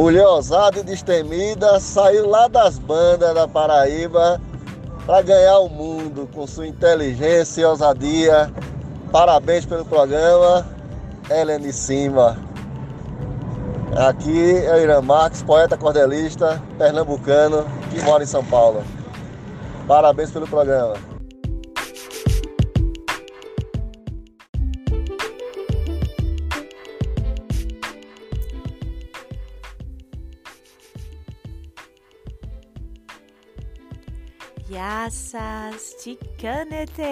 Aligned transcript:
Mulher 0.00 0.26
ousada 0.26 0.78
e 0.78 0.82
destemida, 0.82 1.78
saiu 1.78 2.26
lá 2.26 2.48
das 2.48 2.78
bandas 2.78 3.34
da 3.34 3.46
Paraíba 3.46 4.40
para 5.04 5.20
ganhar 5.20 5.58
o 5.58 5.68
mundo 5.68 6.26
com 6.34 6.46
sua 6.46 6.66
inteligência 6.66 7.60
e 7.60 7.64
ousadia. 7.66 8.50
Parabéns 9.12 9.66
pelo 9.66 9.84
programa, 9.84 10.66
Helene 11.28 11.70
Simba. 11.70 12.38
Aqui 13.94 14.64
é 14.64 14.74
o 14.74 14.78
Irã 14.78 15.02
Marques, 15.02 15.42
poeta 15.42 15.76
cordelista, 15.76 16.62
pernambucano, 16.78 17.66
que 17.90 18.00
mora 18.02 18.22
em 18.24 18.26
São 18.26 18.42
Paulo. 18.42 18.82
Parabéns 19.86 20.30
pelo 20.30 20.48
programa. 20.48 21.09
Yassas 35.30 35.94
Ticanete! 36.02 37.02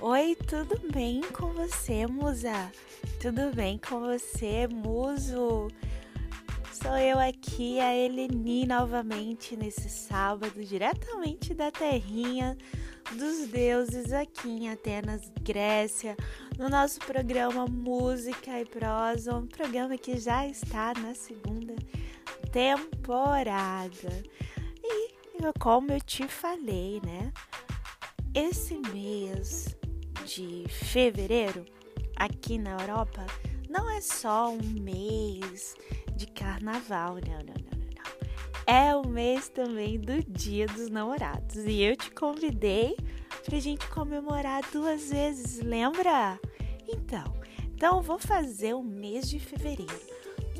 Oi, 0.00 0.36
tudo 0.46 0.80
bem 0.92 1.20
com 1.32 1.52
você, 1.52 2.06
musa? 2.06 2.70
Tudo 3.20 3.52
bem 3.54 3.78
com 3.78 4.00
você, 4.00 4.68
muso? 4.68 5.68
Sou 6.70 6.96
eu 6.96 7.18
aqui, 7.18 7.80
a 7.80 7.92
Eleni, 7.92 8.66
novamente 8.66 9.56
nesse 9.56 9.88
sábado, 9.88 10.64
diretamente 10.64 11.54
da 11.54 11.72
terrinha 11.72 12.56
dos 13.16 13.48
deuses 13.48 14.12
aqui 14.12 14.48
em 14.48 14.68
Atenas, 14.68 15.32
Grécia, 15.42 16.16
no 16.56 16.68
nosso 16.68 17.00
programa 17.00 17.66
Música 17.66 18.60
e 18.60 18.64
Prosa, 18.64 19.34
um 19.34 19.46
programa 19.46 19.98
que 19.98 20.18
já 20.18 20.46
está 20.46 20.92
na 20.94 21.14
segunda 21.14 21.74
temporada. 22.52 24.22
E 24.84 25.15
como 25.58 25.92
eu 25.92 26.00
te 26.00 26.26
falei, 26.26 27.00
né? 27.04 27.32
Esse 28.34 28.76
mês 28.92 29.76
de 30.24 30.64
fevereiro 30.68 31.64
aqui 32.16 32.58
na 32.58 32.72
Europa 32.80 33.24
não 33.68 33.90
é 33.90 34.00
só 34.00 34.50
um 34.50 34.62
mês 34.80 35.74
de 36.16 36.26
carnaval, 36.26 37.14
não, 37.14 37.38
não, 37.38 37.54
não, 37.54 37.78
não. 37.96 38.74
É 38.74 38.94
o 38.94 39.06
mês 39.06 39.48
também 39.48 39.98
do 39.98 40.22
Dia 40.22 40.66
dos 40.66 40.88
Namorados 40.88 41.56
e 41.56 41.82
eu 41.82 41.96
te 41.96 42.10
convidei 42.10 42.96
pra 43.44 43.58
gente 43.58 43.86
comemorar 43.88 44.62
duas 44.72 45.10
vezes, 45.10 45.60
lembra? 45.62 46.38
Então, 46.88 47.24
então 47.74 47.96
eu 47.96 48.02
vou 48.02 48.18
fazer 48.18 48.74
o 48.74 48.82
mês 48.82 49.28
de 49.28 49.38
fevereiro 49.38 50.16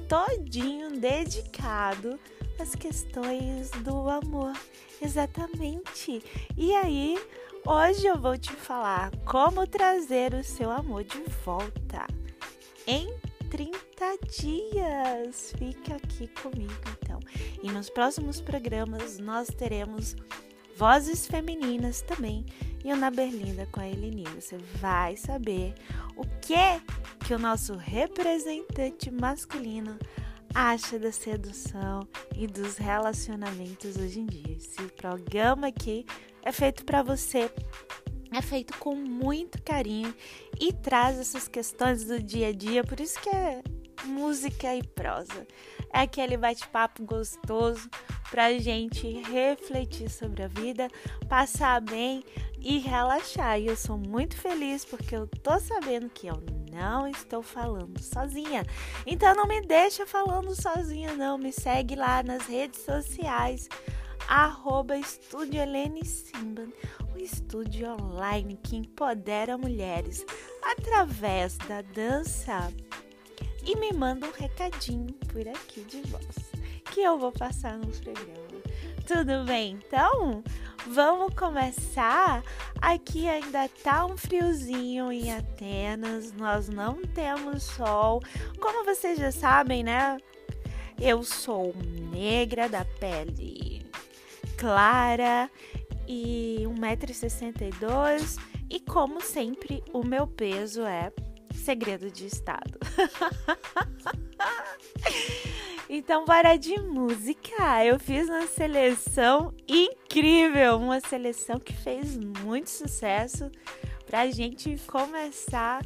todinho 0.08 0.98
dedicado 0.98 2.18
as 2.62 2.74
questões 2.74 3.70
do 3.82 4.08
amor. 4.08 4.52
Exatamente. 5.00 6.22
E 6.56 6.74
aí, 6.74 7.18
hoje 7.66 8.06
eu 8.06 8.18
vou 8.18 8.36
te 8.36 8.52
falar 8.52 9.10
como 9.24 9.66
trazer 9.66 10.34
o 10.34 10.44
seu 10.44 10.70
amor 10.70 11.04
de 11.04 11.22
volta 11.44 12.06
em 12.86 13.12
30 13.50 13.78
dias. 14.40 15.52
Fica 15.58 15.96
aqui 15.96 16.28
comigo 16.28 16.72
então. 17.02 17.20
E 17.62 17.70
nos 17.70 17.90
próximos 17.90 18.40
programas 18.40 19.18
nós 19.18 19.48
teremos 19.48 20.16
vozes 20.76 21.26
femininas 21.26 22.02
também 22.02 22.44
e 22.84 22.92
o 22.92 22.96
Na 22.96 23.10
Berlinda 23.10 23.66
com 23.72 23.80
a 23.80 23.88
Eleni. 23.88 24.24
Você 24.34 24.58
vai 24.80 25.16
saber 25.16 25.74
o 26.16 26.24
que 26.40 26.80
que 27.26 27.34
o 27.34 27.38
nosso 27.38 27.74
representante 27.74 29.10
masculino 29.10 29.98
acha 30.56 30.98
da 30.98 31.12
sedução 31.12 32.08
e 32.34 32.46
dos 32.46 32.78
relacionamentos 32.78 33.94
hoje 33.98 34.20
em 34.20 34.26
dia. 34.26 34.56
Esse 34.56 34.82
programa 34.96 35.66
aqui 35.66 36.06
é 36.42 36.50
feito 36.50 36.82
para 36.82 37.02
você, 37.02 37.50
é 38.32 38.40
feito 38.40 38.78
com 38.78 38.94
muito 38.94 39.62
carinho 39.62 40.14
e 40.58 40.72
traz 40.72 41.18
essas 41.18 41.46
questões 41.46 42.04
do 42.04 42.18
dia 42.22 42.48
a 42.48 42.52
dia, 42.52 42.82
por 42.82 42.98
isso 42.98 43.20
que 43.20 43.28
é 43.28 43.62
música 44.06 44.74
e 44.74 44.82
prosa. 44.82 45.46
É 45.92 46.00
aquele 46.00 46.38
bate-papo 46.38 47.04
gostoso 47.04 47.90
pra 48.30 48.58
gente 48.58 49.06
refletir 49.30 50.08
sobre 50.08 50.42
a 50.42 50.48
vida, 50.48 50.88
passar 51.28 51.82
bem 51.82 52.24
e 52.58 52.78
relaxar. 52.78 53.60
E 53.60 53.66
eu 53.66 53.76
sou 53.76 53.98
muito 53.98 54.36
feliz 54.38 54.86
porque 54.86 55.14
eu 55.14 55.26
tô 55.26 55.58
sabendo 55.60 56.08
que 56.08 56.26
eu 56.28 56.55
não 56.76 57.08
estou 57.08 57.42
falando 57.42 57.98
sozinha. 58.02 58.64
Então 59.06 59.34
não 59.34 59.46
me 59.46 59.62
deixa 59.62 60.06
falando 60.06 60.54
sozinha, 60.54 61.14
não. 61.14 61.38
Me 61.38 61.52
segue 61.52 61.96
lá 61.96 62.22
nas 62.22 62.46
redes 62.46 62.80
sociais, 62.80 63.68
arroba 64.28 64.98
Estúdio 64.98 65.62
Helene 65.62 66.04
Simban, 66.04 66.68
o 67.14 67.18
estúdio 67.18 67.88
online 67.88 68.58
que 68.62 68.76
empodera 68.76 69.56
mulheres 69.56 70.24
através 70.62 71.56
da 71.58 71.80
dança. 71.80 72.70
E 73.64 73.74
me 73.76 73.92
manda 73.92 74.26
um 74.26 74.32
recadinho 74.32 75.12
por 75.32 75.48
aqui 75.48 75.80
de 75.82 76.02
voz, 76.02 76.36
que 76.92 77.00
eu 77.00 77.18
vou 77.18 77.32
passar 77.32 77.76
no 77.78 77.88
programa. 77.88 78.55
Tudo 79.06 79.44
bem? 79.44 79.78
Então, 79.86 80.42
Vamos 80.88 81.34
começar? 81.34 82.44
Aqui 82.80 83.28
ainda 83.28 83.68
tá 83.82 84.06
um 84.06 84.16
friozinho 84.16 85.10
em 85.10 85.32
Atenas, 85.32 86.32
nós 86.32 86.68
não 86.68 87.02
temos 87.02 87.64
sol. 87.64 88.22
Como 88.60 88.84
vocês 88.84 89.18
já 89.18 89.32
sabem, 89.32 89.82
né? 89.82 90.16
Eu 91.00 91.24
sou 91.24 91.74
negra 92.12 92.68
da 92.68 92.84
pele 92.84 93.84
clara 94.56 95.50
e 96.06 96.62
1,62m 96.64 98.40
e 98.70 98.78
como 98.78 99.20
sempre 99.20 99.82
o 99.92 100.04
meu 100.04 100.28
peso 100.28 100.82
é 100.82 101.12
segredo 101.52 102.12
de 102.12 102.26
estado. 102.26 102.78
Então, 105.88 106.24
bora 106.24 106.56
de 106.56 106.80
música. 106.80 107.84
Eu 107.84 107.98
fiz 107.98 108.28
uma 108.28 108.46
seleção 108.46 109.54
incrível, 109.68 110.78
uma 110.78 111.00
seleção 111.00 111.60
que 111.60 111.72
fez 111.72 112.16
muito 112.16 112.70
sucesso 112.70 113.50
pra 114.04 114.28
gente 114.30 114.76
começar 114.86 115.84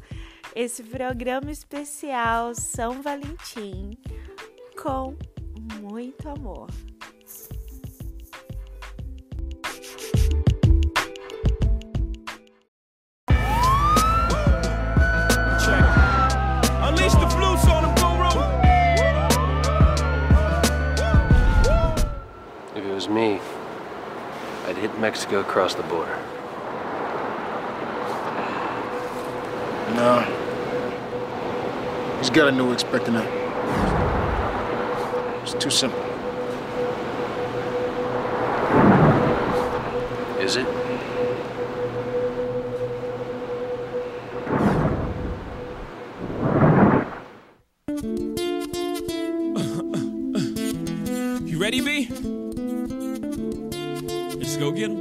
esse 0.54 0.82
programa 0.82 1.50
especial 1.50 2.54
São 2.54 3.02
Valentim 3.02 3.90
com 4.80 5.16
muito 5.80 6.28
amor. 6.28 6.68
Me, 23.10 23.40
I'd 24.66 24.76
hit 24.76 24.98
Mexico 25.00 25.40
across 25.40 25.74
the 25.74 25.82
border. 25.82 26.16
No. 29.96 30.20
He's 32.18 32.30
got 32.30 32.48
a 32.48 32.52
new 32.52 32.72
expecting 32.72 33.14
that. 33.14 33.26
It's 35.42 35.54
too 35.54 35.70
simple. 35.70 35.98
Is 40.38 40.56
it? 40.56 40.66
you 51.46 51.58
ready, 51.58 51.80
B? 51.80 52.19
Go 54.60 54.70
get 54.70 54.88
them. 54.88 54.99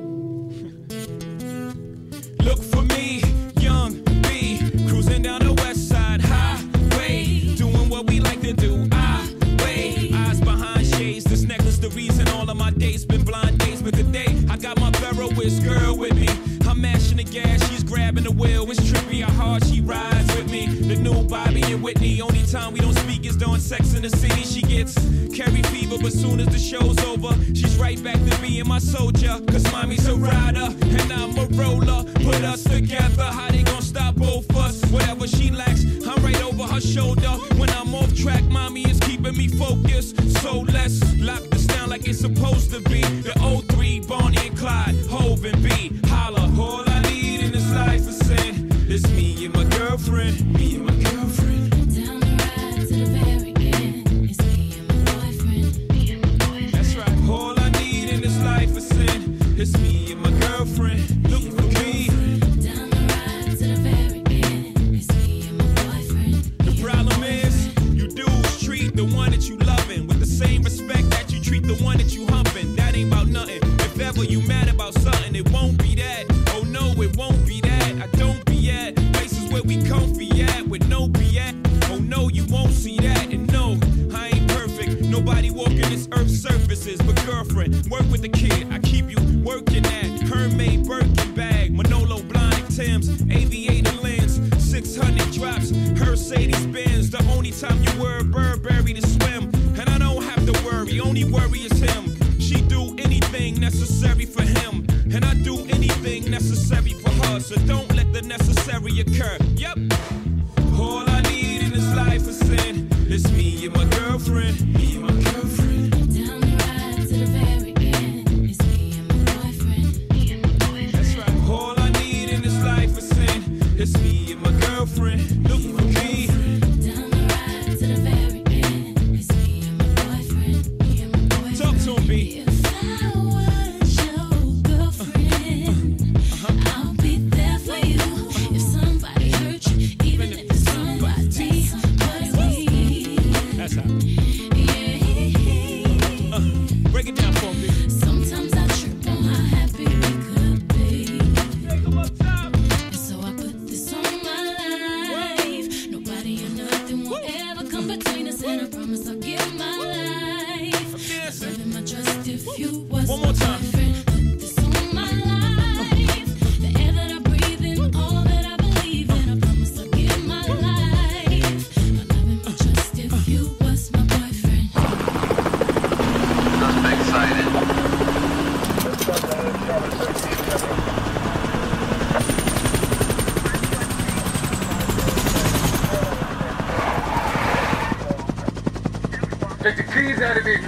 Mercedes 96.30 96.66
Benz. 96.68 97.10
The 97.10 97.24
only 97.32 97.50
time 97.50 97.82
you 97.82 98.00
were 98.00 98.20
a 98.20 98.24
Burberry 98.24 98.94
to 98.94 99.02
swim. 99.02 99.50
And 99.80 99.90
I 99.90 99.98
don't 99.98 100.22
have 100.22 100.46
to 100.46 100.64
worry, 100.64 101.00
only 101.00 101.24
worry 101.24 101.62
is 101.62 101.69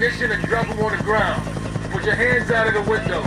ignition 0.03 0.31
and 0.31 0.43
drop 0.47 0.67
them 0.67 0.79
on 0.79 0.97
the 0.97 1.03
ground. 1.03 1.43
Put 1.91 2.05
your 2.05 2.15
hands 2.15 2.49
out 2.49 2.65
of 2.65 2.73
the 2.73 2.89
window. 2.89 3.21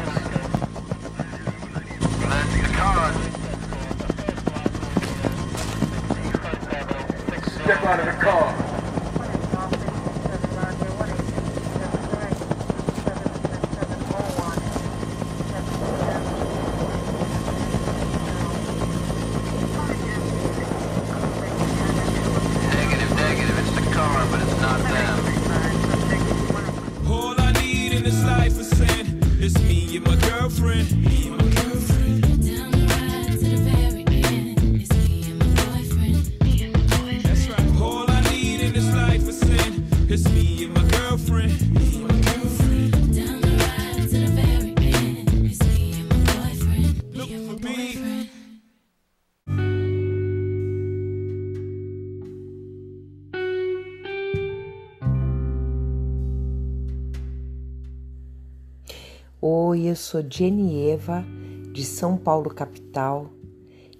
eu 59.95 59.97
sou 59.97 60.25
Genieva, 60.29 61.25
de 61.71 61.85
São 61.85 62.17
Paulo, 62.17 62.53
capital, 62.53 63.31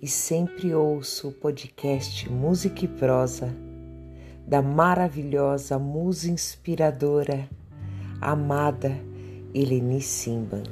e 0.03 0.09
sempre 0.09 0.75
ouço 0.75 1.29
o 1.29 1.33
podcast 1.33 2.29
Música 2.29 2.85
e 2.85 2.89
Prosa, 2.89 3.55
da 4.45 4.61
maravilhosa 4.61 5.79
musa 5.79 6.29
inspiradora, 6.29 7.49
amada 8.21 8.91
Eleni 9.55 10.01
Simban. 10.01 10.65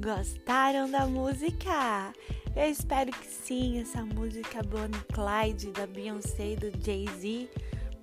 Gostaram 0.00 0.90
da 0.90 1.06
música? 1.06 2.10
Eu 2.54 2.68
espero 2.68 3.12
que 3.12 3.26
sim, 3.26 3.80
essa 3.80 4.04
música 4.04 4.62
Bonnie 4.62 5.00
Clyde 5.12 5.70
da 5.70 5.86
Beyoncé 5.86 6.52
e 6.52 6.56
do 6.56 6.84
Jay-Z, 6.84 7.48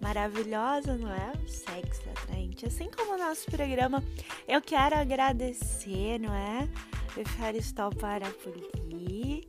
maravilhosa, 0.01 0.97
não 0.97 1.11
é? 1.11 1.33
Sexo 1.47 2.01
é 2.07 2.11
atraente. 2.11 2.65
Assim 2.65 2.89
como 2.89 3.15
o 3.15 3.17
nosso 3.17 3.45
programa, 3.51 4.01
eu 4.47 4.61
quero 4.61 4.95
agradecer, 4.95 6.19
não 6.19 6.33
é? 6.33 6.67
Deixar 7.13 7.55
estar 7.55 7.89
para 7.95 8.29
por 8.29 8.53
aqui 8.55 9.47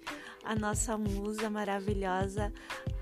a 0.48 0.54
nossa 0.54 0.96
musa 0.96 1.50
maravilhosa, 1.50 2.50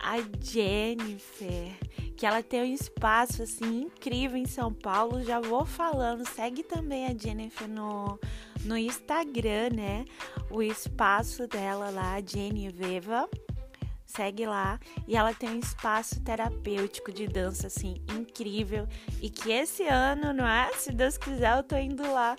a 0.01 0.17
Jennifer, 0.41 1.79
que 2.17 2.27
ela 2.27 2.43
tem 2.43 2.63
um 2.63 2.75
espaço 2.75 3.45
assim 3.45 3.83
incrível 3.83 4.37
em 4.37 4.47
São 4.47 4.73
Paulo. 4.73 5.23
Já 5.23 5.39
vou 5.39 5.65
falando, 5.65 6.27
segue 6.27 6.65
também 6.65 7.07
a 7.07 7.17
Jennifer 7.17 7.69
no 7.69 8.19
no 8.65 8.77
Instagram, 8.77 9.71
né? 9.73 10.05
O 10.51 10.61
espaço 10.61 11.47
dela 11.47 11.89
lá, 11.89 12.21
Geneveva. 12.21 13.29
Segue 14.05 14.45
lá 14.45 14.81
e 15.07 15.17
ela 15.17 15.33
tem 15.33 15.51
um 15.51 15.59
espaço 15.61 16.21
terapêutico 16.23 17.13
de 17.13 17.29
dança 17.29 17.69
assim 17.69 18.03
incrível 18.19 18.89
e 19.23 19.31
que 19.31 19.53
esse 19.53 19.85
ano, 19.85 20.33
não 20.33 20.47
é? 20.47 20.73
Se 20.73 20.91
Deus 20.91 21.17
quiser, 21.17 21.57
eu 21.57 21.63
tô 21.63 21.77
indo 21.77 22.03
lá 22.03 22.37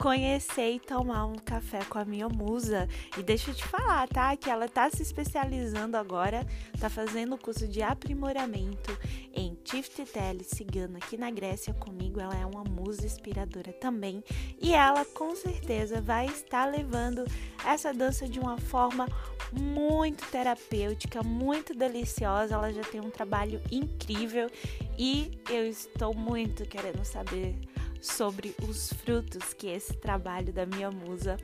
conhecer 0.00 0.76
e 0.76 0.80
tomar 0.80 1.26
um 1.26 1.34
café 1.34 1.84
com 1.84 1.98
a 1.98 2.04
minha 2.06 2.26
musa. 2.26 2.88
E 3.18 3.22
deixa 3.22 3.50
eu 3.50 3.54
te 3.54 3.64
falar, 3.64 4.08
tá? 4.08 4.34
Que 4.34 4.48
ela 4.48 4.66
tá 4.66 4.88
se 4.88 5.02
especializando 5.02 5.94
agora, 5.94 6.46
tá 6.80 6.88
fazendo 6.88 7.34
o 7.34 7.38
curso 7.38 7.68
de 7.68 7.82
aprimoramento 7.82 8.96
em 9.34 9.54
Tiftetele 9.62 10.42
cigana 10.42 10.96
aqui 10.96 11.18
na 11.18 11.30
Grécia 11.30 11.74
comigo. 11.74 12.18
Ela 12.18 12.34
é 12.34 12.46
uma 12.46 12.64
musa 12.64 13.04
inspiradora 13.04 13.74
também. 13.74 14.24
E 14.58 14.72
ela 14.72 15.04
com 15.04 15.36
certeza 15.36 16.00
vai 16.00 16.26
estar 16.26 16.64
levando 16.64 17.26
essa 17.62 17.92
dança 17.92 18.26
de 18.26 18.40
uma 18.40 18.56
forma 18.56 19.06
muito 19.52 20.24
terapêutica, 20.30 21.22
muito 21.22 21.74
deliciosa. 21.74 22.54
Ela 22.54 22.72
já 22.72 22.82
tem 22.82 23.02
um 23.02 23.10
trabalho 23.10 23.60
incrível 23.70 24.50
e 24.98 25.30
eu 25.50 25.68
estou 25.68 26.14
muito 26.14 26.64
querendo 26.64 27.04
saber 27.04 27.54
sobre 28.00 28.54
os 28.62 28.92
frutos 28.92 29.52
que 29.52 29.66
esse 29.68 29.94
trabalho 29.94 30.52
da 30.52 30.66
minha 30.66 30.90
musa 30.90 31.36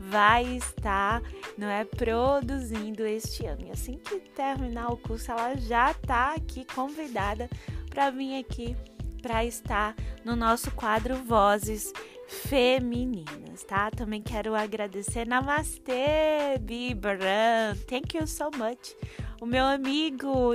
vai 0.00 0.44
estar, 0.56 1.22
não 1.56 1.68
é, 1.68 1.84
produzindo 1.84 3.06
este 3.06 3.46
ano. 3.46 3.66
E 3.66 3.70
assim 3.70 3.98
que 3.98 4.20
terminar 4.20 4.92
o 4.92 4.96
curso, 4.96 5.30
ela 5.30 5.56
já 5.56 5.90
está 5.90 6.34
aqui 6.34 6.64
convidada 6.64 7.48
para 7.90 8.10
vir 8.10 8.38
aqui 8.38 8.76
para 9.20 9.44
estar 9.44 9.94
no 10.24 10.36
nosso 10.36 10.70
quadro 10.70 11.16
Vozes 11.16 11.92
Femininas, 12.28 13.64
tá? 13.64 13.90
Também 13.90 14.22
quero 14.22 14.54
agradecer 14.54 15.26
Namastê, 15.26 16.58
Bibran. 16.60 17.76
Thank 17.88 18.16
you 18.16 18.26
so 18.26 18.50
much. 18.56 18.94
O 19.40 19.46
meu 19.46 19.64
amigo, 19.64 20.54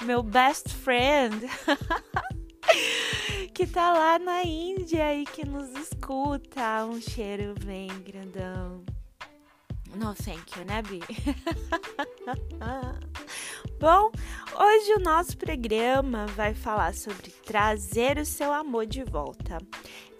o 0.00 0.04
meu 0.04 0.22
best 0.22 0.68
friend. 0.68 1.46
que 3.54 3.66
tá 3.66 3.92
lá 3.92 4.18
na 4.18 4.42
Índia 4.42 5.14
e 5.14 5.24
que 5.24 5.46
nos 5.46 5.70
escuta. 5.72 6.84
Um 6.86 7.00
cheiro 7.00 7.54
bem 7.64 7.88
grandão. 8.00 8.84
No 9.94 10.14
thank 10.14 10.58
you, 10.58 10.64
né, 10.64 10.82
Bi? 10.82 11.00
Bom, 13.78 14.10
hoje 14.58 14.94
o 14.94 15.00
nosso 15.00 15.36
programa 15.36 16.26
vai 16.28 16.54
falar 16.54 16.94
sobre 16.94 17.30
trazer 17.44 18.16
o 18.16 18.24
seu 18.24 18.50
amor 18.52 18.86
de 18.86 19.04
volta 19.04 19.58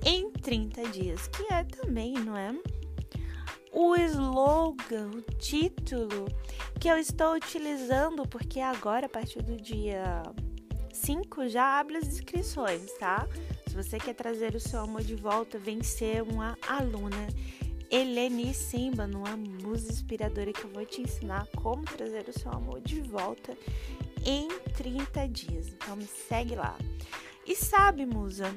em 0.04 0.30
30 0.30 0.88
dias, 0.88 1.26
que 1.28 1.50
é 1.52 1.64
também, 1.64 2.12
não 2.12 2.36
é? 2.36 2.54
O 3.72 3.96
slogan, 3.96 5.10
o 5.14 5.22
título 5.38 6.26
que 6.78 6.88
eu 6.88 6.98
estou 6.98 7.34
utilizando, 7.34 8.28
porque 8.28 8.60
agora, 8.60 9.06
a 9.06 9.08
partir 9.08 9.42
do 9.42 9.56
dia 9.56 10.22
5 11.04 11.48
já 11.48 11.80
abre 11.80 11.96
as 11.96 12.06
inscrições, 12.06 12.92
tá? 12.92 13.26
Se 13.66 13.74
você 13.74 13.98
quer 13.98 14.14
trazer 14.14 14.54
o 14.54 14.60
seu 14.60 14.80
amor 14.80 15.02
de 15.02 15.16
volta, 15.16 15.58
vem 15.58 15.82
ser 15.82 16.22
uma 16.22 16.56
aluna 16.68 17.26
Eleni 17.90 18.54
Simba, 18.54 19.04
numa 19.04 19.36
musa 19.36 19.90
inspiradora 19.90 20.52
que 20.52 20.62
eu 20.62 20.70
vou 20.70 20.86
te 20.86 21.02
ensinar 21.02 21.48
como 21.56 21.82
trazer 21.82 22.28
o 22.28 22.38
seu 22.38 22.52
amor 22.52 22.80
de 22.80 23.00
volta 23.00 23.56
em 24.24 24.46
30 24.74 25.26
dias. 25.28 25.68
Então 25.68 25.96
me 25.96 26.06
segue 26.06 26.54
lá. 26.54 26.78
E 27.44 27.56
sabe, 27.56 28.06
musa, 28.06 28.54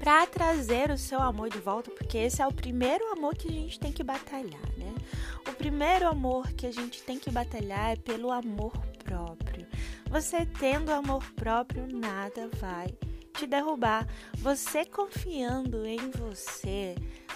para 0.00 0.26
trazer 0.26 0.90
o 0.90 0.98
seu 0.98 1.22
amor 1.22 1.48
de 1.48 1.58
volta, 1.58 1.92
porque 1.92 2.18
esse 2.18 2.42
é 2.42 2.46
o 2.46 2.52
primeiro 2.52 3.12
amor 3.12 3.36
que 3.36 3.46
a 3.46 3.52
gente 3.52 3.78
tem 3.78 3.92
que 3.92 4.02
batalhar, 4.02 4.68
né? 4.76 4.92
O 5.48 5.52
primeiro 5.52 6.08
amor 6.08 6.52
que 6.54 6.66
a 6.66 6.72
gente 6.72 7.04
tem 7.04 7.20
que 7.20 7.30
batalhar 7.30 7.92
é 7.92 7.96
pelo 7.96 8.32
amor 8.32 8.72
próprio. 9.06 9.66
Você 10.10 10.44
tendo 10.44 10.90
amor 10.90 11.24
próprio, 11.32 11.86
nada 11.86 12.48
vai 12.58 12.88
te 13.32 13.46
derrubar. 13.46 14.06
Você 14.38 14.84
confiando 14.84 15.86
em 15.86 16.10
você, 16.10 16.94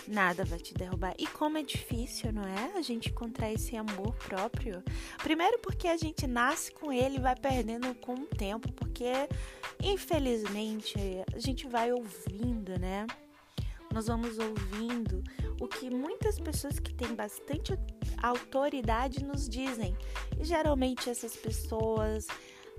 nada 0.09 0.45
vai 0.45 0.59
te 0.59 0.75
derrubar. 0.75 1.15
E 1.19 1.27
como 1.27 1.59
é 1.59 1.63
difícil, 1.63 2.33
não 2.33 2.43
é? 2.43 2.73
A 2.77 2.83
gente 2.83 3.11
encontrar 3.11 3.53
esse 3.53 3.77
amor 3.77 4.15
próprio. 4.15 4.83
Primeiro 5.23 5.59
porque 5.59 5.89
a 5.89 5.97
gente 5.97 6.27
nasce 6.27 6.73
com 6.73 6.93
ele 6.93 7.17
e 7.17 7.21
vai 7.21 7.37
perdendo 7.37 7.95
com 7.97 8.15
o 8.15 8.27
tempo, 8.27 8.73
porque 8.73 9.13
infelizmente 9.83 10.97
a 11.35 11.39
gente 11.39 11.67
vai 11.69 11.93
ouvindo, 11.93 12.79
né? 12.79 13.07
Nós 13.93 14.07
vamos 14.07 14.39
ouvindo 14.39 15.23
o 15.61 15.69
que 15.69 15.91
muitas 15.91 16.41
pessoas 16.41 16.81
que 16.81 16.93
têm 16.93 17.15
bastante 17.15 17.79
autoridade 18.23 19.23
nos 19.23 19.49
dizem. 19.49 19.95
E 20.41 20.45
geralmente 20.45 21.09
essas 21.11 21.37
pessoas 21.37 22.27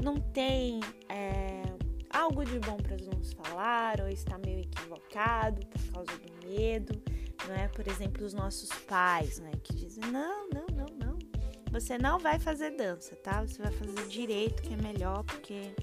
não 0.01 0.19
tem 0.19 0.79
é, 1.07 1.61
algo 2.09 2.43
de 2.43 2.59
bom 2.59 2.77
para 2.77 2.97
nos 2.97 3.33
falar 3.33 4.01
ou 4.01 4.09
está 4.09 4.37
meio 4.39 4.61
equivocado 4.61 5.65
por 5.67 5.93
causa 5.93 6.11
do 6.17 6.47
medo, 6.47 7.01
não 7.47 7.55
é? 7.55 7.67
Por 7.67 7.87
exemplo, 7.87 8.25
os 8.25 8.33
nossos 8.33 8.69
pais, 8.87 9.39
né, 9.39 9.51
que 9.63 9.73
dizem: 9.75 10.03
"Não, 10.11 10.49
não, 10.49 10.65
não, 10.73 10.87
não. 10.97 11.19
Você 11.71 11.97
não 11.97 12.19
vai 12.19 12.37
fazer 12.37 12.71
dança, 12.71 13.15
tá? 13.15 13.41
Você 13.45 13.61
vai 13.61 13.71
fazer 13.71 14.07
direito, 14.07 14.61
que 14.61 14.73
é 14.73 14.77
melhor, 14.77 15.23
porque 15.23 15.73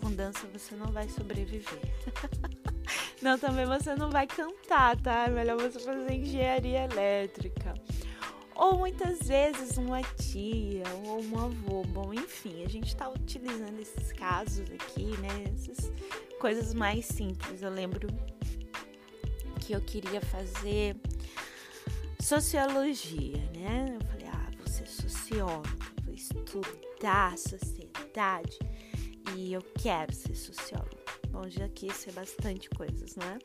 com 0.00 0.10
dança 0.10 0.46
você 0.52 0.74
não 0.74 0.86
vai 0.86 1.08
sobreviver." 1.08 1.80
não, 3.26 3.36
também 3.36 3.66
você 3.66 3.96
não 3.96 4.08
vai 4.08 4.24
cantar, 4.24 4.96
tá? 4.98 5.24
É 5.24 5.30
melhor 5.30 5.60
você 5.60 5.80
fazer 5.80 6.12
engenharia 6.12 6.84
elétrica 6.84 7.74
ou 8.54 8.78
muitas 8.78 9.18
vezes 9.26 9.76
uma 9.76 10.00
tia 10.00 10.84
ou 11.04 11.20
um 11.20 11.38
avô. 11.44 11.82
Bom, 11.88 12.14
enfim, 12.14 12.64
a 12.64 12.68
gente 12.68 12.86
está 12.86 13.08
utilizando 13.08 13.80
esses 13.80 14.12
casos 14.12 14.70
aqui, 14.70 15.06
né? 15.18 15.52
Essas 15.52 15.90
coisas 16.38 16.72
mais 16.72 17.04
simples. 17.04 17.62
Eu 17.62 17.70
lembro 17.70 18.06
que 19.60 19.72
eu 19.72 19.80
queria 19.80 20.20
fazer 20.20 20.94
sociologia, 22.20 23.38
né? 23.56 23.98
Eu 24.00 24.06
falei, 24.06 24.28
ah, 24.28 24.50
vou 24.56 24.68
ser 24.68 24.86
socióloga, 24.86 25.68
vou 26.04 26.14
estudar 26.14 27.32
a 27.32 27.36
sociedade 27.36 28.56
e 29.34 29.52
eu 29.52 29.62
quero 29.82 30.14
ser 30.14 30.36
socióloga. 30.36 30.95
Bom, 31.36 31.50
já 31.50 31.68
quis 31.68 31.94
ser 31.94 32.12
bastante 32.12 32.70
coisas, 32.70 33.14
né? 33.14 33.38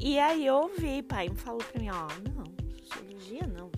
E 0.00 0.18
aí 0.18 0.46
eu 0.46 0.54
ouvi, 0.54 1.02
pai 1.02 1.28
me 1.28 1.36
falou 1.36 1.62
pra 1.62 1.78
mim, 1.78 1.90
ó, 1.90 2.08
não, 2.34 2.44
sociologia 2.86 3.46
não, 3.46 3.70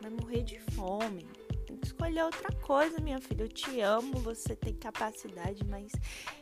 vai 0.00 0.10
morrer 0.10 0.42
de 0.42 0.58
fome. 0.72 1.24
Tem 1.64 1.76
que 1.76 1.86
escolher 1.86 2.24
outra 2.24 2.50
coisa, 2.56 3.00
minha 3.00 3.20
filha. 3.20 3.44
Eu 3.44 3.48
te 3.48 3.80
amo, 3.80 4.18
você 4.18 4.56
tem 4.56 4.74
capacidade, 4.74 5.64
mas. 5.64 5.92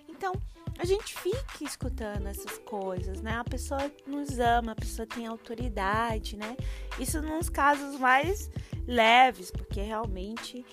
Então, 0.09 0.33
a 0.79 0.87
gente 0.87 1.15
fica 1.19 1.63
escutando 1.63 2.27
essas 2.29 2.57
coisas, 2.61 3.21
né? 3.21 3.37
A 3.37 3.45
pessoa 3.45 3.93
nos 4.07 4.39
ama, 4.39 4.73
a 4.73 4.77
pessoa 4.77 5.07
tem 5.07 5.27
autoridade, 5.27 6.35
né? 6.35 6.57
Isso 6.99 7.21
nos 7.21 7.51
casos 7.51 8.01
mais 8.01 8.51
leves, 8.87 9.51
porque 9.51 9.83
realmente 9.83 10.65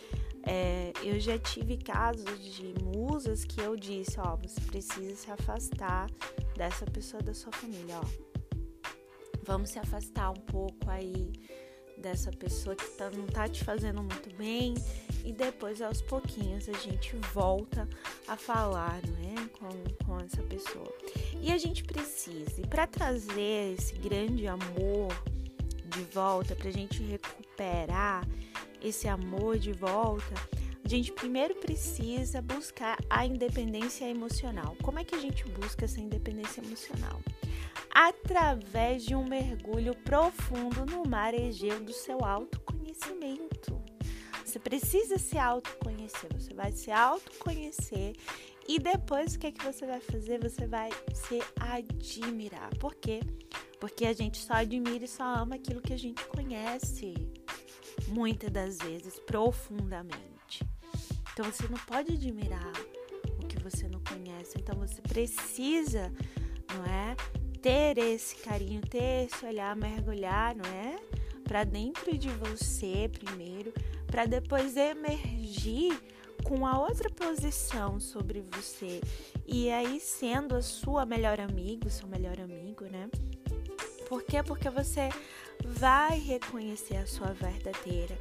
é, 0.46 0.92
eu 1.02 1.20
já 1.20 1.38
tive 1.40 1.78
casos 1.78 2.40
de 2.54 2.74
musas 2.84 3.46
que 3.46 3.62
eu 3.62 3.76
disse, 3.76 4.20
ó, 4.20 4.36
você 4.36 4.60
precisa 4.62 5.16
se 5.16 5.32
afastar 5.32 6.10
dessa 6.56 6.86
pessoa 6.86 7.22
da 7.24 7.34
sua 7.34 7.52
família, 7.54 8.00
ó. 8.00 8.34
Vamos 9.46 9.72
se 9.72 9.80
afastar 9.80 10.30
um 10.32 10.42
pouco 10.42 10.90
aí 10.90 11.32
dessa 11.98 12.32
pessoa 12.32 12.76
que 12.76 12.86
tá, 12.98 13.10
não 13.12 13.26
tá 13.26 13.48
te 13.48 13.64
fazendo 13.64 14.02
muito 14.02 14.34
bem 14.36 14.74
e 15.24 15.32
depois 15.32 15.82
aos 15.82 16.02
pouquinhos 16.02 16.68
a 16.68 16.74
gente 16.74 17.16
volta 17.34 17.88
a 18.28 18.36
falar, 18.36 19.00
não 19.08 19.44
é, 19.44 19.48
com, 19.50 20.06
com 20.06 20.20
essa 20.20 20.42
pessoa. 20.44 20.94
E 21.42 21.52
a 21.52 21.58
gente 21.58 21.84
precisa, 21.84 22.60
e 22.62 22.68
para 22.68 22.86
trazer 22.86 23.76
esse 23.78 23.96
grande 23.96 24.46
amor 24.48 25.10
de 25.88 26.04
volta, 26.14 26.56
para 26.56 26.70
a 26.70 26.74
gente 26.74 27.02
recuperar 27.04 28.28
esse 28.84 29.08
amor 29.08 29.58
de 29.58 29.72
volta, 29.72 30.34
a 30.84 30.88
gente 30.88 31.12
primeiro 31.12 31.56
precisa 31.56 32.42
buscar 32.42 32.98
a 33.10 33.26
independência 33.26 34.10
emocional. 34.10 34.76
Como 34.84 35.00
é 35.00 35.04
que 35.04 35.16
a 35.16 35.20
gente 35.20 35.48
busca 35.48 35.86
essa 35.86 36.02
independência 36.02 36.62
emocional? 36.62 37.22
através 37.94 39.06
de 39.06 39.16
um 39.16 39.24
mergulho 39.24 39.96
profundo 39.98 40.86
no 40.86 41.08
mar 41.08 41.34
Egeu 41.34 41.80
do 41.80 41.94
seu 41.94 42.26
autoconhecimento. 42.26 43.80
Você 44.44 44.60
precisa 44.60 45.18
se 45.18 45.38
autoconhecer, 45.38 46.30
você 46.34 46.54
vai 46.54 46.72
se 46.72 46.92
autoconhecer 46.92 48.16
e 48.68 48.80
depois 48.80 49.36
o 49.36 49.40
que, 49.40 49.48
é 49.48 49.52
que 49.52 49.64
você 49.64 49.86
vai 49.86 50.00
fazer? 50.00 50.40
Você 50.40 50.66
vai 50.68 50.90
se 51.14 51.42
admirar. 51.60 52.70
Por 52.78 52.96
quê? 52.96 53.20
Porque 53.80 54.06
a 54.06 54.14
gente 54.14 54.38
só 54.38 54.54
admira 54.54 55.06
e 55.06 55.08
só 55.08 55.24
ama 55.24 55.56
aquilo 55.56 55.82
que 55.82 55.94
a 55.94 55.98
gente 55.98 56.24
conhece, 56.26 57.14
muitas 58.14 58.52
das 58.52 58.78
vezes, 58.78 59.20
profundamente. 59.20 60.64
Então 61.32 61.46
você 61.52 61.68
não 61.68 61.80
pode 61.80 62.14
admirar 62.14 62.72
o 63.42 63.48
que 63.48 63.60
você 63.60 63.88
não 63.88 64.00
conhece. 64.02 64.58
Então 64.58 64.78
você 64.78 65.02
precisa, 65.02 66.12
não 66.74 66.86
é? 66.86 67.16
ter 67.64 67.98
esse 67.98 68.36
carinho, 68.36 68.82
ter 68.82 69.26
esse 69.26 69.46
olhar, 69.46 69.74
mergulhar, 69.74 70.54
não 70.54 70.70
é? 70.70 70.98
Para 71.46 71.64
dentro 71.64 72.16
de 72.18 72.28
você 72.28 73.10
primeiro, 73.10 73.74
para 74.06 74.26
depois 74.26 74.76
emergir 74.76 75.98
com 76.44 76.68
a 76.68 76.78
outra 76.78 77.10
posição 77.10 78.02
sobre 78.02 78.44
você 78.52 79.00
e 79.48 79.72
aí 79.72 79.98
sendo 80.02 80.58
a 80.58 80.62
sua 80.62 81.06
melhor 81.06 81.40
amigo, 81.40 81.90
seu 81.90 82.06
melhor 82.06 82.38
amigo, 82.38 82.84
né? 82.84 83.10
Por 84.10 84.24
quê? 84.24 84.44
Porque 84.44 84.70
você 84.70 85.08
vai 85.66 86.20
reconhecer 86.20 86.98
a 86.98 87.06
sua 87.06 87.34
verdadeira 87.34 88.18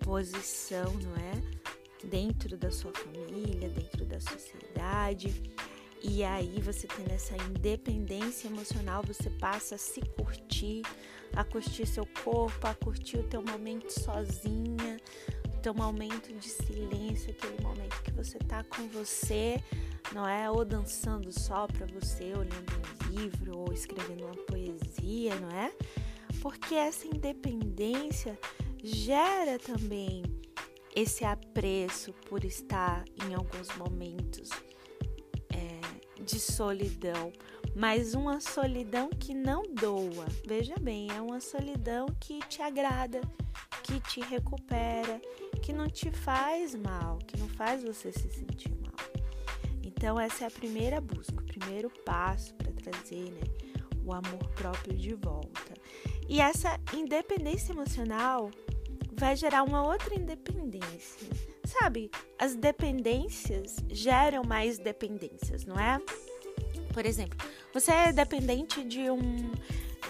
posição, 0.00 0.92
não 0.94 1.16
é? 1.16 2.06
Dentro 2.06 2.56
da 2.56 2.70
sua 2.70 2.92
família, 2.92 3.68
dentro 3.68 4.04
da 4.04 4.20
sociedade. 4.20 5.42
E 6.02 6.24
aí, 6.24 6.60
você 6.60 6.88
tendo 6.88 7.12
essa 7.12 7.36
independência 7.36 8.48
emocional, 8.48 9.04
você 9.06 9.30
passa 9.30 9.76
a 9.76 9.78
se 9.78 10.00
curtir, 10.00 10.82
a 11.34 11.44
curtir 11.44 11.86
seu 11.86 12.04
corpo, 12.24 12.66
a 12.66 12.74
curtir 12.74 13.18
o 13.18 13.22
teu 13.22 13.40
momento 13.40 13.90
sozinha, 13.90 14.96
o 15.46 15.60
teu 15.60 15.72
momento 15.72 16.32
de 16.32 16.48
silêncio, 16.48 17.30
aquele 17.30 17.62
momento 17.62 18.02
que 18.02 18.10
você 18.10 18.36
tá 18.40 18.64
com 18.64 18.88
você, 18.88 19.62
não 20.12 20.28
é? 20.28 20.50
Ou 20.50 20.64
dançando 20.64 21.30
só 21.32 21.68
para 21.68 21.86
você, 21.86 22.32
ou 22.32 22.40
lendo 22.40 22.72
um 22.74 23.10
livro, 23.10 23.58
ou 23.58 23.72
escrevendo 23.72 24.24
uma 24.24 24.34
poesia, 24.34 25.36
não 25.36 25.50
é? 25.50 25.72
Porque 26.42 26.74
essa 26.74 27.06
independência 27.06 28.36
gera 28.82 29.60
também 29.60 30.24
esse 30.94 31.24
apreço 31.24 32.12
por 32.28 32.44
estar 32.44 33.04
em 33.24 33.32
alguns 33.32 33.68
momentos 33.76 34.50
é, 35.54 36.20
de 36.20 36.40
solidão, 36.40 37.32
mas 37.76 38.14
uma 38.14 38.40
solidão 38.40 39.08
que 39.08 39.32
não 39.32 39.62
doa. 39.72 40.26
Veja 40.44 40.74
bem, 40.80 41.08
é 41.16 41.20
uma 41.20 41.40
solidão 41.40 42.06
que 42.20 42.40
te 42.48 42.60
agrada, 42.60 43.20
que 43.84 44.00
te 44.00 44.20
recupera, 44.20 45.22
que 45.62 45.72
não 45.72 45.88
te 45.88 46.10
faz 46.10 46.74
mal, 46.74 47.18
que 47.18 47.38
não 47.38 47.48
faz 47.48 47.84
você 47.84 48.10
se 48.10 48.28
sentir 48.28 48.74
mal. 48.80 48.92
Então 49.82 50.18
essa 50.18 50.42
é 50.42 50.48
a 50.48 50.50
primeira 50.50 51.00
busca, 51.00 51.40
o 51.40 51.46
primeiro 51.46 51.88
passo 52.04 52.52
para 52.56 52.72
trazer, 52.72 53.30
né, 53.30 53.42
o 54.04 54.12
amor 54.12 54.44
próprio 54.56 54.96
de 54.96 55.14
volta. 55.14 55.72
E 56.32 56.40
essa 56.40 56.80
independência 56.94 57.74
emocional 57.74 58.50
vai 59.12 59.36
gerar 59.36 59.64
uma 59.64 59.86
outra 59.86 60.14
independência. 60.14 61.28
Sabe, 61.62 62.10
as 62.38 62.54
dependências 62.54 63.76
geram 63.90 64.42
mais 64.42 64.78
dependências, 64.78 65.66
não 65.66 65.78
é? 65.78 66.00
Por 66.94 67.04
exemplo, 67.04 67.38
você 67.74 67.92
é 67.92 68.12
dependente 68.14 68.82
de 68.82 69.10
um 69.10 69.52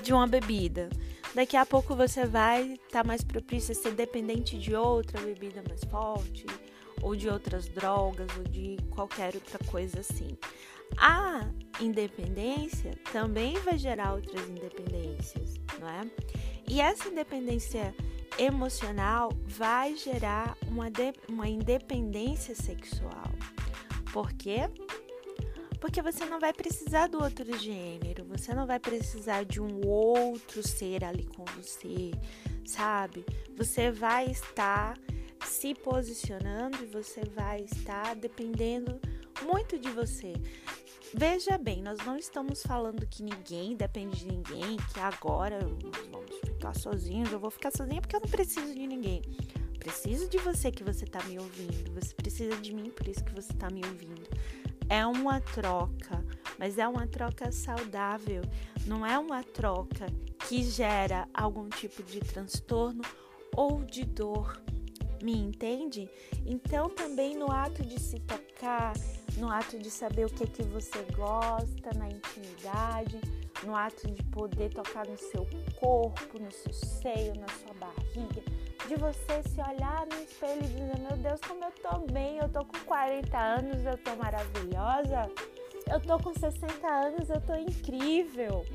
de 0.01 0.13
uma 0.13 0.29
bebida. 0.29 0.91
Daqui 1.35 1.57
a 1.57 1.67
pouco 1.67 1.97
você 1.97 2.25
vai 2.25 2.75
estar 2.75 3.03
tá 3.03 3.05
mais 3.05 3.25
propício 3.25 3.73
a 3.73 3.75
ser 3.75 3.95
dependente 3.95 4.57
de 4.57 4.77
outra 4.77 5.21
bebida 5.21 5.61
mais 5.69 5.83
forte, 5.83 6.47
ou 7.03 7.17
de 7.17 7.29
outras 7.29 7.67
drogas, 7.67 8.29
ou 8.39 8.45
de 8.45 8.77
qualquer 8.91 9.35
outra 9.35 9.59
coisa 9.69 9.99
assim. 9.99 10.39
A 10.97 11.49
independência 11.81 12.93
também 13.13 13.59
vai 13.61 13.77
gerar 13.77 14.15
outras 14.15 14.49
independências, 14.49 15.62
não 15.79 15.89
é? 15.89 16.11
E 16.69 16.81
essa 16.81 17.09
independência 17.09 17.95
emocional 18.39 19.31
vai 19.47 19.97
gerar 19.97 20.57
uma, 20.67 20.91
de, 20.91 21.13
uma 21.29 21.49
independência 21.49 22.55
sexual. 22.55 23.31
Por 24.13 24.33
quê? 24.33 24.71
Porque 25.81 26.01
você 26.01 26.25
não 26.25 26.39
vai 26.39 26.53
precisar 26.53 27.09
do 27.09 27.23
outro 27.23 27.59
gênero, 27.59 28.25
você 28.25 28.55
não 28.55 28.67
vai 28.67 28.79
precisar 28.79 29.45
de 29.45 29.61
um 29.61 29.85
outro 29.87 30.67
ser 30.67 31.05
ali 31.05 31.25
com 31.25 31.45
você, 31.57 32.13
sabe? 32.65 33.25
Você 33.57 33.91
vai 33.91 34.27
estar 34.31 34.97
se 35.45 35.75
posicionando 35.75 36.83
e 36.83 36.87
você 36.87 37.23
vai 37.35 37.63
estar 37.63 38.15
dependendo 38.15 39.01
muito 39.43 39.79
de 39.79 39.91
você. 39.91 40.35
Veja 41.15 41.59
bem, 41.59 41.83
nós 41.83 41.99
não 42.07 42.17
estamos 42.17 42.63
falando 42.63 43.07
que 43.07 43.23
ninguém 43.23 43.77
depende 43.77 44.21
de 44.21 44.27
ninguém, 44.27 44.79
que 44.93 44.99
agora 44.99 45.59
nós 45.61 46.07
vamos 46.11 46.41
ficar 46.41 46.75
sozinhos, 46.75 47.31
eu 47.31 47.39
vou 47.39 47.51
ficar 47.51 47.71
sozinha 47.71 48.01
porque 48.01 48.17
eu 48.17 48.21
não 48.21 48.29
preciso 48.29 48.73
de 48.73 48.87
ninguém. 48.87 49.21
Preciso 49.79 50.27
de 50.29 50.39
você 50.39 50.71
que 50.71 50.83
você 50.83 51.05
tá 51.05 51.23
me 51.25 51.39
ouvindo. 51.39 51.93
Você 51.93 52.15
precisa 52.15 52.57
de 52.57 52.75
mim, 52.75 52.89
por 52.89 53.07
isso 53.07 53.23
que 53.25 53.35
você 53.35 53.53
tá 53.53 53.69
me 53.69 53.85
ouvindo. 53.85 54.27
É 54.89 55.05
uma 55.05 55.39
troca, 55.41 56.25
mas 56.59 56.79
é 56.79 56.89
uma 56.89 57.07
troca 57.07 57.53
saudável. 57.53 58.43
Não 58.87 59.05
é 59.05 59.19
uma 59.19 59.45
troca 59.45 60.07
que 60.49 60.63
gera 60.63 61.29
algum 61.35 61.69
tipo 61.69 62.03
de 62.03 62.21
transtorno 62.21 63.03
ou 63.55 63.85
de 63.85 64.05
dor. 64.05 64.63
Me 65.23 65.39
entende? 65.39 66.11
Então 66.45 66.91
também 66.91 67.37
no 67.37 67.49
ato 67.49 67.85
de 67.85 68.01
se 68.01 68.19
tocar, 68.19 68.93
no 69.37 69.49
ato 69.49 69.79
de 69.79 69.89
saber 69.89 70.27
o 70.27 70.29
que 70.29 70.45
que 70.49 70.65
você 70.65 71.05
gosta 71.15 71.97
na 71.97 72.09
intimidade, 72.09 73.21
no 73.63 73.77
ato 73.77 74.11
de 74.11 74.21
poder 74.25 74.75
tocar 74.75 75.07
no 75.07 75.17
seu 75.17 75.47
corpo, 75.79 76.41
no 76.41 76.51
seu 76.51 76.73
seio, 76.73 77.35
na 77.39 77.47
sua 77.47 77.73
barriga, 77.75 78.43
de 78.89 78.97
você 78.97 79.49
se 79.49 79.61
olhar 79.61 80.05
no 80.07 80.21
espelho 80.25 80.65
e 80.65 80.67
dizer: 80.67 80.99
Meu 80.99 81.17
Deus, 81.17 81.41
como 81.47 81.65
eu 81.65 81.71
tô 81.71 81.99
bem, 82.13 82.39
eu 82.39 82.49
tô 82.49 82.65
com 82.65 82.79
40 82.85 83.39
anos, 83.39 83.85
eu 83.85 83.97
tô 83.99 84.17
maravilhosa, 84.17 85.31
eu 85.89 86.01
tô 86.01 86.19
com 86.19 86.35
60 86.35 86.85
anos, 86.85 87.31
eu 87.31 87.41
tô 87.41 87.55
incrível. 87.55 88.67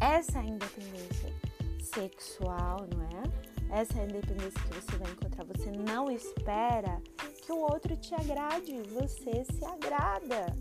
Essa 0.00 0.38
é 0.38 0.40
a 0.40 0.44
independência 0.44 1.30
sexual, 1.78 2.86
não 2.94 3.04
é? 3.04 3.49
Essa 3.70 4.02
independência 4.02 4.60
que 4.62 4.80
você 4.80 4.96
vai 4.98 5.12
encontrar. 5.12 5.44
Você 5.44 5.70
não 5.70 6.10
espera 6.10 7.00
que 7.42 7.52
o 7.52 7.58
outro 7.58 7.96
te 7.96 8.14
agrade, 8.14 8.82
você 8.90 9.44
se 9.44 9.64
agrada. 9.64 10.54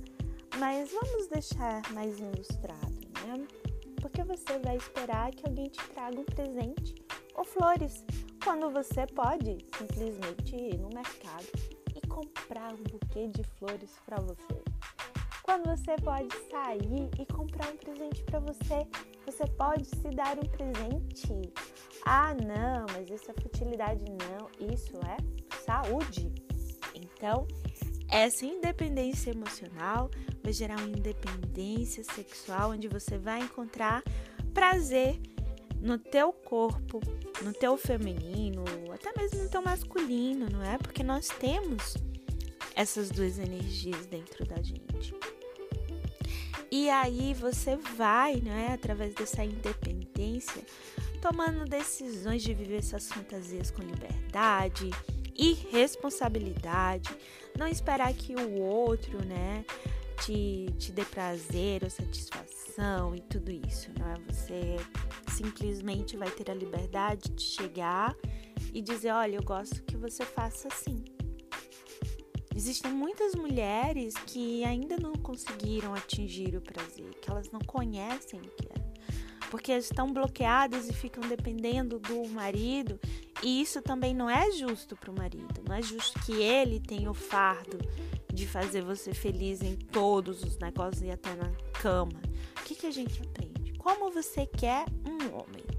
Mas 0.57 0.91
vamos 0.91 1.27
deixar 1.27 1.81
mais 1.93 2.19
ilustrado, 2.19 2.99
né? 3.25 3.47
Porque 4.01 4.23
você 4.23 4.59
vai 4.59 4.77
esperar 4.77 5.31
que 5.31 5.45
alguém 5.47 5.69
te 5.69 5.81
traga 5.89 6.19
um 6.19 6.25
presente 6.25 6.95
ou 7.35 7.43
flores, 7.45 8.03
quando 8.43 8.69
você 8.69 9.05
pode 9.07 9.57
simplesmente 9.77 10.55
ir 10.55 10.77
no 10.77 10.89
mercado 10.89 11.47
e 11.95 12.07
comprar 12.07 12.73
um 12.73 12.83
buquê 12.83 13.27
de 13.27 13.43
flores 13.43 13.91
para 14.05 14.19
você. 14.19 14.61
Quando 15.43 15.65
você 15.69 15.95
pode 16.03 16.29
sair 16.49 17.09
e 17.17 17.25
comprar 17.25 17.71
um 17.71 17.77
presente 17.77 18.23
para 18.23 18.39
você, 18.39 18.85
você 19.25 19.47
pode 19.57 19.85
se 19.85 20.09
dar 20.09 20.37
um 20.37 20.47
presente. 20.49 21.53
Ah, 22.11 22.33
não, 22.33 22.87
mas 22.91 23.07
é 23.11 23.33
futilidade, 23.39 24.03
não. 24.03 24.49
Isso 24.73 24.93
é 25.05 25.17
saúde. 25.63 26.33
Então, 26.95 27.47
essa 28.09 28.47
independência 28.47 29.29
emocional 29.29 30.09
vai 30.41 30.51
gerar 30.51 30.79
uma 30.79 30.89
independência 30.89 32.03
sexual 32.03 32.71
onde 32.71 32.87
você 32.87 33.19
vai 33.19 33.41
encontrar 33.41 34.01
prazer 34.55 35.21
no 35.79 35.99
teu 35.99 36.33
corpo, 36.33 36.99
no 37.43 37.53
teu 37.53 37.77
feminino, 37.77 38.63
até 38.91 39.13
mesmo 39.15 39.43
no 39.43 39.49
teu 39.51 39.61
masculino, 39.61 40.49
não 40.49 40.63
é? 40.63 40.79
Porque 40.79 41.03
nós 41.03 41.27
temos 41.27 41.95
essas 42.75 43.11
duas 43.11 43.37
energias 43.37 44.07
dentro 44.07 44.47
da 44.47 44.59
gente. 44.63 45.13
E 46.71 46.89
aí 46.89 47.35
você 47.35 47.75
vai, 47.75 48.37
não 48.37 48.51
é, 48.51 48.73
através 48.73 49.13
dessa 49.13 49.43
independência, 49.43 50.63
tomando 51.19 51.65
decisões 51.65 52.41
de 52.41 52.53
viver 52.53 52.77
essas 52.77 53.07
fantasias 53.07 53.69
com 53.71 53.81
liberdade 53.81 54.89
e 55.35 55.53
responsabilidade, 55.53 57.09
não 57.57 57.67
esperar 57.67 58.13
que 58.13 58.35
o 58.35 58.61
outro, 58.61 59.23
né, 59.25 59.65
te, 60.25 60.67
te 60.77 60.91
dê 60.91 61.05
prazer 61.05 61.83
ou 61.83 61.89
satisfação 61.89 63.15
e 63.15 63.21
tudo 63.21 63.51
isso, 63.51 63.89
não 63.97 64.07
é? 64.11 64.15
Você 64.31 64.77
simplesmente 65.35 66.17
vai 66.17 66.29
ter 66.29 66.51
a 66.51 66.53
liberdade 66.53 67.29
de 67.31 67.43
chegar 67.43 68.15
e 68.73 68.81
dizer, 68.81 69.11
olha, 69.11 69.37
eu 69.37 69.43
gosto 69.43 69.81
que 69.83 69.95
você 69.95 70.25
faça 70.25 70.67
assim. 70.67 71.03
Existem 72.55 72.91
muitas 72.91 73.35
mulheres 73.35 74.13
que 74.25 74.65
ainda 74.65 74.97
não 74.97 75.13
conseguiram 75.13 75.93
atingir 75.93 76.55
o 76.57 76.61
prazer, 76.61 77.09
que 77.21 77.29
elas 77.29 77.49
não 77.51 77.61
conhecem 77.61 78.39
o 78.41 78.49
que 78.49 78.67
é 78.67 78.88
porque 79.49 79.73
estão 79.73 80.11
bloqueadas 80.11 80.89
e 80.89 80.93
ficam 80.93 81.27
dependendo 81.27 81.99
do 81.99 82.27
marido, 82.29 82.99
e 83.43 83.61
isso 83.61 83.81
também 83.81 84.13
não 84.13 84.29
é 84.29 84.51
justo 84.51 84.95
para 84.95 85.11
o 85.11 85.15
marido. 85.15 85.63
Não 85.67 85.75
é 85.75 85.81
justo 85.81 86.19
que 86.21 86.33
ele 86.33 86.79
tenha 86.79 87.09
o 87.09 87.13
fardo 87.13 87.77
de 88.33 88.47
fazer 88.47 88.81
você 88.81 89.13
feliz 89.13 89.61
em 89.61 89.75
todos 89.75 90.43
os 90.43 90.57
negócios 90.57 91.01
e 91.03 91.11
até 91.11 91.35
na 91.35 91.51
cama. 91.81 92.21
O 92.59 92.63
que, 92.63 92.75
que 92.75 92.87
a 92.87 92.91
gente 92.91 93.21
aprende? 93.21 93.73
Como 93.73 94.11
você 94.11 94.45
quer 94.45 94.85
um 95.05 95.35
homem? 95.35 95.78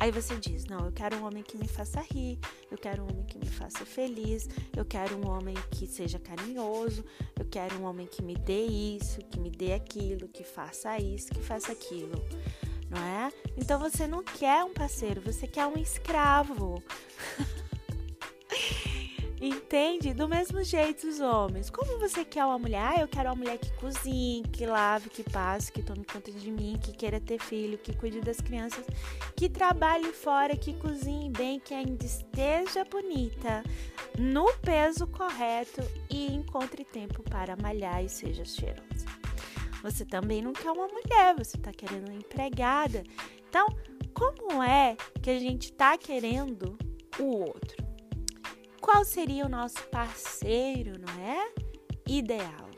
Aí 0.00 0.10
você 0.10 0.36
diz: 0.36 0.64
Não, 0.66 0.84
eu 0.86 0.92
quero 0.92 1.16
um 1.16 1.24
homem 1.24 1.42
que 1.42 1.56
me 1.56 1.66
faça 1.66 2.00
rir, 2.00 2.38
eu 2.70 2.78
quero 2.78 3.02
um 3.02 3.10
homem 3.10 3.24
que 3.24 3.38
me 3.38 3.48
faça 3.48 3.84
feliz, 3.84 4.48
eu 4.76 4.84
quero 4.84 5.16
um 5.16 5.28
homem 5.28 5.54
que 5.70 5.86
seja 5.86 6.18
carinhoso, 6.18 7.04
eu 7.38 7.44
quero 7.44 7.76
um 7.76 7.84
homem 7.84 8.06
que 8.06 8.22
me 8.22 8.34
dê 8.34 8.66
isso, 8.66 9.20
que 9.30 9.40
me 9.40 9.50
dê 9.50 9.72
aquilo, 9.72 10.28
que 10.28 10.44
faça 10.44 10.98
isso, 10.98 11.28
que 11.30 11.42
faça 11.42 11.72
aquilo 11.72 12.22
não 12.90 13.02
é? 13.02 13.32
Então 13.56 13.78
você 13.78 14.06
não 14.06 14.22
quer 14.22 14.64
um 14.64 14.72
parceiro, 14.72 15.20
você 15.20 15.46
quer 15.46 15.66
um 15.66 15.76
escravo. 15.76 16.82
Entende? 19.40 20.12
Do 20.12 20.28
mesmo 20.28 20.64
jeito 20.64 21.06
os 21.06 21.20
homens. 21.20 21.70
Como 21.70 21.98
você 21.98 22.24
quer 22.24 22.44
uma 22.44 22.58
mulher? 22.58 22.80
Ah, 22.82 23.00
eu 23.00 23.08
quero 23.08 23.28
uma 23.28 23.36
mulher 23.36 23.56
que 23.56 23.70
cozinhe, 23.74 24.42
que 24.42 24.66
lave, 24.66 25.08
que 25.08 25.22
passe, 25.22 25.70
que 25.70 25.80
tome 25.80 26.04
conta 26.04 26.32
de 26.32 26.50
mim, 26.50 26.78
que 26.82 26.92
queira 26.92 27.20
ter 27.20 27.38
filho, 27.38 27.78
que 27.78 27.96
cuide 27.96 28.20
das 28.20 28.40
crianças, 28.40 28.84
que 29.36 29.48
trabalhe 29.48 30.12
fora, 30.12 30.56
que 30.56 30.74
cozinhe 30.74 31.30
bem, 31.30 31.60
que 31.60 31.72
ainda 31.72 32.04
esteja 32.04 32.84
bonita, 32.84 33.62
no 34.18 34.52
peso 34.54 35.06
correto 35.06 35.82
e 36.10 36.34
encontre 36.34 36.84
tempo 36.84 37.22
para 37.22 37.56
malhar 37.56 38.04
e 38.04 38.08
seja 38.08 38.44
cheirosa. 38.44 39.06
Você 39.82 40.04
também 40.04 40.42
não 40.42 40.52
quer 40.52 40.72
uma 40.72 40.88
mulher, 40.88 41.36
você 41.36 41.56
está 41.56 41.70
querendo 41.70 42.08
uma 42.08 42.16
empregada. 42.16 43.04
Então, 43.48 43.68
como 44.12 44.60
é 44.60 44.96
que 45.22 45.30
a 45.30 45.38
gente 45.38 45.70
está 45.70 45.96
querendo 45.96 46.76
o 47.20 47.36
outro? 47.36 47.87
Qual 48.90 49.04
seria 49.04 49.44
o 49.44 49.50
nosso 49.50 49.82
parceiro, 49.88 50.94
não 50.98 51.22
é? 51.22 51.52
Ideal. 52.08 52.70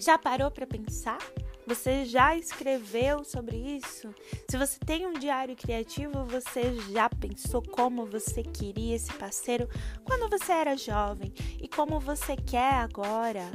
Já 0.00 0.18
parou 0.18 0.50
para 0.50 0.66
pensar? 0.66 1.18
Você 1.64 2.04
já 2.04 2.36
escreveu 2.36 3.22
sobre 3.22 3.56
isso? 3.56 4.12
Se 4.50 4.58
você 4.58 4.76
tem 4.80 5.06
um 5.06 5.12
diário 5.12 5.54
criativo, 5.54 6.24
você 6.24 6.74
já 6.90 7.08
pensou 7.08 7.62
como 7.62 8.04
você 8.04 8.42
queria 8.42 8.96
esse 8.96 9.12
parceiro 9.12 9.68
quando 10.02 10.28
você 10.28 10.50
era 10.50 10.76
jovem 10.76 11.32
e 11.62 11.68
como 11.68 12.00
você 12.00 12.34
quer 12.34 12.74
agora? 12.74 13.48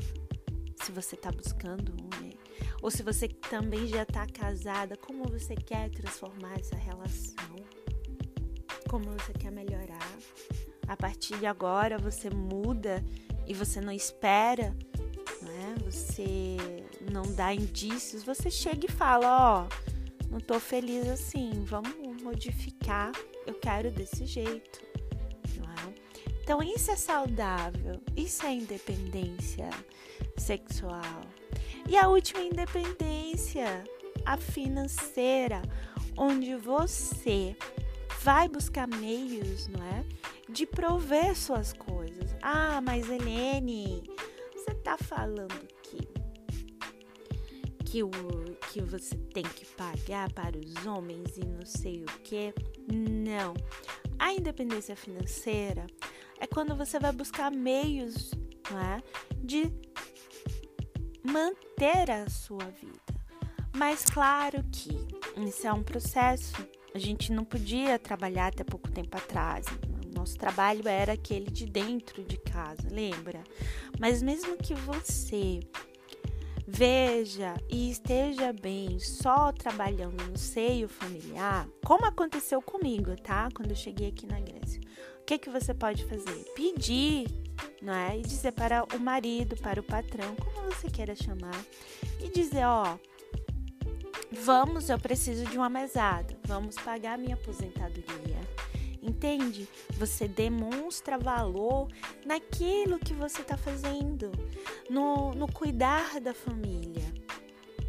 Se 0.82 0.94
você 0.94 1.16
está 1.16 1.34
buscando 1.34 1.92
um, 2.02 2.24
né? 2.24 2.32
Ou 2.82 2.90
se 2.90 3.04
você 3.04 3.28
também 3.28 3.88
já 3.88 4.04
está 4.04 4.26
casada, 4.26 4.96
como 4.96 5.26
você 5.26 5.54
quer 5.56 5.90
transformar 5.90 6.58
essa 6.58 6.78
relação? 6.78 7.58
Como 8.90 9.04
você 9.12 9.34
quer 9.34 9.52
melhorar? 9.52 10.18
A 10.91 10.97
partir 10.97 11.38
de 11.38 11.45
agora 11.45 11.97
você 11.97 12.30
muda 12.30 13.01
e 13.47 13.54
você 13.54 13.80
não 13.80 13.93
espera, 13.93 14.75
né? 15.41 15.75
Você 15.86 16.58
não 17.10 17.21
dá 17.34 17.54
indícios, 17.54 18.23
você 18.23 18.51
chega 18.51 18.88
e 18.88 18.91
fala, 18.91 19.25
ó, 19.25 19.63
oh, 19.63 20.25
não 20.30 20.41
tô 20.41 20.60
feliz 20.60 21.08
assim, 21.08 21.63
vamos 21.63 22.21
modificar, 22.21 23.13
eu 23.47 23.54
quero 23.54 23.89
desse 23.89 24.25
jeito, 24.25 24.82
é? 25.45 25.93
Então 26.43 26.62
isso 26.62 26.91
é 26.91 26.97
saudável, 26.97 28.01
isso 28.17 28.45
é 28.45 28.54
independência 28.54 29.69
sexual. 30.36 31.21
E 31.88 31.95
a 31.95 32.10
última 32.10 32.41
independência, 32.41 33.86
a 34.25 34.36
financeira, 34.36 35.62
onde 36.17 36.54
você 36.58 37.56
vai 38.23 38.47
buscar 38.47 38.88
meios, 38.88 39.67
não 39.67 39.84
é? 39.84 40.05
De 40.49 40.65
prover 40.65 41.36
suas 41.36 41.73
coisas. 41.73 42.36
Ah, 42.41 42.81
mas 42.81 43.10
Helene, 43.10 44.03
você 44.53 44.73
tá 44.75 44.97
falando 44.97 45.67
que 45.84 46.10
que, 47.86 48.03
o, 48.03 48.10
que 48.71 48.81
você 48.81 49.15
tem 49.34 49.43
que 49.43 49.65
pagar 49.65 50.31
para 50.31 50.57
os 50.57 50.86
homens 50.86 51.36
e 51.36 51.45
não 51.45 51.65
sei 51.65 52.03
o 52.03 52.19
que. 52.23 52.53
Não. 52.89 53.53
A 54.17 54.34
independência 54.34 54.95
financeira 54.95 55.86
é 56.39 56.47
quando 56.47 56.73
você 56.73 56.97
vai 56.99 57.12
buscar 57.12 57.51
meios 57.51 58.31
não 58.69 58.79
é? 58.79 59.03
de 59.43 59.73
manter 61.21 62.10
a 62.12 62.29
sua 62.29 62.63
vida. 62.79 63.01
Mas 63.75 64.05
claro 64.05 64.63
que 64.71 64.95
isso 65.45 65.67
é 65.67 65.73
um 65.73 65.84
processo. 65.84 66.53
A 66.93 66.99
gente 66.99 67.32
não 67.32 67.43
podia 67.43 67.97
trabalhar 67.97 68.47
até 68.47 68.63
pouco 68.63 68.91
tempo 68.91 69.17
atrás. 69.17 69.65
Nosso 70.13 70.38
trabalho 70.38 70.88
era 70.88 71.13
aquele 71.13 71.49
de 71.49 71.65
dentro 71.65 72.23
de 72.23 72.38
casa, 72.38 72.88
lembra? 72.91 73.43
Mas 73.99 74.21
mesmo 74.21 74.58
que 74.58 74.73
você 74.73 75.62
veja 76.67 77.56
e 77.69 77.89
esteja 77.89 78.54
bem 78.54 78.99
só 78.99 79.51
trabalhando 79.51 80.23
no 80.30 80.38
seio 80.38 80.88
familiar, 80.88 81.67
como 81.84 82.06
aconteceu 82.06 82.62
comigo, 82.62 83.15
tá? 83.21 83.49
Quando 83.54 83.71
eu 83.71 83.75
cheguei 83.75 84.10
aqui 84.10 84.25
na 84.25 84.39
Grécia. 84.39 84.82
O 85.21 85.25
que 85.25 85.38
que 85.38 85.49
você 85.49 85.73
pode 85.73 86.06
fazer? 86.06 86.43
Pedir 86.56 87.27
não 87.82 87.93
é? 87.93 88.17
E 88.17 88.21
dizer 88.21 88.51
para 88.51 88.84
o 88.95 88.99
marido, 88.99 89.56
para 89.58 89.80
o 89.80 89.84
patrão, 89.84 90.36
como 90.36 90.71
você 90.71 90.89
queira 90.89 91.15
chamar, 91.15 91.60
e 92.19 92.30
dizer, 92.30 92.65
ó, 92.65 92.97
vamos, 94.32 94.89
eu 94.89 94.98
preciso 95.00 95.46
de 95.46 95.58
uma 95.58 95.70
mesada, 95.70 96.38
vamos 96.46 96.76
pagar 96.76 97.17
minha 97.17 97.36
aposentadoria. 97.36 98.39
Entende? 99.02 99.67
Você 99.98 100.28
demonstra 100.28 101.17
valor 101.17 101.88
naquilo 102.26 103.00
que 103.00 103.13
você 103.13 103.41
está 103.41 103.58
fazendo, 103.58 104.32
no, 104.89 105.34
no 105.34 105.52
cuidar 105.52 106.20
da 106.20 106.34
família. 106.34 107.12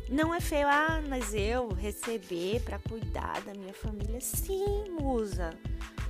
Não 0.08 0.34
é 0.34 0.40
feio, 0.40 0.66
ah, 0.68 1.02
mas 1.08 1.34
eu 1.34 1.68
receber 1.68 2.62
para 2.62 2.78
cuidar 2.78 3.40
da 3.42 3.52
minha 3.54 3.74
família. 3.74 4.20
Sim, 4.20 4.84
musa 4.90 5.50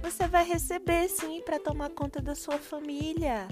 você 0.02 0.26
vai 0.26 0.44
receber 0.44 1.08
sim 1.08 1.40
para 1.42 1.60
tomar 1.60 1.90
conta 1.90 2.20
da 2.20 2.34
sua 2.34 2.58
família. 2.58 3.46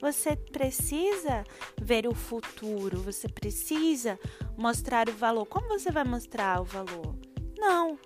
Você 0.00 0.34
precisa 0.34 1.44
ver 1.80 2.06
o 2.06 2.14
futuro, 2.14 3.02
você 3.02 3.28
precisa 3.28 4.18
mostrar 4.56 5.08
o 5.08 5.12
valor. 5.12 5.44
Como 5.46 5.68
você 5.68 5.90
vai 5.90 6.04
mostrar 6.04 6.60
o 6.60 6.64
valor? 6.64 7.14
Não. 7.58 7.98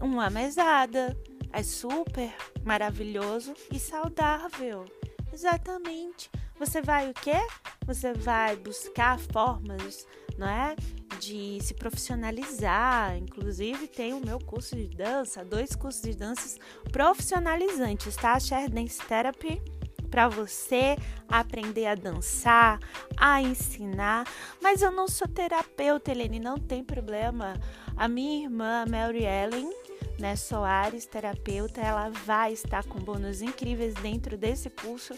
Uma 0.00 0.28
mesada 0.28 1.16
é 1.52 1.62
super 1.62 2.34
maravilhoso 2.64 3.54
e 3.72 3.78
saudável. 3.78 4.84
Exatamente. 5.32 6.28
Você 6.58 6.82
vai 6.82 7.10
o 7.10 7.14
quê? 7.14 7.38
Você 7.86 8.12
vai 8.12 8.56
buscar 8.56 9.18
formas, 9.18 10.06
não 10.36 10.48
é? 10.48 10.74
De 11.18 11.58
se 11.60 11.74
profissionalizar. 11.74 13.16
Inclusive, 13.16 13.86
tem 13.86 14.14
o 14.14 14.24
meu 14.24 14.38
curso 14.38 14.76
de 14.76 14.86
dança, 14.86 15.44
dois 15.44 15.74
cursos 15.74 16.02
de 16.02 16.14
danças 16.14 16.58
profissionalizantes, 16.92 18.16
tá? 18.16 18.38
Share 18.38 18.70
Dance 18.70 18.98
Therapy 19.06 19.60
para 20.10 20.28
você 20.28 20.96
aprender 21.28 21.86
a 21.86 21.94
dançar, 21.94 22.78
a 23.16 23.42
ensinar. 23.42 24.26
Mas 24.62 24.82
eu 24.82 24.90
não 24.90 25.08
sou 25.08 25.28
terapeuta, 25.28 26.10
Helene, 26.10 26.40
não 26.40 26.56
tem 26.56 26.82
problema. 26.82 27.54
A 27.96 28.08
minha 28.08 28.44
irmã, 28.44 28.84
Mary 28.88 29.24
Ellen, 29.24 29.70
né, 30.18 30.36
Soares, 30.36 31.06
terapeuta, 31.06 31.80
ela 31.80 32.08
vai 32.08 32.52
estar 32.52 32.84
com 32.84 32.98
bônus 32.98 33.42
incríveis 33.42 33.94
dentro 33.94 34.36
desse 34.36 34.70
curso 34.70 35.14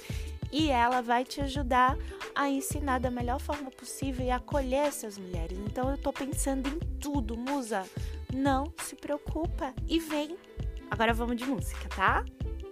e 0.50 0.70
ela 0.70 1.02
vai 1.02 1.24
te 1.24 1.40
ajudar 1.40 1.96
a 2.34 2.48
ensinar 2.48 2.98
da 2.98 3.10
melhor 3.10 3.40
forma 3.40 3.70
possível 3.70 4.24
e 4.24 4.30
acolher 4.30 4.86
essas 4.86 5.18
mulheres. 5.18 5.58
Então 5.58 5.90
eu 5.90 5.98
tô 5.98 6.12
pensando 6.12 6.68
em 6.68 6.78
tudo, 6.98 7.36
musa. 7.36 7.84
Não 8.32 8.72
se 8.82 8.96
preocupa 8.96 9.72
e 9.86 9.98
vem. 9.98 10.36
Agora 10.90 11.12
vamos 11.12 11.36
de 11.36 11.44
música, 11.44 11.88
tá? 11.88 12.24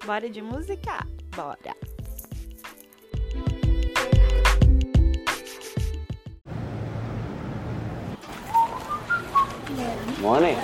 Bora 0.04 0.28
de 0.28 0.40
música? 0.40 1.06
Bora. 1.34 1.76
Morning. 10.20 10.56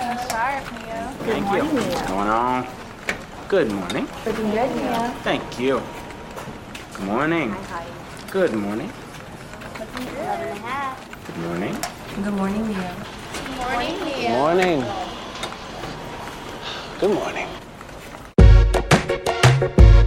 Thank 1.25 1.51
you. 1.51 1.63
What's 1.63 2.01
going 2.07 2.29
on? 2.29 2.65
Good 3.47 3.71
morning. 3.71 4.07
Good, 4.25 4.39
Mia. 4.39 5.13
Thank 5.23 5.59
you. 5.59 5.81
Good 6.95 7.05
morning. 7.05 7.55
Good 8.31 8.53
morning. 8.53 8.91
Good 11.25 11.37
morning. 11.37 11.75
Good 12.15 12.33
morning, 12.33 12.67
Mia. 12.67 12.95
Good 13.45 14.29
morning. 14.29 14.83
Good 16.99 17.13
morning. 17.13 17.47
Ooh, 19.63 20.02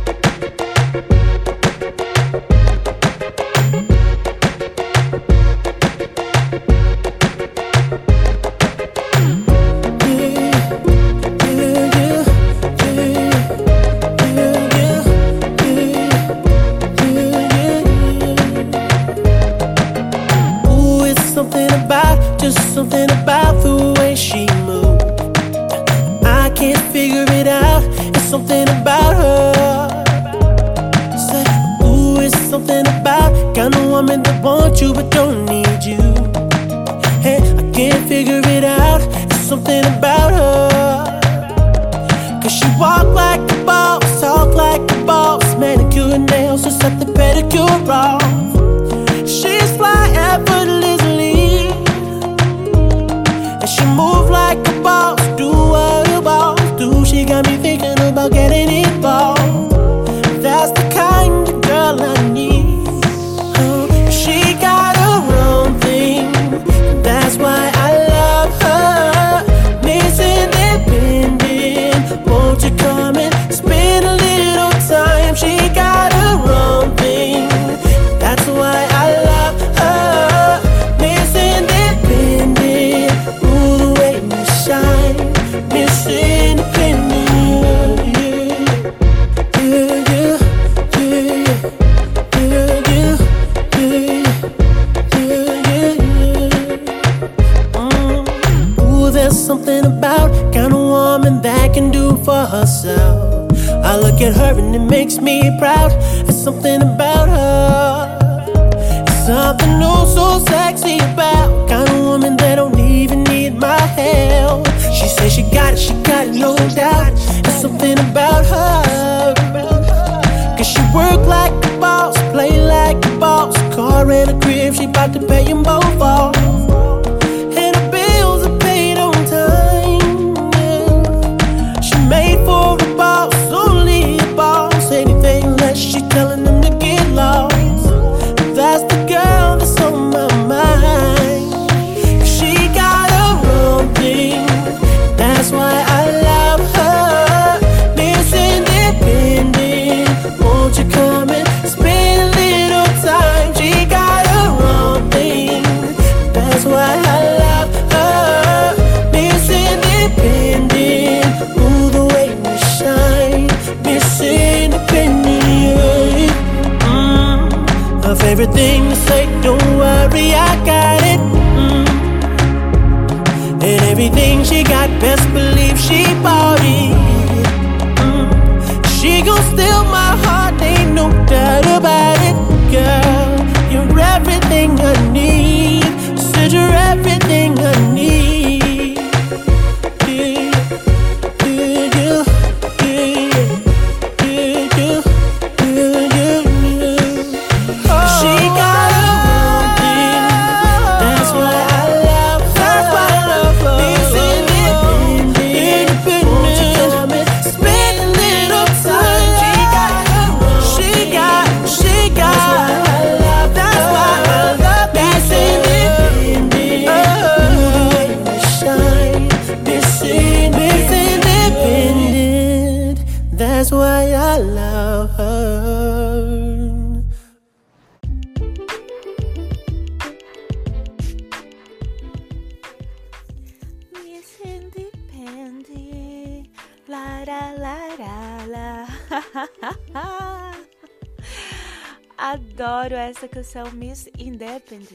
canção 243.47 243.71
Miss 243.71 244.09
Independent 244.19 244.91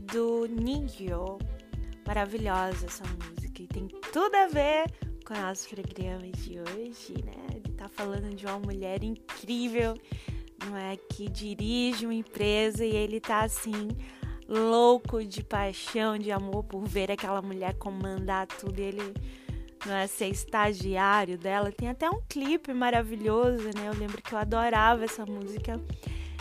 do 0.00 0.46
Ningyo. 0.46 1.38
Maravilhosa 2.06 2.86
essa 2.86 3.04
música 3.04 3.62
e 3.62 3.66
tem 3.66 3.86
tudo 4.12 4.34
a 4.34 4.46
ver 4.46 4.90
com 5.26 5.34
o 5.34 5.36
nosso 5.36 5.68
programa 5.68 6.26
de 6.26 6.58
hoje, 6.58 7.12
né? 7.22 7.34
Ele 7.54 7.74
tá 7.76 7.86
falando 7.86 8.34
de 8.34 8.46
uma 8.46 8.58
mulher 8.58 9.04
incrível, 9.04 9.94
não 10.64 10.74
é? 10.74 10.96
Que 10.96 11.28
dirige 11.28 12.06
uma 12.06 12.14
empresa 12.14 12.82
e 12.82 12.96
ele 12.96 13.20
tá 13.20 13.44
assim 13.44 13.88
louco 14.48 15.22
de 15.22 15.44
paixão, 15.44 16.16
de 16.16 16.32
amor 16.32 16.64
por 16.64 16.82
ver 16.82 17.10
aquela 17.12 17.42
mulher 17.42 17.74
comandar 17.74 18.46
tudo. 18.46 18.78
E 18.78 18.84
ele 18.84 19.14
não 19.84 19.94
é 19.94 20.06
ser 20.06 20.28
estagiário 20.28 21.36
dela. 21.36 21.70
Tem 21.70 21.90
até 21.90 22.08
um 22.08 22.22
clipe 22.26 22.72
maravilhoso, 22.72 23.64
né? 23.64 23.86
Eu 23.86 23.94
lembro 23.98 24.22
que 24.22 24.32
eu 24.32 24.38
adorava 24.38 25.04
essa 25.04 25.26
música 25.26 25.78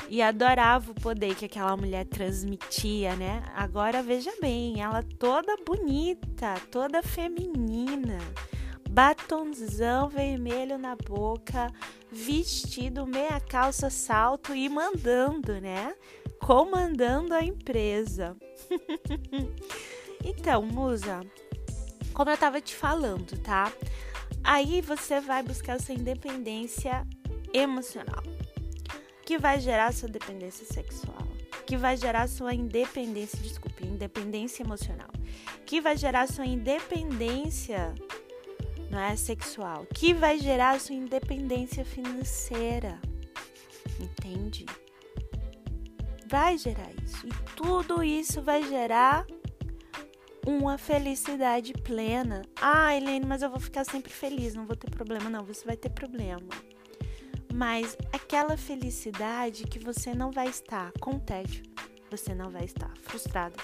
e 0.10 0.22
adorava 0.22 0.92
o 0.92 0.96
poder 0.96 1.36
que 1.36 1.46
aquela 1.46 1.76
mulher 1.76 2.06
transmitia, 2.06 3.16
né? 3.16 3.44
Agora 3.56 4.04
veja 4.04 4.32
bem, 4.40 4.82
ela 4.82 5.04
toda 5.18 5.56
bonita, 5.66 6.56
toda 6.72 7.02
feminina, 7.02 8.20
batonzão 8.90 10.08
vermelho 10.08 10.78
na 10.78 10.96
boca, 10.96 11.72
vestido, 12.12 13.06
meia 13.06 13.40
calça, 13.40 13.90
salto 13.90 14.56
e 14.56 14.70
mandando, 14.70 15.60
né? 15.60 15.96
Comandando 16.40 17.34
a 17.34 17.44
empresa. 17.44 18.38
então, 20.24 20.62
musa, 20.62 21.22
como 22.14 22.30
eu 22.30 22.38
tava 22.38 22.62
te 22.62 22.76
falando, 22.76 23.38
tá? 23.40 23.72
Aí 24.44 24.80
você 24.80 25.20
vai 25.20 25.42
buscar 25.42 25.82
sua 25.82 25.96
independência 25.96 27.06
emocional, 27.52 28.24
que 29.26 29.38
vai 29.38 29.60
gerar 29.60 29.94
sua 29.94 30.08
dependência 30.08 30.66
sexual, 30.66 31.28
que 31.66 31.76
vai 31.76 31.98
gerar 31.98 32.28
sua 32.28 32.54
independência, 32.54 33.40
desculpe, 33.40 33.86
independência 33.86 34.64
emocional, 34.64 35.10
que 35.66 35.82
vai 35.82 35.98
gerar 35.98 36.28
sua 36.28 36.46
independência 36.46 37.94
não 38.90 39.00
é 39.00 39.16
sexual, 39.16 39.86
que 39.94 40.14
vai 40.14 40.40
gerar 40.40 40.80
sua 40.80 40.96
independência 40.96 41.84
financeira. 41.84 43.00
Entende? 44.00 44.66
Vai 46.28 46.58
gerar 46.58 46.90
isso. 47.04 47.28
E 47.28 47.32
tudo 47.56 48.04
isso 48.04 48.42
vai 48.42 48.64
gerar 48.64 49.26
uma 50.46 50.78
felicidade 50.78 51.74
plena. 51.74 52.44
Ah, 52.62 52.96
Helene, 52.96 53.26
mas 53.26 53.42
eu 53.42 53.50
vou 53.50 53.60
ficar 53.60 53.84
sempre 53.84 54.14
feliz, 54.14 54.54
não 54.54 54.66
vou 54.66 54.76
ter 54.76 54.90
problema. 54.90 55.30
Não, 55.30 55.44
você 55.44 55.66
vai 55.66 55.76
ter 55.76 55.90
problema. 55.90 56.48
Mas 57.56 57.98
aquela 58.12 58.58
felicidade 58.58 59.64
que 59.64 59.80
você 59.80 60.14
não 60.14 60.30
vai 60.30 60.50
estar 60.50 60.92
com 61.00 61.18
tédio, 61.18 61.64
você 62.12 62.36
não 62.36 62.52
vai 62.52 62.66
estar 62.66 62.92
frustrada, 62.98 63.56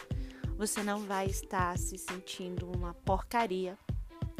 você 0.57 0.81
não 0.81 0.99
vai 0.99 1.25
estar 1.25 1.77
se 1.77 1.97
sentindo 1.97 2.71
uma 2.71 2.93
porcaria, 2.93 3.77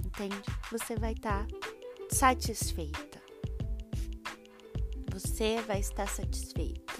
entende? 0.05 0.41
Você 0.71 0.95
vai 0.95 1.11
estar 1.11 1.45
satisfeita. 2.09 3.19
você 5.11 5.59
vai 5.67 5.81
estar 5.81 6.07
satisfeita. 6.07 6.93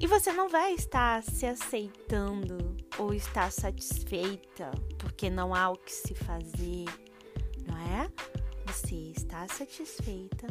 E 0.00 0.06
você 0.06 0.32
não 0.32 0.48
vai 0.48 0.72
estar 0.72 1.22
se 1.22 1.44
aceitando 1.44 2.74
ou 2.96 3.12
estar 3.12 3.52
satisfeita 3.52 4.70
porque 4.98 5.28
não 5.28 5.54
há 5.54 5.68
o 5.68 5.76
que 5.76 5.92
se 5.92 6.14
fazer, 6.14 6.86
não 7.66 7.76
é? 7.76 8.10
Você 8.66 8.94
está 9.14 9.46
satisfeita 9.46 10.46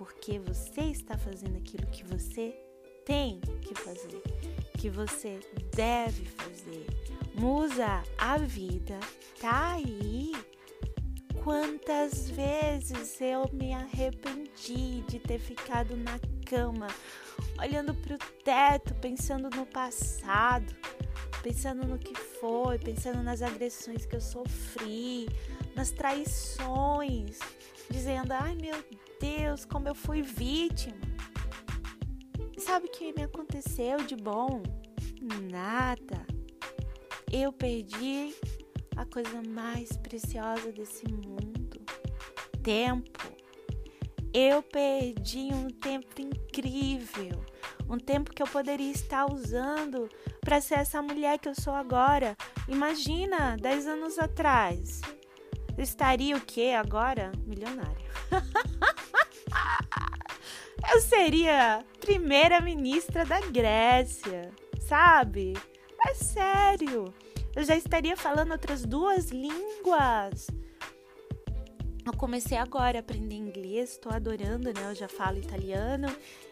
porque 0.00 0.38
você 0.38 0.80
está 0.80 1.18
fazendo 1.18 1.58
aquilo 1.58 1.86
que 1.88 2.02
você 2.04 2.58
tem 3.04 3.38
que 3.60 3.74
fazer, 3.74 4.22
que 4.78 4.88
você 4.88 5.38
deve 5.76 6.24
fazer. 6.24 6.86
Musa, 7.34 8.02
a 8.16 8.38
vida 8.38 8.98
tá 9.38 9.74
aí. 9.74 10.32
Quantas 11.44 12.30
vezes 12.30 13.20
eu 13.20 13.46
me 13.52 13.74
arrependi 13.74 15.02
de 15.06 15.18
ter 15.18 15.38
ficado 15.38 15.94
na 15.98 16.18
cama, 16.46 16.86
olhando 17.58 17.92
para 17.92 18.14
o 18.14 18.18
teto, 18.42 18.94
pensando 19.02 19.50
no 19.54 19.66
passado, 19.66 20.74
pensando 21.42 21.86
no 21.86 21.98
que 21.98 22.14
foi, 22.14 22.78
pensando 22.78 23.22
nas 23.22 23.42
agressões 23.42 24.06
que 24.06 24.16
eu 24.16 24.20
sofri, 24.22 25.28
nas 25.76 25.90
traições, 25.90 27.38
dizendo: 27.90 28.32
ai 28.32 28.54
meu 28.54 28.82
Deus, 29.20 29.66
como 29.66 29.86
eu 29.86 29.94
fui 29.94 30.22
vítima. 30.22 30.96
Sabe 32.56 32.86
o 32.86 32.90
que 32.90 33.12
me 33.12 33.22
aconteceu 33.22 33.98
de 33.98 34.16
bom? 34.16 34.62
Nada. 35.50 36.26
Eu 37.30 37.52
perdi 37.52 38.34
a 38.96 39.04
coisa 39.04 39.42
mais 39.46 39.94
preciosa 39.98 40.72
desse 40.72 41.06
mundo: 41.12 41.80
tempo. 42.62 43.20
Eu 44.32 44.62
perdi 44.62 45.50
um 45.52 45.68
tempo 45.68 46.20
incrível, 46.20 47.44
um 47.88 47.98
tempo 47.98 48.32
que 48.32 48.42
eu 48.42 48.46
poderia 48.46 48.90
estar 48.90 49.26
usando 49.30 50.08
para 50.40 50.60
ser 50.60 50.78
essa 50.78 51.02
mulher 51.02 51.38
que 51.38 51.48
eu 51.48 51.54
sou 51.54 51.74
agora. 51.74 52.36
Imagina, 52.68 53.56
10 53.60 53.86
anos 53.86 54.18
atrás. 54.18 55.00
Estaria 55.76 56.36
o 56.36 56.40
quê 56.40 56.74
agora? 56.78 57.32
Milionária. 57.46 58.08
eu 60.92 61.00
seria 61.00 61.84
primeira-ministra 62.00 63.24
da 63.24 63.40
Grécia, 63.40 64.50
sabe? 64.80 65.54
É 66.06 66.14
sério. 66.14 67.12
Eu 67.54 67.64
já 67.64 67.76
estaria 67.76 68.16
falando 68.16 68.52
outras 68.52 68.84
duas 68.84 69.30
línguas. 69.30 70.46
Eu 72.06 72.16
comecei 72.16 72.56
agora 72.56 72.98
a 72.98 73.00
aprender 73.00 73.34
inglês, 73.34 73.92
estou 73.92 74.12
adorando, 74.12 74.72
né? 74.72 74.90
Eu 74.90 74.94
já 74.94 75.08
falo 75.08 75.38
italiano 75.38 76.08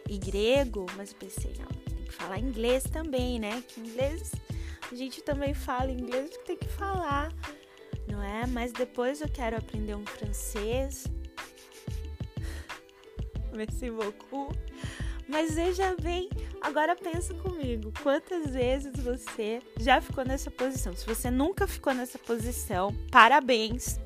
e 0.07 0.17
grego, 0.17 0.85
mas 0.95 1.11
pensei, 1.11 1.53
não, 1.57 1.67
tem 1.67 2.05
que 2.05 2.13
falar 2.13 2.39
inglês 2.39 2.83
também, 2.83 3.39
né? 3.39 3.63
Que 3.67 3.79
inglês 3.79 4.31
a 4.91 4.95
gente 4.95 5.21
também 5.21 5.53
fala 5.53 5.91
inglês, 5.91 6.31
tem 6.45 6.57
que 6.57 6.67
falar, 6.67 7.31
não 8.07 8.23
é? 8.23 8.47
Mas 8.47 8.71
depois 8.71 9.21
eu 9.21 9.29
quero 9.29 9.55
aprender 9.55 9.95
um 9.95 10.05
francês. 10.05 11.05
Merci 13.53 13.89
beaucoup. 13.91 14.55
Mas 15.29 15.53
veja 15.53 15.95
bem, 16.01 16.27
agora 16.59 16.95
pensa 16.95 17.35
comigo, 17.35 17.93
quantas 18.01 18.51
vezes 18.51 18.91
você 18.99 19.61
já 19.79 20.01
ficou 20.01 20.25
nessa 20.25 20.49
posição? 20.49 20.95
Se 20.95 21.05
você 21.05 21.29
nunca 21.29 21.67
ficou 21.67 21.93
nessa 21.93 22.17
posição, 22.17 22.91
parabéns. 23.11 23.99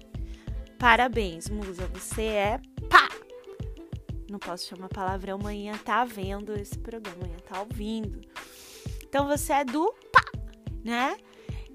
Parabéns, 0.78 1.48
musa, 1.50 1.88
você 1.88 2.24
é 2.24 2.62
pá. 2.90 3.08
Não 4.30 4.38
posso 4.38 4.68
chamar 4.68 4.90
palavrão, 4.90 5.40
amanhã 5.40 5.78
tá 5.78 6.04
vendo 6.04 6.54
esse 6.60 6.78
programa, 6.78 7.16
amanhã 7.22 7.38
tá 7.48 7.62
ouvindo. 7.62 8.20
Então 9.08 9.26
você 9.26 9.54
é 9.54 9.64
do 9.64 9.94
pá, 10.12 10.26
né? 10.84 11.16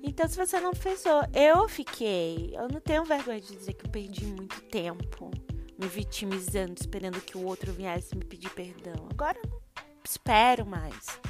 Então 0.03 0.29
se 0.29 0.37
você 0.37 0.61
não 0.61 0.75
fez, 0.75 1.05
eu 1.33 1.67
fiquei, 1.71 2.53
eu 2.55 2.69
não 2.69 2.81
tenho 2.81 3.03
vergonha 3.07 3.41
de 3.41 3.57
dizer 3.57 3.73
que 3.73 3.87
eu 3.87 3.91
perdi 3.91 4.27
muito 4.27 4.61
tempo 4.65 5.31
me 5.79 5.87
vitimizando, 5.87 6.75
esperando 6.81 7.21
que 7.21 7.39
o 7.39 7.45
outro 7.45 7.73
viesse 7.73 8.17
me 8.17 8.25
pedir 8.25 8.51
perdão. 8.51 9.09
Agora 9.11 9.39
não 9.49 9.61
espero 10.05 10.67
mais. 10.67 11.21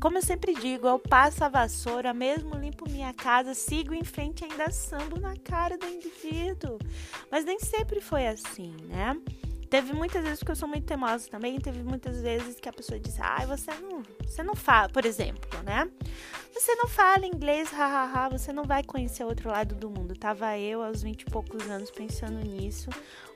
Como 0.00 0.18
eu 0.18 0.22
sempre 0.22 0.54
digo, 0.54 0.86
eu 0.88 0.98
passo 0.98 1.44
a 1.44 1.48
vassoura, 1.48 2.12
mesmo 2.12 2.56
limpo 2.56 2.90
minha 2.90 3.12
casa, 3.12 3.54
sigo 3.54 3.94
em 3.94 4.02
frente 4.02 4.44
ainda 4.44 4.70
sambo 4.70 5.20
na 5.20 5.36
cara 5.36 5.78
do 5.78 5.86
indivíduo. 5.86 6.78
Mas 7.30 7.44
nem 7.44 7.60
sempre 7.60 8.00
foi 8.00 8.26
assim, 8.26 8.74
né? 8.88 9.16
Teve 9.74 9.92
muitas 9.92 10.22
vezes 10.22 10.40
que 10.40 10.48
eu 10.52 10.54
sou 10.54 10.68
muito 10.68 10.84
teimosa 10.84 11.28
também, 11.28 11.58
teve 11.58 11.82
muitas 11.82 12.20
vezes 12.20 12.60
que 12.60 12.68
a 12.68 12.72
pessoa 12.72 12.96
disse: 13.00 13.20
"Ai, 13.20 13.42
ah, 13.42 13.46
você 13.56 13.72
não, 13.74 14.04
você 14.24 14.40
não 14.40 14.54
fala", 14.54 14.88
por 14.88 15.04
exemplo, 15.04 15.60
né? 15.64 15.90
Você 16.54 16.76
não 16.76 16.86
fala 16.86 17.26
inglês, 17.26 17.72
hahaha, 17.72 18.28
você 18.28 18.52
não 18.52 18.62
vai 18.62 18.84
conhecer 18.84 19.24
outro 19.24 19.50
lado 19.50 19.74
do 19.74 19.90
mundo. 19.90 20.14
Tava 20.14 20.56
eu 20.56 20.80
aos 20.80 21.02
20 21.02 21.22
e 21.22 21.24
poucos 21.24 21.68
anos 21.68 21.90
pensando 21.90 22.38
nisso. 22.38 22.88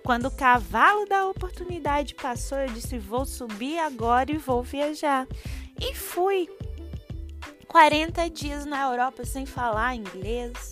Quando 0.04 0.26
o 0.26 0.30
cavalo 0.30 1.06
da 1.06 1.26
oportunidade 1.26 2.14
passou, 2.14 2.58
eu 2.58 2.68
disse: 2.68 2.98
"Vou 2.98 3.24
subir 3.24 3.80
agora 3.80 4.30
e 4.30 4.38
vou 4.38 4.62
viajar". 4.62 5.26
E 5.80 5.92
fui. 5.92 6.48
40 7.66 8.30
dias 8.30 8.64
na 8.64 8.84
Europa 8.84 9.24
sem 9.24 9.44
falar 9.44 9.96
inglês. 9.96 10.70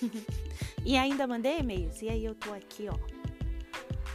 e 0.86 0.96
ainda 0.96 1.26
mandei 1.26 1.58
e-mails. 1.58 2.00
E 2.00 2.08
aí 2.08 2.24
eu 2.24 2.34
tô 2.34 2.50
aqui, 2.54 2.88
ó 2.88 3.19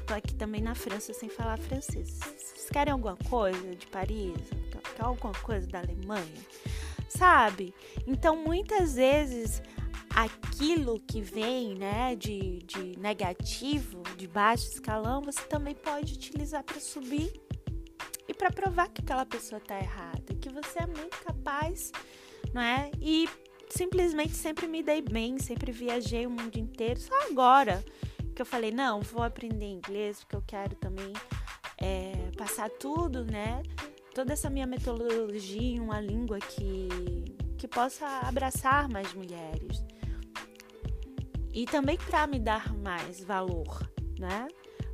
tô 0.06 0.14
aqui 0.14 0.34
também 0.36 0.62
na 0.62 0.76
França 0.76 1.14
sem 1.14 1.30
falar 1.30 1.58
francês. 1.58 2.20
Vocês 2.20 2.70
querem 2.72 2.94
alguma 2.94 3.18
coisa 3.30 3.76
de 3.76 3.88
Paris? 3.88 4.34
Quer 4.96 5.04
alguma 5.04 5.34
coisa 5.34 5.68
da 5.68 5.80
Alemanha? 5.80 6.46
Sabe? 7.10 7.74
Então, 8.06 8.36
muitas 8.36 8.96
vezes, 8.96 9.62
aquilo 10.10 11.00
que 11.00 11.22
vem 11.22 11.76
né, 11.76 12.16
de, 12.16 12.60
de 12.60 12.98
negativo, 13.00 14.04
de 14.16 14.28
baixo 14.28 14.68
escalão, 14.68 15.22
você 15.22 15.42
também 15.42 15.74
pode 15.74 16.14
utilizar 16.14 16.64
para 16.64 16.80
subir 16.80 17.34
e 18.28 18.34
para 18.34 18.52
provar 18.52 18.90
que 18.90 19.02
aquela 19.02 19.26
pessoa 19.26 19.58
está 19.58 19.78
errada, 19.80 20.36
que 20.40 20.50
você 20.50 20.80
é 20.80 20.88
muito 20.88 21.18
capaz, 21.24 21.92
não 22.54 22.62
é? 22.62 22.92
E 23.00 23.30
simplesmente 23.70 24.34
sempre 24.34 24.68
me 24.68 24.82
dei 24.82 25.02
bem, 25.02 25.38
sempre 25.40 25.72
viajei 25.72 26.26
o 26.26 26.30
mundo 26.30 26.58
inteiro, 26.58 27.00
só 27.00 27.14
agora 27.30 27.84
que 28.36 28.42
eu 28.42 28.46
falei, 28.46 28.70
não, 28.70 29.02
vou 29.02 29.24
aprender 29.24 29.66
inglês, 29.66 30.20
porque 30.20 30.36
eu 30.36 30.44
quero 30.46 30.76
também 30.76 31.14
é, 31.78 32.12
passar 32.38 32.70
tudo, 32.70 33.24
né? 33.24 33.64
Toda 34.14 34.34
essa 34.34 34.50
minha 34.50 34.68
metodologia 34.68 35.62
em 35.62 35.80
uma 35.80 36.00
língua 36.00 36.40
que, 36.40 36.90
que 37.58 37.68
possa 37.68 38.06
abraçar 38.24 38.90
mais 38.90 39.14
mulheres. 39.14 39.84
E 41.54 41.66
também 41.66 41.98
para 41.98 42.28
me 42.28 42.38
dar 42.38 42.74
mais 42.74 43.24
valor, 43.24 43.90
né? 44.20 44.48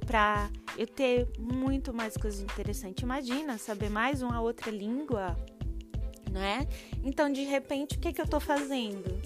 Para 0.06 0.50
eu 0.78 0.86
ter 0.86 1.28
muito 1.40 1.92
mais 1.94 2.16
coisas 2.16 2.42
interessantes. 2.42 3.02
Imagina 3.02 3.58
saber 3.58 3.90
mais 3.90 4.22
uma 4.22 4.40
outra 4.40 4.70
língua, 4.70 5.36
né? 6.32 6.68
Então, 7.04 7.32
de 7.32 7.44
repente, 7.44 7.98
o 7.98 8.00
que, 8.00 8.14
que 8.14 8.22
eu 8.22 8.28
tô 8.28 8.40
fazendo? 8.40 9.20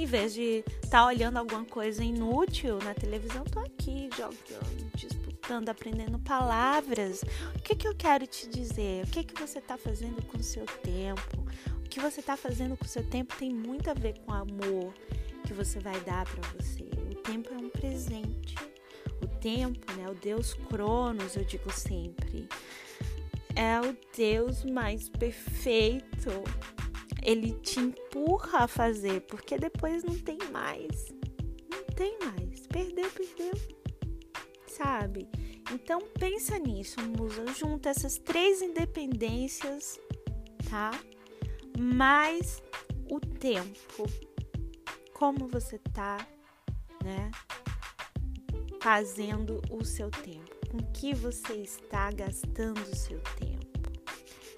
Em 0.00 0.06
vez 0.06 0.32
de 0.32 0.64
estar 0.82 1.02
tá 1.02 1.06
olhando 1.06 1.36
alguma 1.36 1.62
coisa 1.62 2.02
inútil 2.02 2.78
na 2.78 2.94
televisão, 2.94 3.44
tô 3.44 3.58
aqui 3.58 4.08
jogando, 4.16 4.90
disputando, 4.94 5.68
aprendendo 5.68 6.18
palavras. 6.20 7.22
O 7.54 7.60
que, 7.62 7.76
que 7.76 7.86
eu 7.86 7.94
quero 7.94 8.26
te 8.26 8.48
dizer? 8.48 9.04
O 9.04 9.08
que, 9.08 9.22
que 9.22 9.38
você 9.38 9.58
está 9.58 9.76
fazendo 9.76 10.22
com 10.22 10.38
o 10.38 10.42
seu 10.42 10.64
tempo? 10.64 11.44
O 11.76 11.82
que 11.82 12.00
você 12.00 12.20
está 12.20 12.34
fazendo 12.34 12.78
com 12.78 12.86
o 12.86 12.88
seu 12.88 13.04
tempo 13.04 13.36
tem 13.36 13.52
muito 13.52 13.90
a 13.90 13.92
ver 13.92 14.18
com 14.20 14.32
o 14.32 14.34
amor 14.34 14.94
que 15.46 15.52
você 15.52 15.78
vai 15.78 16.00
dar 16.00 16.24
para 16.24 16.48
você. 16.58 16.88
O 17.10 17.16
tempo 17.16 17.52
é 17.52 17.58
um 17.58 17.68
presente. 17.68 18.54
O 19.22 19.26
tempo, 19.26 19.92
né? 19.98 20.08
O 20.08 20.14
Deus 20.14 20.54
Cronos, 20.54 21.36
eu 21.36 21.44
digo 21.44 21.70
sempre, 21.70 22.48
é 23.54 23.78
o 23.78 23.94
Deus 24.16 24.64
mais 24.64 25.10
perfeito 25.10 26.30
ele 27.22 27.52
te 27.60 27.80
empurra 27.80 28.64
a 28.64 28.68
fazer, 28.68 29.20
porque 29.22 29.58
depois 29.58 30.04
não 30.04 30.18
tem 30.18 30.38
mais. 30.50 31.12
Não 31.70 31.82
tem 31.94 32.18
mais. 32.18 32.66
Perdeu, 32.66 33.10
perdeu. 33.10 33.52
Sabe? 34.66 35.28
Então 35.72 36.00
pensa 36.18 36.58
nisso, 36.58 37.00
musa. 37.02 37.46
Junta 37.54 37.90
essas 37.90 38.18
três 38.18 38.62
independências, 38.62 40.00
tá? 40.68 40.90
Mais 41.78 42.62
o 43.10 43.20
tempo. 43.20 44.06
Como 45.12 45.48
você 45.48 45.78
tá, 45.92 46.26
né? 47.04 47.30
Fazendo 48.80 49.60
o 49.70 49.84
seu 49.84 50.10
tempo. 50.10 50.50
Com 50.70 50.78
que 50.92 51.14
você 51.14 51.54
está 51.54 52.10
gastando 52.10 52.80
o 52.80 52.96
seu 52.96 53.20
tempo? 53.36 53.59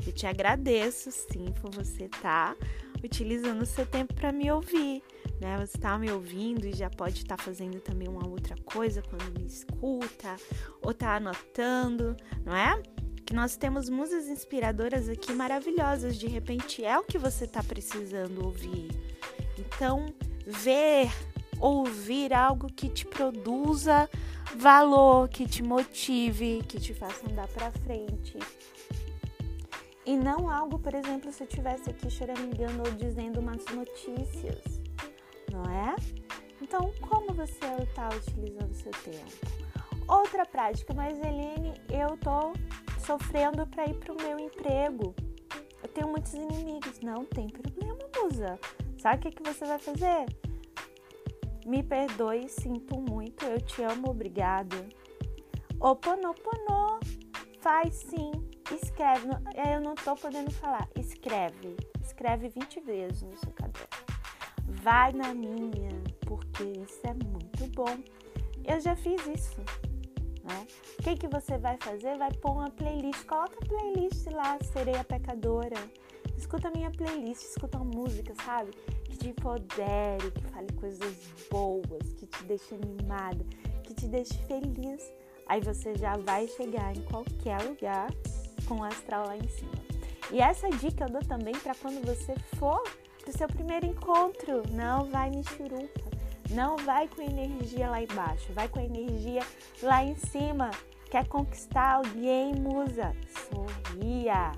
Eu 0.06 0.12
te 0.12 0.26
agradeço, 0.26 1.10
sim, 1.10 1.52
por 1.60 1.70
você 1.70 2.04
estar 2.04 2.54
tá 2.54 2.56
utilizando 3.02 3.62
o 3.62 3.66
seu 3.66 3.86
tempo 3.86 4.14
para 4.14 4.32
me 4.32 4.50
ouvir. 4.50 5.02
Né? 5.40 5.56
Você 5.58 5.76
está 5.76 5.98
me 5.98 6.10
ouvindo 6.10 6.66
e 6.66 6.72
já 6.72 6.90
pode 6.90 7.18
estar 7.18 7.36
tá 7.36 7.42
fazendo 7.42 7.80
também 7.80 8.08
uma 8.08 8.26
outra 8.26 8.56
coisa 8.64 9.02
quando 9.02 9.38
me 9.38 9.46
escuta, 9.46 10.36
ou 10.80 10.92
está 10.92 11.16
anotando, 11.16 12.16
não 12.44 12.54
é? 12.54 12.80
que 13.24 13.34
nós 13.34 13.56
temos 13.56 13.88
musas 13.88 14.28
inspiradoras 14.28 15.08
aqui 15.08 15.32
maravilhosas. 15.32 16.18
De 16.18 16.26
repente 16.26 16.84
é 16.84 16.98
o 16.98 17.02
que 17.02 17.16
você 17.16 17.44
está 17.44 17.62
precisando 17.62 18.44
ouvir. 18.44 18.90
Então, 19.58 20.12
ver, 20.46 21.10
ouvir 21.58 22.32
algo 22.34 22.66
que 22.66 22.88
te 22.88 23.06
produza 23.06 24.08
valor, 24.56 25.28
que 25.28 25.46
te 25.46 25.62
motive, 25.62 26.62
que 26.68 26.78
te 26.78 26.92
faça 26.92 27.26
andar 27.26 27.48
para 27.48 27.70
frente. 27.70 28.36
E 30.04 30.16
não 30.16 30.50
algo, 30.50 30.78
por 30.78 30.94
exemplo, 30.94 31.30
se 31.30 31.42
eu 31.42 31.46
estivesse 31.46 31.90
aqui 31.90 32.10
choramingando 32.10 32.82
ou 32.84 32.90
dizendo 32.92 33.38
umas 33.38 33.64
notícias, 33.66 34.82
não 35.52 35.62
é? 35.64 35.94
Então, 36.60 36.92
como 37.08 37.32
você 37.32 37.66
está 37.82 38.08
utilizando 38.08 38.70
o 38.70 38.74
seu 38.74 38.92
tempo? 38.92 39.62
Outra 40.08 40.44
prática, 40.44 40.92
mas 40.92 41.18
Helene, 41.18 41.74
eu 41.88 42.16
tô 42.18 42.52
sofrendo 42.98 43.66
para 43.66 43.86
ir 43.86 43.94
para 43.94 44.12
o 44.12 44.16
meu 44.16 44.38
emprego. 44.38 45.14
Eu 45.82 45.88
tenho 45.88 46.08
muitos 46.08 46.34
inimigos. 46.34 47.00
Não 47.00 47.24
tem 47.24 47.48
problema, 47.48 47.98
musa. 48.20 48.58
Sabe 48.98 49.16
o 49.16 49.20
que, 49.20 49.42
que 49.42 49.42
você 49.42 49.64
vai 49.64 49.78
fazer? 49.78 50.26
Me 51.64 51.82
perdoe, 51.82 52.48
sinto 52.48 53.00
muito, 53.00 53.44
eu 53.44 53.60
te 53.60 53.82
amo, 53.82 54.10
obrigada. 54.10 54.88
Oponopono, 55.80 57.00
faz 57.60 57.94
sim, 57.94 58.32
escreve. 58.74 59.28
Eu 59.72 59.80
não 59.80 59.94
tô 59.94 60.14
podendo 60.16 60.50
falar, 60.50 60.88
escreve. 60.96 61.76
Escreve 62.02 62.48
20 62.48 62.80
vezes 62.80 63.22
no 63.22 63.36
seu 63.38 63.52
caderno. 63.52 63.88
Vai 64.66 65.12
na 65.12 65.34
minha, 65.34 65.90
porque 66.26 66.64
isso 66.64 67.00
é 67.04 67.14
muito 67.14 67.66
bom. 67.74 67.98
Eu 68.64 68.80
já 68.80 68.94
fiz 68.96 69.26
isso. 69.26 69.60
Né? 70.42 70.66
O 70.98 71.02
que, 71.02 71.16
que 71.16 71.28
você 71.28 71.56
vai 71.58 71.76
fazer? 71.80 72.16
Vai 72.18 72.32
pôr 72.32 72.52
uma 72.52 72.70
playlist. 72.70 73.24
Coloca 73.26 73.56
a 73.62 73.66
playlist 73.66 74.26
lá, 74.26 74.58
Sereia 74.72 75.04
Pecadora. 75.04 75.76
Escuta 76.36 76.68
a 76.68 76.70
minha 76.72 76.90
playlist, 76.90 77.42
escuta 77.42 77.78
uma 77.78 77.84
música, 77.84 78.34
sabe? 78.44 78.72
Que 79.04 79.16
te 79.16 79.28
empodere, 79.28 80.30
que 80.34 80.42
fale 80.52 80.72
coisas 80.72 81.14
boas, 81.50 82.12
que 82.14 82.26
te 82.26 82.44
deixe 82.44 82.74
animada, 82.74 83.44
que 83.84 83.94
te 83.94 84.08
deixe 84.08 84.34
feliz. 84.46 85.12
Aí 85.46 85.60
você 85.60 85.94
já 85.94 86.16
vai 86.16 86.48
chegar 86.48 86.96
em 86.96 87.02
qualquer 87.02 87.62
lugar 87.62 88.08
com 88.62 88.76
o 88.76 88.84
astral 88.84 89.26
lá 89.26 89.36
em 89.36 89.48
cima. 89.48 89.72
E 90.30 90.40
essa 90.40 90.68
dica 90.70 91.04
eu 91.04 91.10
dou 91.10 91.22
também 91.22 91.54
para 91.54 91.74
quando 91.74 92.04
você 92.04 92.34
for 92.56 92.82
pro 93.22 93.36
seu 93.36 93.48
primeiro 93.48 93.86
encontro. 93.86 94.62
Não 94.72 95.04
vai 95.10 95.30
me 95.30 95.44
churupa. 95.44 96.10
Não 96.50 96.76
vai 96.76 97.08
com 97.08 97.22
energia 97.22 97.88
lá 97.88 98.02
embaixo, 98.02 98.52
vai 98.52 98.68
com 98.68 98.78
energia 98.78 99.42
lá 99.82 100.04
em 100.04 100.14
cima. 100.14 100.70
Quer 101.10 101.26
conquistar 101.26 101.94
alguém, 101.94 102.54
musa? 102.54 103.14
Sorria. 103.48 104.52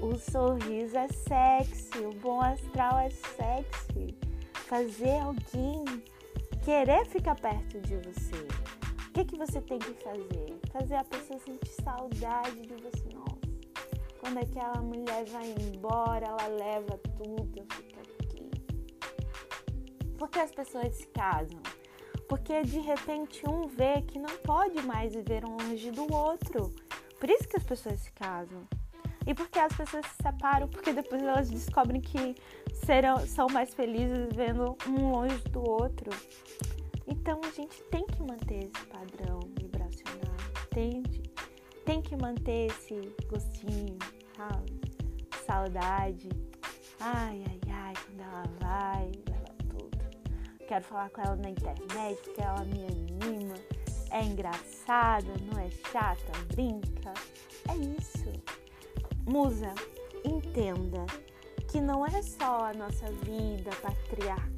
O 0.00 0.16
sorriso 0.16 0.96
é 0.96 1.08
sexy, 1.08 1.98
o 1.98 2.12
bom 2.14 2.40
astral 2.40 2.98
é 2.98 3.10
sexy. 3.10 4.16
Fazer 4.66 5.18
alguém 5.18 5.84
querer 6.64 7.06
ficar 7.06 7.36
perto 7.36 7.80
de 7.80 7.96
você. 7.96 8.83
Que, 9.14 9.24
que 9.24 9.38
você 9.38 9.60
tem 9.60 9.78
que 9.78 9.94
fazer? 10.02 10.60
Fazer 10.72 10.96
a 10.96 11.04
pessoa 11.04 11.38
sentir 11.38 11.70
saudade 11.82 12.60
de 12.62 12.74
você. 12.74 13.08
Nossa, 13.14 13.38
quando 14.18 14.38
aquela 14.38 14.82
mulher 14.82 15.24
vai 15.26 15.54
embora, 15.60 16.26
ela 16.26 16.46
leva 16.48 16.98
tudo, 17.16 17.64
fica 17.74 17.94
por 20.24 20.30
que 20.30 20.38
as 20.38 20.50
pessoas 20.50 20.94
se 20.94 21.06
casam? 21.08 21.60
Porque 22.28 22.62
de 22.62 22.78
repente 22.78 23.42
um 23.46 23.66
vê 23.68 24.00
que 24.00 24.18
não 24.18 24.38
pode 24.38 24.80
mais 24.80 25.12
viver 25.12 25.44
longe 25.44 25.90
do 25.90 26.10
outro. 26.10 26.72
Por 27.20 27.28
isso 27.28 27.46
que 27.46 27.58
as 27.58 27.64
pessoas 27.64 28.00
se 28.00 28.10
casam. 28.12 28.66
E 29.26 29.34
porque 29.34 29.58
as 29.58 29.76
pessoas 29.76 30.06
se 30.06 30.22
separam, 30.22 30.66
porque 30.68 30.92
depois 30.94 31.22
elas 31.22 31.50
descobrem 31.50 32.00
que 32.00 32.34
serão, 32.86 33.18
são 33.26 33.48
mais 33.48 33.74
felizes 33.74 34.28
vivendo 34.30 34.76
um 34.86 35.10
longe 35.10 35.36
do 35.50 35.62
outro. 35.62 36.10
Então 37.06 37.40
a 37.44 37.50
gente 37.50 37.82
tem 37.90 38.06
que 38.06 38.22
manter 38.22 38.64
esse 38.64 38.86
padrão 38.86 39.40
vibracional, 39.58 40.36
entende? 40.66 41.22
Tem 41.84 42.00
que 42.00 42.16
manter 42.16 42.70
esse 42.70 43.14
gostinho, 43.28 43.98
sabe? 44.36 44.80
Saudade. 45.46 46.28
Ai, 47.00 47.44
ai, 47.46 47.60
ai, 47.70 47.94
quando 48.06 48.20
ela 48.20 48.44
vai, 48.60 49.12
quero 50.66 50.84
falar 50.84 51.10
com 51.10 51.20
ela 51.20 51.36
na 51.36 51.50
internet 51.50 52.20
porque 52.24 52.40
ela 52.40 52.64
me 52.64 52.86
anima, 52.86 53.54
é 54.10 54.24
engraçada, 54.24 55.32
não 55.52 55.60
é 55.60 55.70
chata, 55.92 56.32
brinca. 56.54 57.12
É 57.68 57.76
isso. 57.76 58.32
Musa, 59.26 59.72
entenda 60.24 61.04
que 61.68 61.80
não 61.80 62.06
é 62.06 62.22
só 62.22 62.66
a 62.66 62.72
nossa 62.72 63.06
vida 63.24 63.70
patriarcal, 63.82 64.53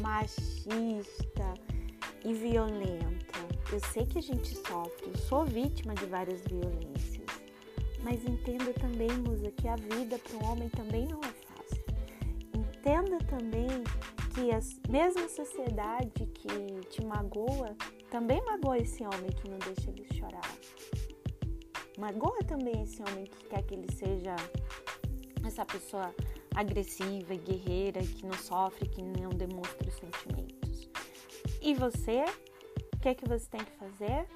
machista 0.00 1.54
e 2.24 2.32
violenta. 2.32 3.38
Eu 3.72 3.80
sei 3.92 4.06
que 4.06 4.18
a 4.18 4.22
gente 4.22 4.54
sofre, 4.56 5.06
eu 5.06 5.16
sou 5.16 5.44
vítima 5.44 5.94
de 5.94 6.06
várias 6.06 6.42
violências. 6.42 7.26
Mas 8.02 8.24
entenda 8.24 8.72
também, 8.74 9.10
Musa, 9.18 9.50
que 9.52 9.68
a 9.68 9.76
vida 9.76 10.18
para 10.18 10.36
um 10.38 10.50
homem 10.50 10.68
também 10.70 11.06
não 11.06 11.20
é 11.20 11.32
fácil. 11.32 11.84
Entenda 12.54 13.18
também 13.24 13.68
que 14.34 14.50
a 14.52 14.90
mesma 14.90 15.28
sociedade 15.28 16.26
que 16.26 16.80
te 16.88 17.04
magoa 17.04 17.76
também 18.10 18.42
magoa 18.44 18.78
esse 18.78 19.02
homem 19.04 19.30
que 19.30 19.48
não 19.48 19.58
deixa 19.58 19.90
ele 19.90 20.06
chorar. 20.14 20.50
Magoa 21.98 22.38
também 22.46 22.82
esse 22.82 23.02
homem 23.02 23.24
que 23.24 23.44
quer 23.46 23.62
que 23.62 23.74
ele 23.74 23.92
seja 23.92 24.34
essa 25.46 25.64
pessoa 25.64 26.14
agressiva 26.54 27.34
e 27.34 27.38
guerreira, 27.38 28.00
que 28.00 28.26
não 28.26 28.34
sofre, 28.34 28.88
que 28.88 29.02
não 29.02 29.30
demonstra 29.30 29.88
os 29.88 29.94
sentimentos. 29.94 30.88
E 31.62 31.74
você, 31.74 32.24
o 32.94 32.98
que 32.98 33.08
é 33.08 33.14
que 33.14 33.28
você 33.28 33.46
tem 33.48 33.60
que 33.60 33.72
fazer? 33.72 34.26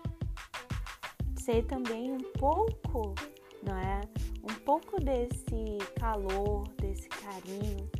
Ser 1.38 1.64
também 1.66 2.12
um 2.12 2.32
pouco, 2.38 3.14
não 3.62 3.76
é? 3.76 4.00
Um 4.42 4.54
pouco 4.64 5.00
desse 5.00 5.78
calor, 5.98 6.68
desse 6.80 7.08
carinho, 7.08 7.90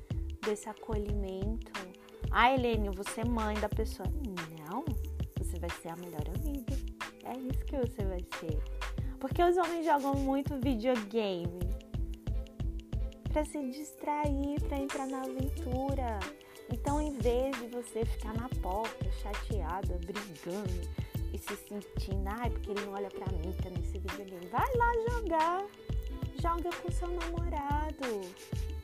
desse 0.44 0.68
acolhimento. 0.68 1.72
Ah, 2.30 2.52
Helene, 2.52 2.90
você 2.90 3.20
é 3.20 3.24
mãe 3.24 3.54
da 3.58 3.68
pessoa. 3.68 4.08
Não, 4.68 4.84
você 5.38 5.58
vai 5.58 5.70
ser 5.70 5.88
a 5.88 5.96
melhor 5.96 6.24
amiga. 6.36 6.74
É 7.24 7.38
isso 7.38 7.64
que 7.64 7.76
você 7.76 8.04
vai 8.04 8.24
ser. 8.38 8.62
Porque 9.18 9.42
os 9.42 9.56
homens 9.56 9.86
jogam 9.86 10.14
muito 10.14 10.58
videogame 10.60 11.73
para 13.34 13.44
se 13.44 13.60
distrair, 13.68 14.60
para 14.68 14.78
entrar 14.78 15.08
na 15.08 15.22
aventura. 15.22 16.20
Então, 16.72 17.00
em 17.00 17.18
vez 17.18 17.56
de 17.58 17.66
você 17.66 18.04
ficar 18.04 18.32
na 18.32 18.48
porta, 18.62 19.10
chateada, 19.10 19.98
brigando 20.06 20.88
e 21.32 21.38
se 21.38 21.56
sentindo, 21.56 22.28
ai, 22.28 22.48
porque 22.48 22.70
ele 22.70 22.82
não 22.82 22.92
olha 22.92 23.08
pra 23.10 23.26
mim, 23.32 23.52
tá 23.60 23.68
nesse 23.70 23.98
videogame, 23.98 24.46
vai 24.46 24.76
lá 24.76 24.92
jogar. 25.10 25.64
Joga 26.40 26.70
com 26.76 26.92
seu 26.92 27.08
namorado. 27.08 28.20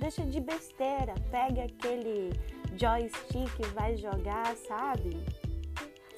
Deixa 0.00 0.26
de 0.26 0.40
besteira, 0.40 1.14
pega 1.30 1.64
aquele 1.64 2.32
joystick 2.76 3.56
e 3.60 3.66
vai 3.72 3.96
jogar, 3.96 4.56
sabe? 4.56 5.16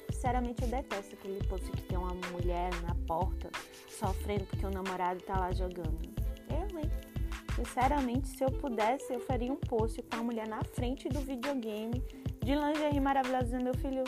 Sinceramente 0.09 0.63
eu 0.63 0.69
detesto 0.69 1.13
aquele 1.13 1.45
post 1.47 1.69
que 1.69 1.83
tem 1.83 1.99
uma 1.99 2.15
mulher 2.31 2.71
na 2.81 2.95
porta 3.05 3.51
sofrendo 3.87 4.45
porque 4.45 4.65
o 4.65 4.71
namorado 4.71 5.21
tá 5.21 5.37
lá 5.37 5.51
jogando. 5.51 6.01
Eu, 6.49 6.79
hein? 6.79 7.12
Sinceramente, 7.55 8.27
se 8.27 8.43
eu 8.43 8.51
pudesse, 8.51 9.13
eu 9.13 9.19
faria 9.19 9.51
um 9.51 9.55
post 9.55 10.01
com 10.03 10.15
a 10.17 10.23
mulher 10.23 10.47
na 10.47 10.63
frente 10.63 11.07
do 11.07 11.19
videogame 11.19 12.03
de 12.43 12.55
lingerie 12.55 12.99
maravilhosa 12.99 13.57
do 13.57 13.63
meu 13.63 13.73
filho. 13.75 14.03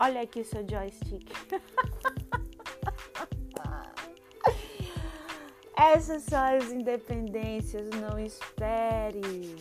Olha 0.00 0.22
aqui 0.22 0.42
seu 0.44 0.66
joystick. 0.68 1.30
Essas 5.76 6.24
são 6.24 6.42
as 6.44 6.72
independências, 6.72 7.88
não 7.90 8.18
espere. 8.18 9.56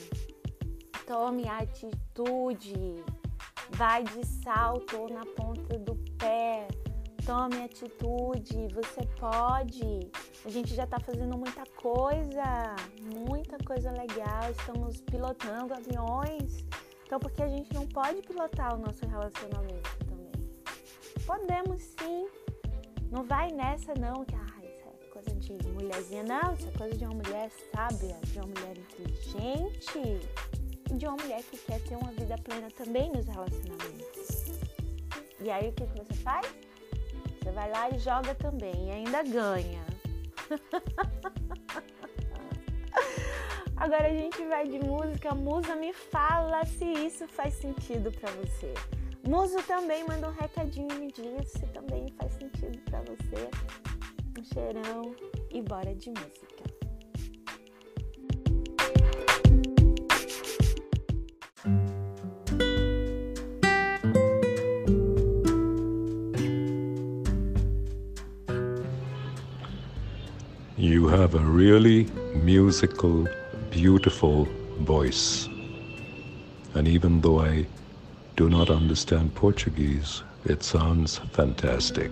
Tome 1.05 1.47
atitude. 1.47 3.03
Vai 3.69 4.03
de 4.03 4.25
salto 4.25 5.07
na 5.13 5.25
ponta 5.25 5.77
do 5.77 5.95
pé. 6.17 6.67
Tome 7.27 7.61
atitude. 7.65 8.73
Você 8.73 9.05
pode. 9.19 10.09
A 10.45 10.49
gente 10.49 10.73
já 10.73 10.85
está 10.85 10.97
fazendo 10.99 11.37
muita 11.37 11.63
coisa, 11.75 12.75
muita 13.27 13.57
coisa 13.65 13.91
legal. 13.91 14.49
Estamos 14.49 15.01
pilotando 15.01 15.73
aviões. 15.73 16.65
Então, 17.05 17.19
por 17.19 17.29
que 17.31 17.43
a 17.43 17.49
gente 17.49 17.73
não 17.73 17.85
pode 17.87 18.21
pilotar 18.21 18.75
o 18.75 18.77
nosso 18.79 19.05
relacionamento 19.05 19.97
também? 20.07 20.31
Podemos 21.25 21.81
sim. 21.81 22.27
Não 23.11 23.23
vai 23.23 23.51
nessa 23.51 23.93
não, 23.93 24.25
que 24.25 24.35
de 25.55 25.67
mulherzinha, 25.69 26.23
não, 26.23 26.53
isso 26.53 26.67
é 26.67 26.77
coisa 26.77 26.97
de 26.97 27.05
uma 27.05 27.15
mulher 27.15 27.49
sábia, 27.73 28.17
de 28.23 28.39
uma 28.39 28.47
mulher 28.47 28.77
inteligente 28.77 30.19
e 30.89 30.93
de 30.93 31.05
uma 31.07 31.15
mulher 31.15 31.41
que 31.43 31.57
quer 31.57 31.81
ter 31.81 31.95
uma 31.95 32.11
vida 32.11 32.35
plena 32.37 32.67
também 32.71 33.11
nos 33.11 33.25
relacionamentos. 33.25 34.45
E 35.39 35.49
aí 35.49 35.69
o 35.69 35.73
que, 35.73 35.85
que 35.85 35.97
você 35.99 36.13
faz? 36.15 36.66
Você 37.47 37.53
vai 37.53 37.71
lá 37.71 37.89
e 37.89 37.97
joga 37.97 38.35
também, 38.35 38.89
e 38.89 38.91
ainda 38.91 39.23
ganha. 39.23 39.85
Agora 43.77 44.07
a 44.07 44.13
gente 44.13 44.43
vai 44.47 44.67
de 44.67 44.79
música. 44.79 45.33
Musa, 45.33 45.73
me 45.73 45.93
fala 45.93 46.65
se 46.65 46.83
isso 46.83 47.25
faz 47.25 47.53
sentido 47.53 48.11
para 48.11 48.29
você. 48.31 48.73
Muso 49.25 49.63
também 49.63 50.03
manda 50.03 50.27
um 50.27 50.33
recadinho, 50.33 50.93
me 50.99 51.09
diz 51.09 51.49
se 51.49 51.65
também 51.67 52.09
faz 52.17 52.33
sentido 52.33 52.77
para 52.79 52.99
você. 53.03 53.49
Um 54.37 54.43
cheirão 54.43 55.15
e 55.49 55.61
bora 55.61 55.95
de 55.95 56.09
música. 56.09 56.56
You 70.79 71.07
have 71.07 71.33
a 71.33 71.39
really 71.39 72.03
musical, 72.35 73.27
beautiful 73.71 74.47
voice. 74.81 75.49
And 76.75 76.87
even 76.87 77.19
though 77.21 77.39
I 77.39 77.65
do 78.35 78.47
not 78.47 78.69
understand 78.69 79.33
Portuguese, 79.33 80.21
it 80.45 80.61
sounds 80.61 81.17
fantastic. 81.33 82.11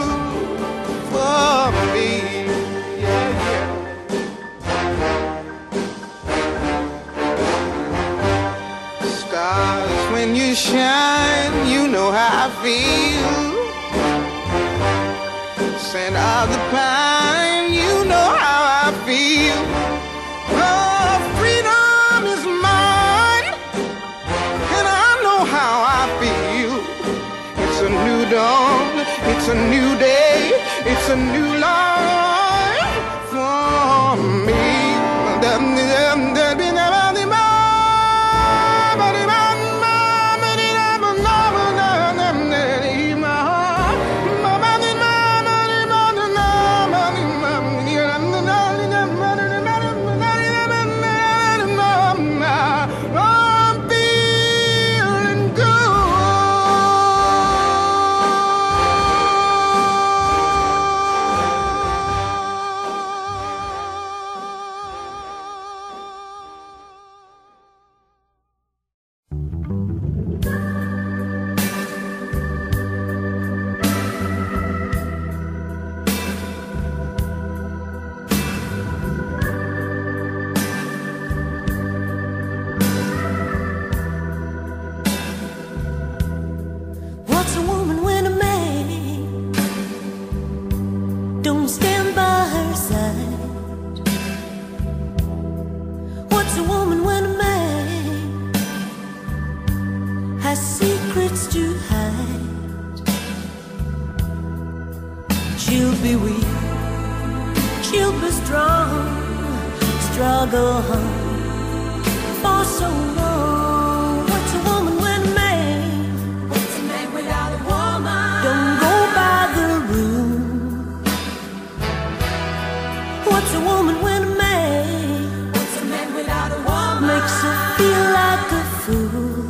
feel 127.81 128.05
like 128.21 128.51
a 128.61 128.63
fool. 128.81 129.43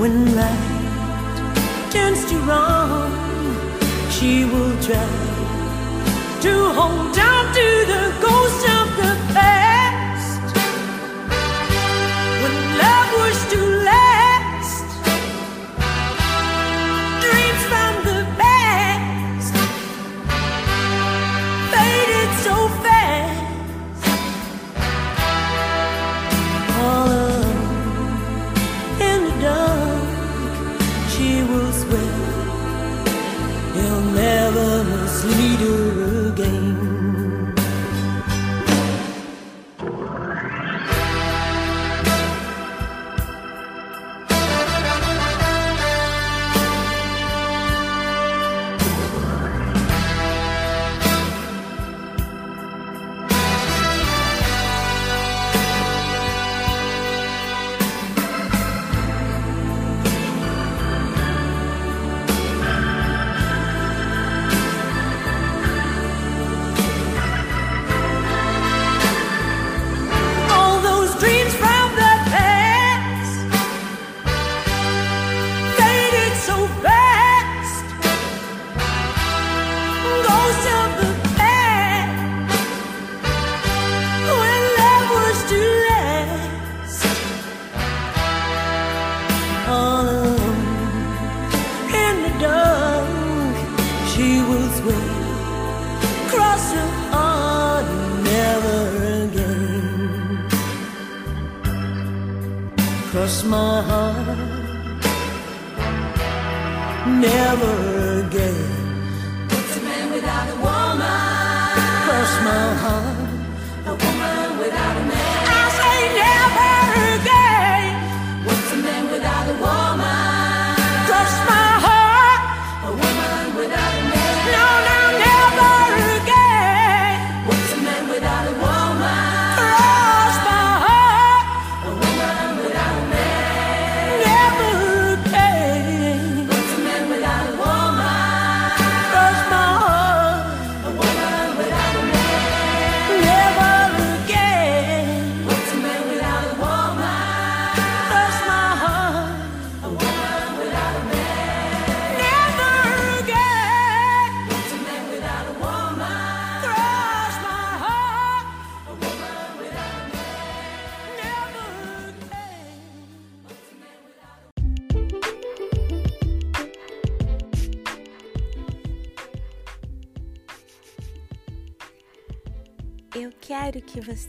When 0.00 0.14
right 0.38 1.38
turns 1.94 2.22
to 2.30 2.36
wrong, 2.48 3.12
she 4.14 4.32
will 4.52 4.76
try 4.86 5.10
to 6.44 6.54
hold 6.78 7.18
on 7.30 7.44
to 7.58 7.68
the 7.92 8.04
ghost 8.24 8.62
of 8.76 8.89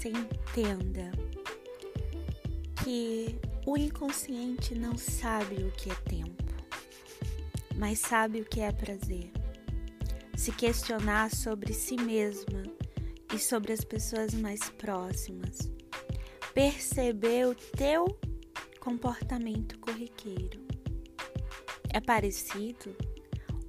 você 0.01 0.09
entenda 0.09 1.11
que 2.83 3.39
o 3.67 3.77
inconsciente 3.77 4.73
não 4.73 4.97
sabe 4.97 5.63
o 5.63 5.71
que 5.73 5.91
é 5.91 5.95
tempo, 5.95 6.43
mas 7.75 7.99
sabe 7.99 8.41
o 8.41 8.45
que 8.45 8.61
é 8.61 8.71
prazer. 8.71 9.31
Se 10.35 10.51
questionar 10.51 11.29
sobre 11.29 11.71
si 11.71 11.95
mesma 11.97 12.63
e 13.31 13.37
sobre 13.37 13.73
as 13.73 13.83
pessoas 13.83 14.33
mais 14.33 14.71
próximas. 14.71 15.71
Perceber 16.51 17.45
o 17.45 17.53
teu 17.53 18.07
comportamento 18.79 19.77
corriqueiro. 19.77 20.65
É 21.93 22.01
parecido 22.01 22.95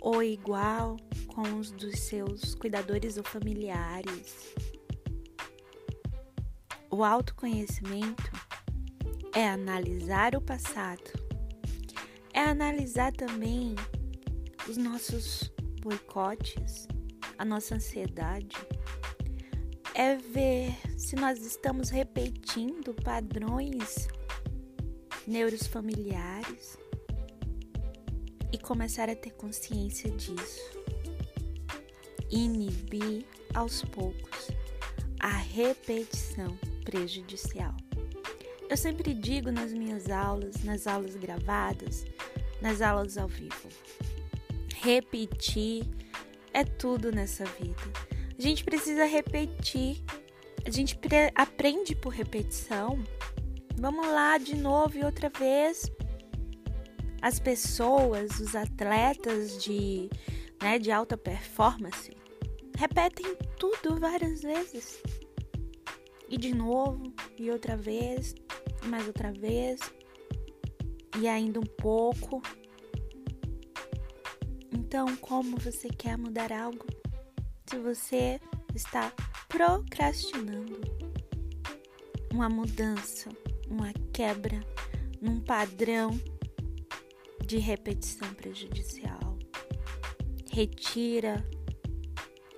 ou 0.01 0.23
igual 0.23 0.97
com 1.27 1.59
os 1.59 1.71
dos 1.73 1.99
seus 1.99 2.55
cuidadores 2.55 3.19
ou 3.19 3.23
familiares? 3.23 4.55
O 6.95 7.03
autoconhecimento 7.05 8.31
é 9.35 9.49
analisar 9.49 10.37
o 10.37 10.43
passado, 10.43 11.11
é 12.35 12.41
analisar 12.41 13.11
também 13.13 13.75
os 14.69 14.77
nossos 14.77 15.51
boicotes, 15.81 16.87
a 17.39 17.47
nossa 17.47 17.77
ansiedade, 17.77 18.59
é 19.95 20.17
ver 20.17 20.77
se 20.99 21.17
nós 21.17 21.43
estamos 21.47 21.89
repetindo 21.89 22.93
padrões 23.03 24.07
neurofamiliares 25.27 26.77
e 28.53 28.59
começar 28.59 29.09
a 29.09 29.17
ter 29.17 29.31
consciência 29.31 30.11
disso. 30.11 30.61
Inibir 32.31 33.25
aos 33.55 33.83
poucos 33.83 34.49
a 35.19 35.39
repetição 35.39 36.55
prejudicial. 36.83 37.75
Eu 38.69 38.77
sempre 38.77 39.13
digo 39.13 39.51
nas 39.51 39.73
minhas 39.73 40.11
aulas, 40.11 40.65
nas 40.65 40.87
aulas 40.87 41.15
gravadas, 41.17 42.07
nas 42.61 42.81
aulas 42.81 43.19
ao 43.19 43.29
vivo: 43.29 43.69
repetir 44.77 45.85
é 46.53 46.65
tudo 46.65 47.11
nessa 47.13 47.45
vida. 47.45 47.83
A 48.39 48.41
gente 48.41 48.65
precisa 48.65 49.05
repetir, 49.05 50.03
a 50.67 50.71
gente 50.71 50.99
aprende 51.35 51.95
por 51.95 52.13
repetição. 52.13 53.03
Vamos 53.77 54.07
lá 54.07 54.39
de 54.39 54.57
novo 54.57 54.99
e 54.99 55.05
outra 55.05 55.29
vez. 55.29 55.91
As 57.21 57.39
pessoas, 57.39 58.41
os 58.41 58.55
atletas 58.57 59.63
de, 59.63 60.11
né, 60.61 60.79
de 60.79 60.91
alta 60.91 61.17
performance, 61.17 62.17
repetem 62.77 63.37
tudo 63.59 64.01
várias 64.01 64.43
vezes. 64.43 65.01
E 66.33 66.39
de 66.39 66.55
novo, 66.55 67.13
e 67.39 67.51
outra 67.51 67.77
vez, 67.77 68.35
e 68.83 68.87
mais 68.89 69.07
outra 69.07 69.31
vez, 69.31 69.79
e 71.21 71.29
ainda 71.29 71.61
um 71.61 71.67
pouco. 71.77 72.41
Então, 74.73 75.15
como 75.19 75.59
você 75.59 75.91
quer 75.91 76.17
mudar 76.17 76.51
algo 76.51 76.87
se 77.69 77.79
você 77.79 78.41
está 78.75 79.13
procrastinando 79.47 80.81
uma 82.33 82.49
mudança, 82.49 83.29
uma 83.69 83.93
quebra 84.11 84.59
num 85.21 85.39
padrão 85.39 86.19
de 87.45 87.59
repetição 87.59 88.33
prejudicial? 88.33 89.39
Retira 90.51 91.47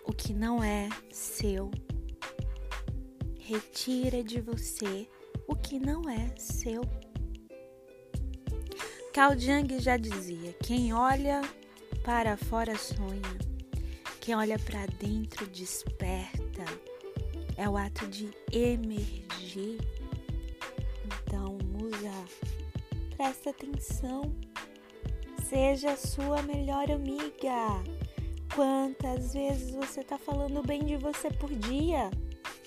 o 0.05 0.12
que 0.12 0.33
não 0.33 0.62
é 0.62 0.89
seu. 1.11 1.72
Retira 3.55 4.24
de 4.24 4.40
você 4.40 5.09
o 5.46 5.55
que 5.55 5.78
não 5.78 6.11
é 6.11 6.34
seu. 6.36 6.82
Carl 9.12 9.38
Jung 9.38 9.78
já 9.78 9.96
dizia: 9.96 10.52
quem 10.55 10.92
olha 10.92 11.40
para 12.02 12.36
fora 12.36 12.76
sonha, 12.76 13.38
quem 14.20 14.34
olha 14.34 14.59
para 14.59 14.86
dentro 14.98 15.46
desperta. 15.46 16.64
É 17.57 17.68
o 17.68 17.76
ato 17.76 18.09
de 18.09 18.28
emergir. 18.50 19.78
Então, 21.05 21.57
musa, 21.64 22.11
presta 23.16 23.50
atenção. 23.50 24.34
Seja 25.48 25.94
sua 25.94 26.42
melhor 26.42 26.90
amiga. 26.90 27.84
Quantas 28.52 29.32
vezes 29.32 29.70
você 29.70 30.02
tá 30.02 30.18
falando 30.18 30.61
bem 30.61 30.84
de 30.84 30.96
você 30.96 31.30
por 31.30 31.55
dia? 31.55 32.11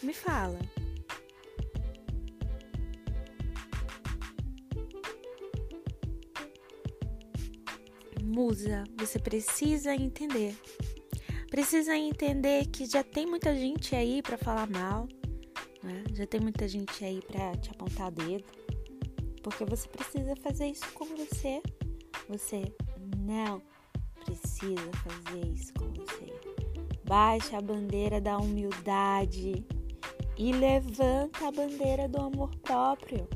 Me 0.01 0.13
fala. 0.13 0.59
Musa, 8.37 8.83
você 8.95 9.17
precisa 9.17 9.95
entender. 9.95 10.55
Precisa 11.49 11.97
entender 11.97 12.67
que 12.67 12.85
já 12.85 13.03
tem 13.03 13.25
muita 13.25 13.55
gente 13.55 13.95
aí 13.95 14.21
para 14.21 14.37
falar 14.37 14.69
mal, 14.69 15.07
né? 15.81 16.03
já 16.13 16.27
tem 16.27 16.39
muita 16.39 16.67
gente 16.67 17.03
aí 17.03 17.19
para 17.19 17.57
te 17.57 17.71
apontar 17.71 18.11
dedo, 18.11 18.45
porque 19.41 19.65
você 19.65 19.87
precisa 19.87 20.35
fazer 20.35 20.67
isso 20.67 20.85
com 20.93 21.05
você. 21.05 21.63
Você 22.29 22.71
não 23.17 23.59
precisa 24.23 24.91
fazer 25.03 25.47
isso 25.47 25.73
com 25.73 25.91
você. 25.93 26.31
Baixa 27.05 27.57
a 27.57 27.61
bandeira 27.61 28.21
da 28.21 28.37
humildade 28.37 29.65
e 30.37 30.51
levanta 30.51 31.47
a 31.47 31.51
bandeira 31.51 32.07
do 32.07 32.21
amor 32.21 32.55
próprio. 32.57 33.27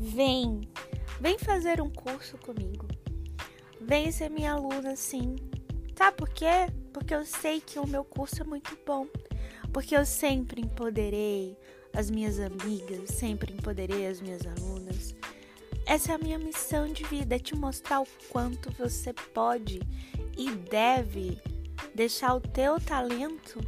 Vem, 0.00 0.62
vem 1.20 1.38
fazer 1.38 1.82
um 1.82 1.90
curso 1.90 2.38
comigo. 2.38 2.93
Vem 3.86 4.10
ser 4.10 4.30
minha 4.30 4.52
aluna 4.52 4.96
sim. 4.96 5.36
Sabe 5.94 6.16
por 6.16 6.30
quê? 6.30 6.72
Porque 6.90 7.14
eu 7.14 7.24
sei 7.26 7.60
que 7.60 7.78
o 7.78 7.86
meu 7.86 8.02
curso 8.02 8.40
é 8.40 8.44
muito 8.44 8.78
bom. 8.86 9.06
Porque 9.74 9.94
eu 9.94 10.06
sempre 10.06 10.62
empoderei 10.62 11.54
as 11.94 12.10
minhas 12.10 12.40
amigas, 12.40 13.10
sempre 13.10 13.52
empoderei 13.52 14.06
as 14.06 14.22
minhas 14.22 14.40
alunas. 14.46 15.14
Essa 15.86 16.12
é 16.12 16.14
a 16.14 16.18
minha 16.18 16.38
missão 16.38 16.90
de 16.90 17.04
vida, 17.04 17.36
é 17.36 17.38
te 17.38 17.54
mostrar 17.54 18.00
o 18.00 18.06
quanto 18.30 18.70
você 18.72 19.12
pode 19.12 19.80
e 20.36 20.50
deve 20.50 21.38
deixar 21.94 22.34
o 22.34 22.40
teu 22.40 22.80
talento, 22.80 23.60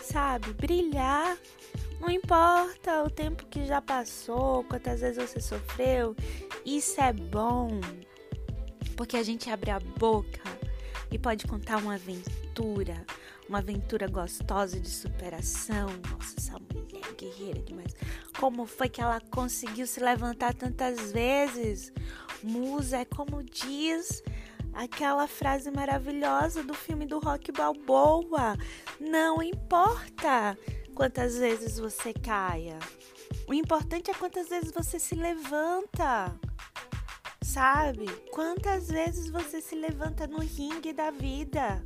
sabe, 0.00 0.54
brilhar. 0.54 1.36
Não 2.00 2.10
importa 2.10 3.04
o 3.04 3.10
tempo 3.10 3.44
que 3.46 3.66
já 3.66 3.82
passou, 3.82 4.64
quantas 4.64 5.00
vezes 5.02 5.30
você 5.30 5.40
sofreu, 5.40 6.16
isso 6.64 6.98
é 7.02 7.12
bom. 7.12 7.80
Porque 8.96 9.16
a 9.16 9.22
gente 9.22 9.50
abre 9.50 9.70
a 9.70 9.78
boca 9.78 10.40
e 11.10 11.18
pode 11.18 11.46
contar 11.46 11.78
uma 11.78 11.94
aventura, 11.94 13.04
uma 13.48 13.58
aventura 13.58 14.08
gostosa 14.08 14.80
de 14.80 14.88
superação. 14.88 15.88
Nossa, 16.10 16.34
essa 16.36 16.58
mulher 16.58 17.02
é 17.10 17.14
guerreira 17.14 17.60
demais. 17.60 17.94
Como 18.38 18.66
foi 18.66 18.88
que 18.88 19.00
ela 19.00 19.20
conseguiu 19.30 19.86
se 19.86 20.00
levantar 20.00 20.54
tantas 20.54 21.12
vezes? 21.12 21.92
Musa 22.42 22.98
é 22.98 23.04
como 23.04 23.42
diz 23.42 24.22
aquela 24.72 25.26
frase 25.26 25.70
maravilhosa 25.70 26.62
do 26.62 26.74
filme 26.74 27.06
do 27.06 27.18
Rock 27.18 27.50
Balboa. 27.50 28.56
Não 29.00 29.42
importa 29.42 30.56
quantas 30.94 31.38
vezes 31.38 31.78
você 31.78 32.12
caia. 32.12 32.78
O 33.48 33.54
importante 33.54 34.10
é 34.10 34.14
quantas 34.14 34.48
vezes 34.48 34.70
você 34.70 34.98
se 34.98 35.14
levanta. 35.14 36.38
Sabe? 37.46 38.06
Quantas 38.32 38.88
vezes 38.88 39.30
você 39.30 39.60
se 39.60 39.76
levanta 39.76 40.26
no 40.26 40.40
ringue 40.40 40.92
da 40.92 41.10
vida. 41.12 41.82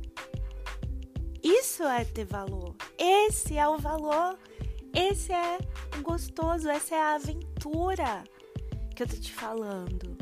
Isso 1.41 1.83
é 1.83 2.03
ter 2.03 2.25
valor. 2.25 2.75
Esse 2.97 3.57
é 3.57 3.67
o 3.67 3.77
valor. 3.77 4.39
Esse 4.91 5.31
é 5.31 5.59
o 5.97 6.01
gostoso. 6.01 6.67
Essa 6.67 6.95
é 6.95 6.99
a 6.99 7.13
aventura 7.13 8.23
que 8.95 9.03
eu 9.03 9.07
tô 9.07 9.15
te 9.15 9.31
falando. 9.31 10.17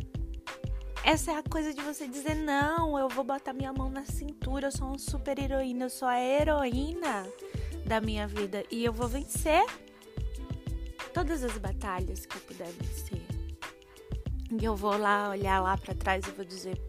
Essa 1.05 1.31
é 1.31 1.35
a 1.37 1.43
coisa 1.43 1.73
de 1.73 1.81
você 1.81 2.05
dizer: 2.05 2.35
não, 2.35 2.99
eu 2.99 3.07
vou 3.07 3.23
botar 3.23 3.53
minha 3.53 3.71
mão 3.71 3.89
na 3.89 4.05
cintura. 4.05 4.67
Eu 4.67 4.71
sou 4.71 4.87
uma 4.87 4.99
super 4.99 5.39
heroína. 5.39 5.85
Eu 5.85 5.89
sou 5.89 6.07
a 6.07 6.19
heroína 6.19 7.25
da 7.85 8.01
minha 8.01 8.27
vida. 8.27 8.65
E 8.69 8.83
eu 8.83 8.91
vou 8.91 9.07
vencer 9.07 9.65
todas 11.13 11.45
as 11.45 11.57
batalhas 11.57 12.25
que 12.25 12.35
eu 12.35 12.41
puder 12.41 12.67
vencer. 12.73 13.28
E 14.51 14.63
eu 14.65 14.75
vou 14.75 14.97
lá 14.97 15.29
olhar 15.29 15.61
lá 15.61 15.77
para 15.77 15.93
trás 15.93 16.25
e 16.27 16.31
vou 16.31 16.45
dizer: 16.45 16.81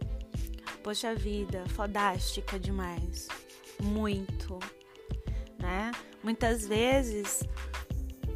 Poxa 0.83 1.13
vida, 1.13 1.63
fodástica 1.69 2.59
demais. 2.59 3.27
Muito, 3.81 4.59
né? 5.59 5.91
Muitas 6.23 6.67
vezes 6.67 7.43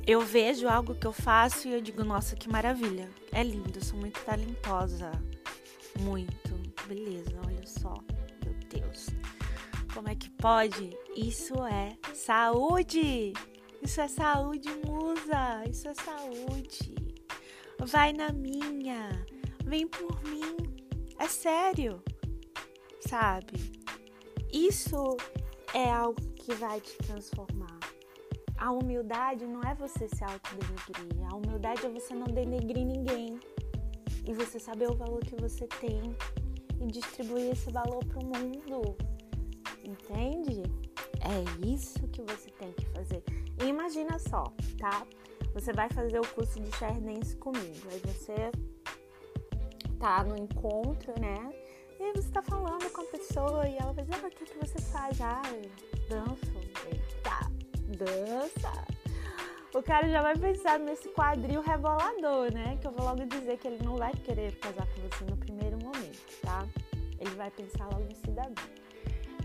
eu 0.07 0.21
vejo 0.21 0.67
algo 0.67 0.93
que 0.93 1.07
eu 1.07 1.11
faço 1.11 1.67
e 1.67 1.73
eu 1.73 1.81
digo, 1.81 2.03
nossa, 2.03 2.35
que 2.35 2.47
maravilha, 2.47 3.09
é 3.31 3.43
lindo, 3.43 3.83
sou 3.83 3.97
muito 3.97 4.19
talentosa, 4.23 5.11
muito, 5.99 6.55
beleza, 6.87 7.39
olha 7.45 7.65
só, 7.65 7.95
meu 8.43 8.53
Deus, 8.69 9.07
como 9.93 10.07
é 10.07 10.15
que 10.15 10.29
pode? 10.29 10.95
Isso 11.15 11.55
é 11.65 11.97
saúde, 12.13 13.33
isso 13.81 13.99
é 13.99 14.07
saúde, 14.07 14.69
musa, 14.85 15.63
isso 15.67 15.87
é 15.87 15.93
saúde. 15.95 17.04
Vai 17.87 18.13
na 18.13 18.31
minha, 18.31 19.09
vem 19.63 19.87
por 19.87 20.19
mim, 20.23 20.57
é 21.19 21.27
sério, 21.27 22.01
sabe? 22.99 23.53
Isso 24.51 25.15
é 25.71 25.91
algo 25.91 26.19
que 26.33 26.51
vai 26.55 26.81
te 26.81 26.97
transformar. 26.97 27.79
A 28.57 28.71
humildade 28.71 29.45
não 29.45 29.61
é 29.61 29.75
você 29.75 30.07
se 30.07 30.23
autodenegrir. 30.23 31.31
A 31.31 31.35
humildade 31.35 31.85
é 31.85 31.89
você 31.89 32.15
não 32.15 32.25
denegrir 32.25 32.83
ninguém. 32.83 33.39
E 34.25 34.33
você 34.33 34.59
saber 34.59 34.89
o 34.89 34.95
valor 34.95 35.19
que 35.19 35.35
você 35.35 35.67
tem 35.67 36.15
e 36.81 36.87
distribuir 36.87 37.51
esse 37.51 37.69
valor 37.71 38.03
para 38.05 38.19
o 38.19 38.25
mundo. 38.25 38.97
Entende? 39.83 40.63
É 41.21 41.67
isso 41.67 42.07
que 42.07 42.23
você 42.23 42.49
tem 42.49 42.71
que 42.71 42.85
fazer. 42.87 43.23
E 43.61 43.65
imagina 43.65 44.17
só, 44.17 44.43
tá? 44.79 45.05
Você 45.55 45.71
vai 45.71 45.89
fazer 45.89 46.19
o 46.19 46.27
curso 46.27 46.59
de 46.59 46.69
Chardense 46.75 47.37
comigo. 47.37 47.87
Aí 47.89 47.99
você 47.99 48.51
tá 49.97 50.21
no 50.25 50.37
encontro, 50.37 51.13
né? 51.19 51.49
E 51.97 52.11
você 52.11 52.29
tá 52.29 52.41
falando 52.41 52.91
com 52.91 53.01
a 53.01 53.05
pessoa 53.05 53.65
e 53.67 53.77
ela 53.77 53.93
vai 53.93 54.03
dizer, 54.03 54.19
ah, 54.21 54.27
o 54.27 54.29
que, 54.29 54.45
que 54.45 54.57
você 54.59 54.79
faz? 54.91 55.19
Ah, 55.21 55.41
eu 55.53 55.71
danço. 56.09 56.51
Eita, 56.91 57.49
dança. 57.97 58.85
O 59.73 59.81
cara 59.81 60.09
já 60.09 60.21
vai 60.21 60.37
pensar 60.37 60.77
nesse 60.77 61.07
quadril 61.09 61.61
rebolador, 61.61 62.53
né? 62.53 62.77
Que 62.81 62.87
eu 62.87 62.91
vou 62.91 63.05
logo 63.05 63.25
dizer 63.25 63.57
que 63.57 63.69
ele 63.69 63.81
não 63.81 63.95
vai 63.95 64.11
querer 64.11 64.53
casar 64.59 64.85
com 64.87 65.01
você 65.01 65.23
no 65.23 65.37
primeiro 65.37 65.77
momento, 65.81 66.41
tá? 66.41 66.67
Ele 67.17 67.33
vai 67.35 67.49
pensar 67.49 67.85
logo 67.85 68.03
em 68.11 68.15
cidadão. 68.15 68.65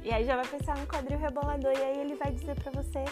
E 0.02 0.10
aí 0.12 0.24
já 0.24 0.34
vai 0.34 0.46
pensar 0.46 0.76
no 0.76 0.86
quadril 0.88 1.18
rebolador 1.18 1.72
e 1.72 1.82
aí 1.82 2.00
ele 2.00 2.16
vai 2.16 2.32
dizer 2.32 2.54
pra 2.60 2.72
você, 2.72 3.04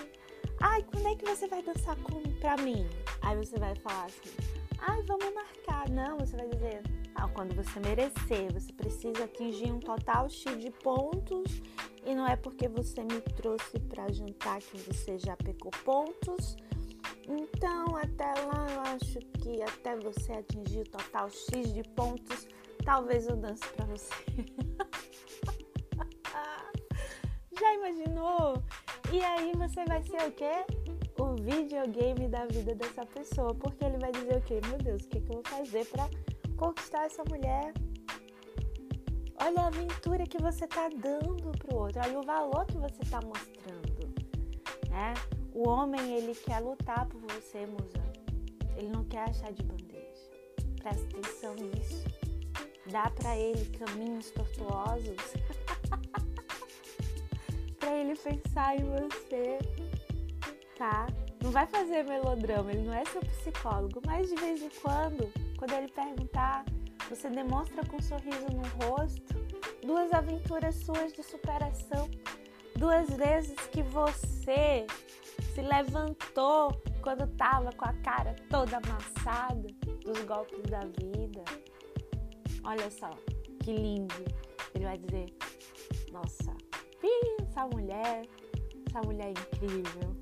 ai, 0.61 0.82
quando 0.82 1.09
é 1.09 1.16
que 1.16 1.24
você 1.24 1.48
vai 1.48 1.62
dançar 1.62 1.96
com, 1.96 2.22
pra 2.40 2.56
mim? 2.56 2.88
Aí 3.22 3.36
você 3.36 3.59
vai 3.59 3.74
falar 3.76 4.06
assim, 4.06 4.30
ai, 4.78 5.02
vamos 5.02 5.34
marcar. 5.34 5.88
Não, 5.90 6.18
você 6.18 6.36
vai 6.36 6.48
dizer, 6.48 6.82
quando 7.38 7.54
você 7.54 7.78
merecer. 7.80 8.52
Você 8.52 8.72
precisa 8.72 9.24
atingir 9.24 9.72
um 9.72 9.78
total 9.78 10.28
X 10.28 10.59
de 10.59 10.70
pontos 10.70 11.62
e 12.04 12.14
não 12.14 12.26
é 12.26 12.36
porque 12.36 12.68
você 12.68 13.02
me 13.02 13.22
trouxe 13.36 13.78
para 13.78 14.12
jantar 14.12 14.61
que 14.61 14.76
você 14.78 15.18
já 15.18 15.36
pegou 15.36 15.70
pontos. 15.84 16.56
Então, 17.28 17.96
até 17.96 18.34
lá, 18.42 18.66
eu 18.70 18.80
acho 18.94 19.20
que 19.40 19.62
até 19.62 19.96
você 19.96 20.32
atingir 20.32 20.80
o 20.80 20.90
total 20.90 21.30
X 21.30 21.72
de 21.72 21.82
pontos, 21.90 22.48
talvez 22.84 23.28
eu 23.28 23.36
dance 23.36 23.64
para 23.68 23.86
você. 23.86 24.14
já 27.61 27.74
imaginou? 27.74 28.62
E 29.11 29.24
aí 29.24 29.52
você 29.56 29.84
vai 29.86 30.02
ser 30.02 30.22
o 30.28 30.32
quê? 30.32 30.66
O 31.18 31.34
videogame 31.36 32.28
da 32.28 32.46
vida 32.46 32.74
dessa 32.74 33.06
pessoa, 33.06 33.54
porque 33.54 33.84
ele 33.84 33.98
vai 33.98 34.12
dizer 34.12 34.36
o 34.36 34.42
quê? 34.42 34.61
Meu 34.68 34.78
Deus, 34.78 35.04
o 35.04 35.09
que, 35.09 35.20
que 35.20 35.30
eu 35.30 35.34
vou 35.36 35.42
fazer 35.44 35.86
para 35.86 36.09
conquistar 36.59 37.06
essa 37.06 37.22
mulher. 37.24 37.72
Olha 39.40 39.61
a 39.61 39.66
aventura 39.68 40.26
que 40.26 40.42
você 40.42 40.64
está 40.64 40.88
dando 40.88 41.52
para 41.56 41.74
o 41.74 41.78
outro, 41.78 42.00
olha 42.02 42.18
o 42.18 42.22
valor 42.22 42.66
que 42.66 42.76
você 42.76 43.00
está 43.02 43.20
mostrando, 43.22 44.12
né? 44.90 45.14
O 45.54 45.68
homem 45.68 46.16
ele 46.16 46.34
quer 46.34 46.59
lutar 46.59 47.06
por 47.06 47.20
você, 47.32 47.64
musa. 47.66 48.02
Ele 48.76 48.88
não 48.88 49.04
quer 49.04 49.28
achar 49.28 49.52
de 49.52 49.62
bandeja. 49.62 50.30
Presta 50.82 51.04
atenção 51.04 51.54
nisso. 51.54 52.04
Dá 52.90 53.11
para 53.11 53.36
ele 53.36 53.64
caminhos 53.78 54.30
tortuosos 54.30 55.16
para 57.89 57.97
ele 57.97 58.14
pensar 58.14 58.78
em 58.78 58.84
você, 58.84 59.59
tá? 60.76 61.07
Não 61.43 61.51
vai 61.51 61.66
fazer 61.66 62.03
melodrama, 62.05 62.70
ele 62.70 62.82
não 62.82 62.93
é 62.93 63.03
seu 63.07 63.22
psicólogo, 63.22 64.03
mas 64.05 64.28
de 64.28 64.34
vez 64.34 64.61
em 64.62 64.68
quando 64.82 65.32
quando 65.57 65.72
ele 65.72 65.89
perguntar, 65.89 66.66
você 67.09 67.30
demonstra 67.30 67.82
com 67.86 67.97
um 67.97 68.03
sorriso 68.03 68.47
no 68.53 68.86
rosto 68.86 69.34
duas 69.82 70.12
aventuras 70.12 70.74
suas 70.74 71.14
de 71.14 71.22
superação, 71.22 72.11
duas 72.76 73.09
vezes 73.09 73.57
que 73.72 73.82
você 73.82 74.86
se 75.55 75.62
levantou 75.62 76.78
quando 77.01 77.24
estava 77.24 77.72
com 77.72 77.86
a 77.86 77.95
cara 78.05 78.36
toda 78.51 78.76
amassada 78.76 79.66
dos 80.05 80.22
golpes 80.24 80.62
da 80.64 80.80
vida. 80.80 81.43
Olha 82.64 82.91
só, 82.91 83.09
que 83.64 83.72
lindo. 83.72 84.14
Ele 84.74 84.84
vai 84.84 84.99
dizer: 84.99 85.34
Nossa, 86.12 86.68
essa 87.42 87.66
mulher, 87.66 88.22
essa 88.86 89.01
mulher 89.03 89.26
é 89.26 89.30
incrível, 89.30 90.16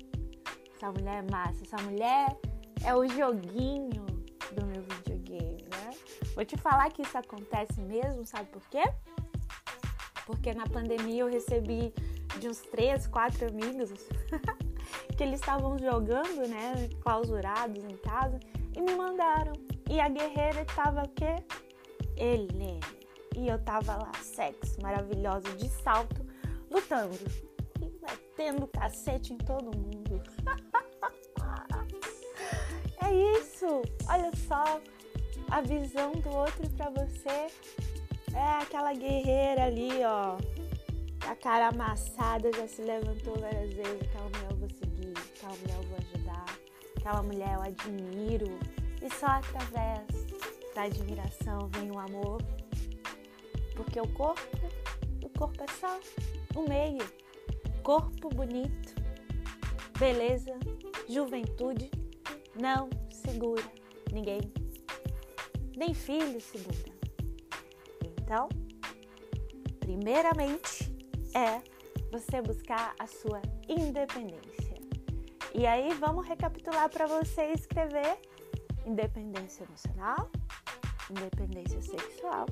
essa 0.75 0.91
mulher 0.91 1.23
é 1.23 1.31
massa, 1.31 1.63
essa 1.63 1.77
mulher 1.83 2.37
é 2.83 2.95
o 2.95 3.07
joguinho 3.07 4.05
do 4.53 4.65
meu 4.65 4.81
videogame, 4.81 5.63
né? 5.71 5.91
Vou 6.35 6.45
te 6.45 6.57
falar 6.57 6.89
que 6.91 7.01
isso 7.01 7.17
acontece 7.17 7.79
mesmo, 7.81 8.25
sabe 8.25 8.49
por 8.49 8.61
quê? 8.69 8.83
Porque 10.25 10.53
na 10.53 10.65
pandemia 10.65 11.21
eu 11.21 11.27
recebi 11.27 11.93
de 12.39 12.47
uns 12.47 12.61
três, 12.61 13.07
quatro 13.07 13.47
amigos 13.47 13.91
que 15.15 15.23
eles 15.23 15.39
estavam 15.39 15.77
jogando, 15.79 16.47
né, 16.47 16.89
clausurados 17.01 17.83
em 17.83 17.97
casa 17.97 18.39
e 18.75 18.81
me 18.81 18.95
mandaram. 18.95 19.53
E 19.89 19.99
a 19.99 20.09
guerreira 20.09 20.61
estava 20.61 21.03
o 21.03 21.09
quê? 21.09 21.35
Ele. 22.15 22.79
E 23.35 23.47
eu 23.47 23.59
tava 23.63 23.95
lá, 23.95 24.11
sexo, 24.21 24.81
maravilhosa, 24.81 25.49
de 25.55 25.69
salto, 25.69 26.25
lutando. 26.77 27.17
E 27.81 27.89
batendo 27.99 28.67
cacete 28.67 29.33
em 29.33 29.37
todo 29.37 29.75
mundo. 29.77 30.21
É 32.99 33.13
isso! 33.39 33.83
Olha 34.09 34.31
só, 34.47 34.81
a 35.49 35.61
visão 35.61 36.11
do 36.11 36.29
outro 36.29 36.69
para 36.71 36.89
você 36.89 37.47
é 38.35 38.61
aquela 38.61 38.93
guerreira 38.93 39.63
ali, 39.65 40.03
ó. 40.03 40.37
A 41.25 41.35
cara 41.35 41.69
amassada 41.69 42.51
já 42.51 42.67
se 42.67 42.81
levantou 42.81 43.39
várias 43.39 43.73
vezes. 43.73 44.01
Aquela 44.01 44.29
mulher 44.29 44.51
eu 44.51 44.57
vou 44.57 44.69
seguir, 44.69 45.13
aquela 45.35 45.55
mulher 45.55 45.75
eu 45.77 45.83
vou 45.83 45.97
ajudar, 45.97 46.45
aquela 46.97 47.23
mulher 47.23 47.53
eu 47.53 47.61
admiro. 47.61 48.59
E 49.01 49.09
só 49.13 49.27
através 49.27 50.01
da 50.75 50.81
admiração 50.81 51.69
vem 51.69 51.91
o 51.91 51.99
amor. 51.99 52.41
Porque 53.73 54.01
o 54.01 54.07
corpo, 54.09 54.41
o 55.23 55.29
corpo 55.29 55.63
é 55.63 55.67
só 55.79 55.97
o 56.55 56.67
meio. 56.67 57.05
Corpo 57.83 58.29
bonito, 58.29 58.95
beleza, 59.97 60.53
juventude 61.07 61.89
não 62.59 62.89
segura 63.09 63.63
ninguém. 64.11 64.41
Nem 65.75 65.93
filho 65.93 66.41
segura. 66.41 66.91
Então, 68.21 68.49
primeiramente 69.79 70.91
é 71.33 71.61
você 72.11 72.41
buscar 72.41 72.93
a 72.99 73.07
sua 73.07 73.41
independência. 73.67 74.75
E 75.53 75.65
aí 75.65 75.93
vamos 75.93 76.27
recapitular 76.27 76.89
para 76.89 77.05
você 77.07 77.51
escrever 77.53 78.17
independência 78.85 79.63
emocional, 79.63 80.29
independência 81.09 81.81
sexual, 81.81 82.45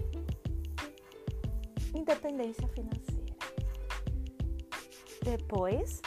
independência 1.93 2.67
financeira. 2.69 3.14
Depois, 5.25 6.03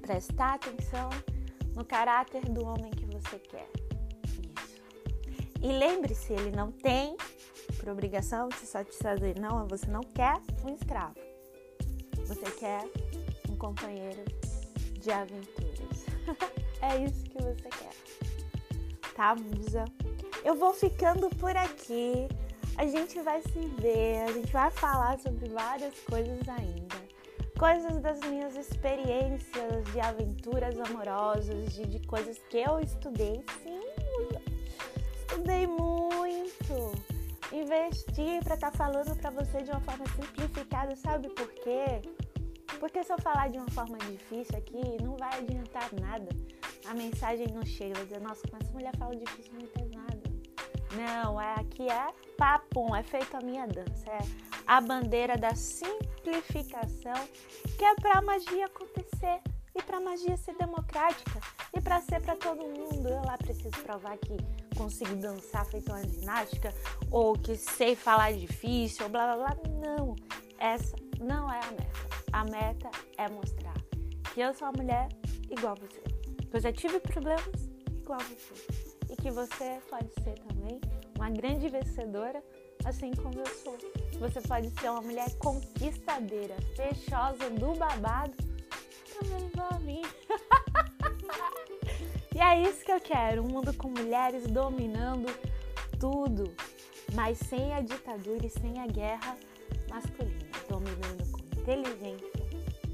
prestar 0.00 0.54
atenção 0.54 1.10
no 1.76 1.84
caráter 1.84 2.40
do 2.46 2.64
homem 2.64 2.90
que 2.90 3.04
você 3.04 3.38
quer. 3.38 3.68
Isso. 4.24 4.82
E 5.60 5.70
lembre-se, 5.70 6.32
ele 6.32 6.50
não 6.50 6.72
tem 6.72 7.14
por 7.78 7.90
obrigação 7.90 8.48
te 8.48 8.64
satisfazer. 8.64 9.38
Não, 9.38 9.68
você 9.68 9.86
não 9.86 10.00
quer 10.00 10.40
um 10.64 10.74
escravo. 10.74 11.14
Você 12.24 12.50
quer 12.52 12.88
um 13.50 13.56
companheiro 13.56 14.24
de 14.98 15.12
aventuras. 15.12 16.06
é 16.80 17.04
isso 17.04 17.22
que 17.24 17.42
você 17.42 17.68
quer. 17.68 19.12
Tá, 19.14 19.34
musa? 19.34 19.84
Eu 20.42 20.54
vou 20.54 20.72
ficando 20.72 21.28
por 21.36 21.54
aqui. 21.54 22.28
A 22.78 22.86
gente 22.86 23.20
vai 23.20 23.42
se 23.42 23.60
ver, 23.78 24.22
a 24.22 24.32
gente 24.32 24.50
vai 24.50 24.70
falar 24.70 25.18
sobre 25.18 25.50
várias 25.50 25.94
coisas 26.00 26.48
ainda. 26.48 26.99
Coisas 27.60 28.00
das 28.00 28.18
minhas 28.20 28.56
experiências 28.56 29.84
de 29.92 30.00
aventuras 30.00 30.80
amorosas, 30.80 31.74
de, 31.74 31.84
de 31.84 32.06
coisas 32.06 32.38
que 32.48 32.56
eu 32.56 32.80
estudei. 32.80 33.44
Sim, 33.62 33.82
estudei 35.18 35.66
muito. 35.66 36.90
Investi 37.52 38.42
para 38.42 38.54
estar 38.54 38.70
tá 38.70 38.78
falando 38.78 39.14
para 39.14 39.28
você 39.28 39.60
de 39.60 39.70
uma 39.72 39.80
forma 39.82 40.06
simplificada, 40.06 40.96
sabe 40.96 41.28
por 41.28 41.52
quê? 41.52 42.00
Porque 42.78 43.04
se 43.04 43.12
eu 43.12 43.20
falar 43.20 43.50
de 43.50 43.58
uma 43.58 43.70
forma 43.72 43.98
difícil 43.98 44.56
aqui, 44.56 45.02
não 45.02 45.18
vai 45.18 45.40
adiantar 45.40 45.92
nada. 46.00 46.30
A 46.88 46.94
mensagem 46.94 47.46
não 47.48 47.66
chega, 47.66 47.92
vai 47.92 48.04
dizer, 48.04 48.22
nossa, 48.22 48.40
como 48.48 48.62
essa 48.62 48.72
mulher 48.72 48.96
fala 48.96 49.14
difícil, 49.14 49.52
não 49.52 49.60
entende 49.60 49.98
nada. 49.98 50.22
Não, 50.96 51.38
é, 51.38 51.56
aqui 51.60 51.90
é 51.90 52.08
papum, 52.38 52.96
é 52.96 53.02
feito 53.02 53.36
a 53.36 53.40
minha 53.40 53.66
dança. 53.66 54.10
É 54.10 54.49
a 54.70 54.80
bandeira 54.80 55.36
da 55.36 55.52
simplificação, 55.52 57.28
que 57.76 57.84
é 57.84 57.92
para 57.96 58.18
a 58.18 58.22
magia 58.22 58.66
acontecer 58.66 59.40
e 59.74 59.82
para 59.82 59.96
a 59.96 60.00
magia 60.00 60.36
ser 60.36 60.54
democrática 60.58 61.40
e 61.76 61.80
para 61.80 62.00
ser 62.00 62.22
para 62.22 62.36
todo 62.36 62.62
mundo. 62.62 63.08
Eu 63.08 63.20
lá 63.24 63.36
preciso 63.36 63.76
provar 63.82 64.16
que 64.18 64.36
consigo 64.78 65.16
dançar 65.16 65.66
feito 65.66 65.90
uma 65.90 66.06
ginástica 66.06 66.72
ou 67.10 67.32
que 67.32 67.56
sei 67.56 67.96
falar 67.96 68.32
difícil, 68.32 69.06
ou 69.06 69.10
blá 69.10 69.34
blá 69.34 69.48
blá. 69.48 69.56
Não, 69.84 70.14
essa 70.56 70.94
não 71.18 71.52
é 71.52 71.58
a 71.58 71.70
meta. 71.72 72.00
A 72.32 72.44
meta 72.44 72.90
é 73.18 73.28
mostrar 73.28 73.74
que 74.32 74.40
eu 74.40 74.54
sou 74.54 74.68
uma 74.68 74.84
mulher 74.84 75.08
igual 75.50 75.72
a 75.72 75.80
você. 75.80 76.00
Que 76.48 76.56
eu 76.56 76.60
já 76.60 76.72
tive 76.72 77.00
problemas 77.00 77.68
igual 78.00 78.20
a 78.20 78.22
você 78.22 78.54
e 79.10 79.16
que 79.16 79.32
você 79.32 79.80
pode 79.90 80.12
ser 80.22 80.38
também 80.38 80.80
uma 81.16 81.28
grande 81.28 81.68
vencedora, 81.68 82.40
assim 82.84 83.10
como 83.16 83.40
eu 83.40 83.46
sou. 83.46 83.76
Você 84.20 84.40
pode 84.42 84.68
ser 84.78 84.90
uma 84.90 85.00
mulher 85.00 85.34
conquistadeira, 85.38 86.54
fechosa 86.76 87.48
do 87.48 87.74
babado, 87.74 88.34
também 89.18 89.50
mim. 89.80 90.02
e 92.36 92.38
é 92.38 92.60
isso 92.60 92.84
que 92.84 92.92
eu 92.92 93.00
quero: 93.00 93.42
um 93.42 93.48
mundo 93.48 93.72
com 93.72 93.88
mulheres 93.88 94.46
dominando 94.46 95.34
tudo, 95.98 96.54
mas 97.14 97.38
sem 97.38 97.72
a 97.72 97.80
ditadura 97.80 98.46
e 98.46 98.50
sem 98.50 98.78
a 98.78 98.86
guerra 98.86 99.38
masculina, 99.88 100.50
dominando 100.68 101.32
com 101.32 101.40
inteligência, 101.58 102.28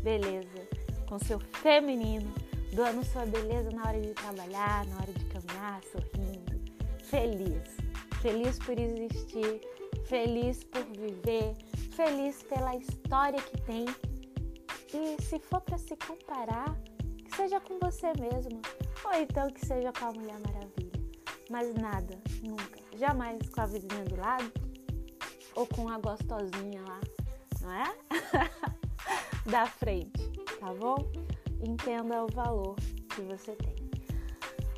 beleza, 0.04 0.68
com 1.08 1.18
seu 1.18 1.40
feminino, 1.60 2.32
doando 2.72 3.04
sua 3.04 3.26
beleza 3.26 3.70
na 3.70 3.82
hora 3.82 4.00
de 4.00 4.14
trabalhar, 4.14 4.86
na 4.86 4.96
hora 4.96 5.12
de 5.12 5.24
caminhar, 5.24 5.80
sorrindo, 5.90 6.60
feliz, 7.02 7.76
feliz 8.22 8.60
por 8.60 8.78
existir, 8.78 9.60
feliz 10.06 10.62
por 10.64 10.84
viver, 10.84 11.54
feliz 11.90 12.42
pela 12.44 12.74
história 12.76 13.40
que 13.40 13.60
tem. 13.62 13.84
E 14.94 15.22
se 15.22 15.38
for 15.38 15.60
para 15.60 15.78
se 15.78 15.96
comparar, 15.96 16.76
que 17.24 17.36
seja 17.36 17.60
com 17.60 17.78
você 17.78 18.12
mesma, 18.18 18.60
ou 19.04 19.20
então 19.20 19.50
que 19.50 19.66
seja 19.66 19.92
com 19.92 20.06
a 20.06 20.12
Mulher 20.12 20.38
Maravilha. 20.40 21.06
Mas 21.50 21.74
nada, 21.74 22.18
nunca, 22.42 22.80
jamais 22.96 23.48
com 23.48 23.60
a 23.60 23.66
vizinha 23.66 24.04
do 24.04 24.16
lado 24.16 24.52
ou 25.54 25.66
com 25.66 25.88
a 25.88 25.98
gostosinha 25.98 26.82
lá, 26.86 27.00
não 27.60 27.72
é? 27.72 27.96
da 29.50 29.66
frente, 29.66 30.30
tá 30.60 30.72
bom? 30.74 30.96
Entenda 31.60 32.24
o 32.24 32.28
valor 32.32 32.76
que 33.10 33.22
você 33.22 33.52
tem. 33.56 33.74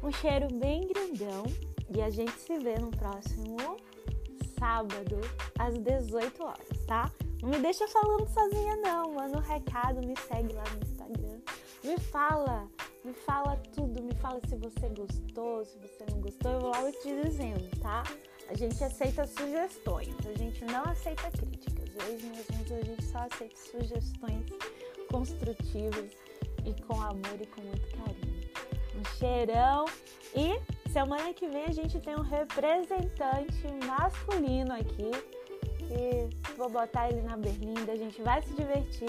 Um 0.02 0.12
cheiro 0.12 0.46
bem 0.54 0.86
grandão 0.86 1.44
e 1.94 2.00
a 2.00 2.08
gente 2.08 2.32
se 2.32 2.58
vê 2.58 2.78
no 2.78 2.90
próximo 2.90 3.56
sábado 4.58 5.20
às 5.58 5.78
18 5.78 6.42
horas, 6.42 6.78
tá? 6.86 7.10
Não 7.42 7.50
me 7.50 7.58
deixa 7.58 7.86
falando 7.88 8.26
sozinha 8.28 8.76
não, 8.76 9.12
manda 9.12 9.38
um 9.38 9.40
recado, 9.40 10.06
me 10.06 10.14
segue 10.16 10.52
lá 10.54 10.64
no 10.64 10.82
Instagram. 10.82 11.38
Me 11.84 11.98
fala, 11.98 12.68
me 13.04 13.12
fala 13.12 13.56
tudo, 13.74 14.02
me 14.02 14.14
fala 14.16 14.40
se 14.48 14.56
você 14.56 14.88
gostou, 14.88 15.64
se 15.64 15.78
você 15.78 16.04
não 16.10 16.20
gostou, 16.20 16.50
eu 16.52 16.60
vou 16.60 16.70
logo 16.70 16.92
te 17.00 17.22
dizendo, 17.22 17.80
tá? 17.80 18.02
A 18.48 18.54
gente 18.54 18.82
aceita 18.82 19.26
sugestões, 19.26 20.14
a 20.26 20.38
gente 20.38 20.64
não 20.64 20.82
aceita 20.84 21.30
críticas. 21.30 21.88
Hoje 22.06 22.26
nós 22.26 22.72
a 22.72 22.84
gente 22.84 23.04
só 23.04 23.18
aceita 23.18 23.56
sugestões 23.56 24.46
construtivas 25.10 26.10
e 26.64 26.82
com 26.82 27.00
amor 27.00 27.40
e 27.40 27.46
com 27.46 27.60
muito 27.62 27.88
carinho 27.96 28.38
um 28.98 29.04
cheirão. 29.18 29.84
E 30.34 30.60
semana 30.88 31.32
que 31.34 31.46
vem 31.48 31.64
a 31.64 31.72
gente 31.72 32.00
tem 32.00 32.16
um 32.16 32.22
representante 32.22 33.66
masculino 33.86 34.72
aqui. 34.72 35.10
E 35.90 36.28
vou 36.56 36.68
botar 36.68 37.08
ele 37.08 37.22
na 37.22 37.36
berlinda, 37.36 37.92
a 37.92 37.96
gente 37.96 38.20
vai 38.20 38.42
se 38.42 38.52
divertir 38.54 39.08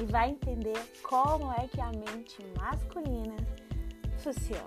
e 0.00 0.04
vai 0.04 0.30
entender 0.30 0.78
como 1.02 1.52
é 1.52 1.68
que 1.68 1.80
a 1.80 1.90
mente 1.92 2.38
masculina 2.58 3.36
funciona. 4.18 4.64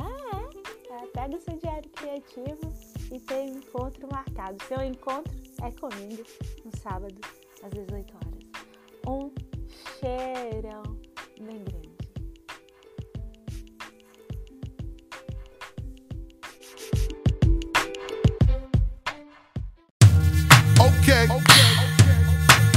Ah, 0.00 0.48
é. 1.02 1.06
Pega 1.12 1.36
o 1.36 1.40
seu 1.40 1.56
diário 1.58 1.88
criativo 1.90 2.72
e 3.12 3.20
tem 3.20 3.52
um 3.52 3.58
encontro 3.58 4.08
marcado. 4.10 4.56
Seu 4.64 4.82
encontro 4.82 5.32
é 5.62 5.70
comigo 5.72 6.22
no 6.64 6.76
sábado 6.80 7.20
às 7.62 7.70
18 7.70 8.14
horas. 8.16 8.38
Um 9.06 9.30
cheirão 10.00 10.82
bem 11.40 11.64
Okay. 21.08 21.26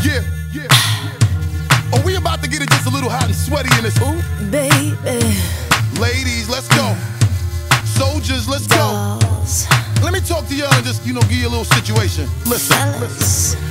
Yeah, 0.03 0.23
yeah. 0.53 0.67
Are 1.91 2.01
we 2.05 2.15
about 2.15 2.41
to 2.41 2.49
get 2.49 2.61
it 2.61 2.69
just 2.69 2.88
a 2.88 2.89
little 2.89 3.09
hot 3.09 3.25
and 3.25 3.36
sweaty 3.36 3.67
in 3.75 3.84
this? 3.84 3.97
Ooh, 3.99 4.21
baby. 4.49 5.19
Ladies, 5.99 6.47
let's 6.47 6.69
go. 6.69 6.95
Soldiers, 7.84 8.47
let's 8.47 8.67
go. 8.67 9.19
Let 10.01 10.13
me 10.13 10.21
talk 10.21 10.47
to 10.47 10.55
y'all 10.55 10.73
and 10.73 10.86
just, 10.86 11.05
you 11.05 11.11
know, 11.11 11.19
give 11.23 11.34
you 11.34 11.49
a 11.49 11.51
little 11.51 11.65
situation. 11.65 12.29
Listen, 12.45 13.01
listen. 13.01 13.70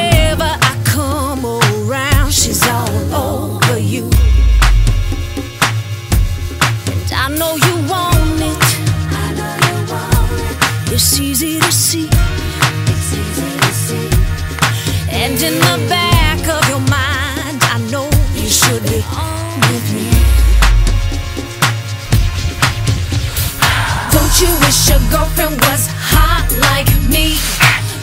It's 11.03 11.19
easy 11.19 11.59
to 11.59 11.71
see. 11.71 12.07
And 15.09 15.33
in 15.41 15.55
the 15.55 15.87
back 15.89 16.37
of 16.47 16.61
your 16.69 16.79
mind, 16.93 17.57
I 17.73 17.81
know 17.89 18.07
you 18.35 18.47
should 18.47 18.83
be 18.83 19.01
on 19.09 19.59
with 19.65 19.87
me. 19.97 20.05
Don't 24.13 24.35
you 24.41 24.53
wish 24.61 24.89
your 24.89 25.01
girlfriend 25.09 25.59
was 25.65 25.89
hot 25.89 26.45
like 26.69 26.93
me? 27.09 27.33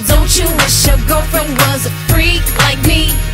Don't 0.09 0.37
you 0.37 0.51
wish 0.57 0.89
your 0.89 0.99
girlfriend 1.07 1.57
was 1.71 1.87
a 1.87 1.91
freak 2.11 2.43
like 2.67 2.83
me? 2.85 3.28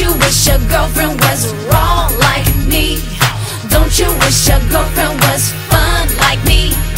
Your 0.00 0.58
girlfriend 0.68 1.20
was 1.20 1.52
wrong 1.66 2.10
like 2.18 2.46
me? 2.66 2.98
Don't 3.68 3.98
you 3.98 4.08
wish 4.20 4.48
your 4.48 4.58
girlfriend 4.70 5.20
was 5.20 5.52
fun 5.68 6.08
like 6.16 6.42
me? 6.44 6.89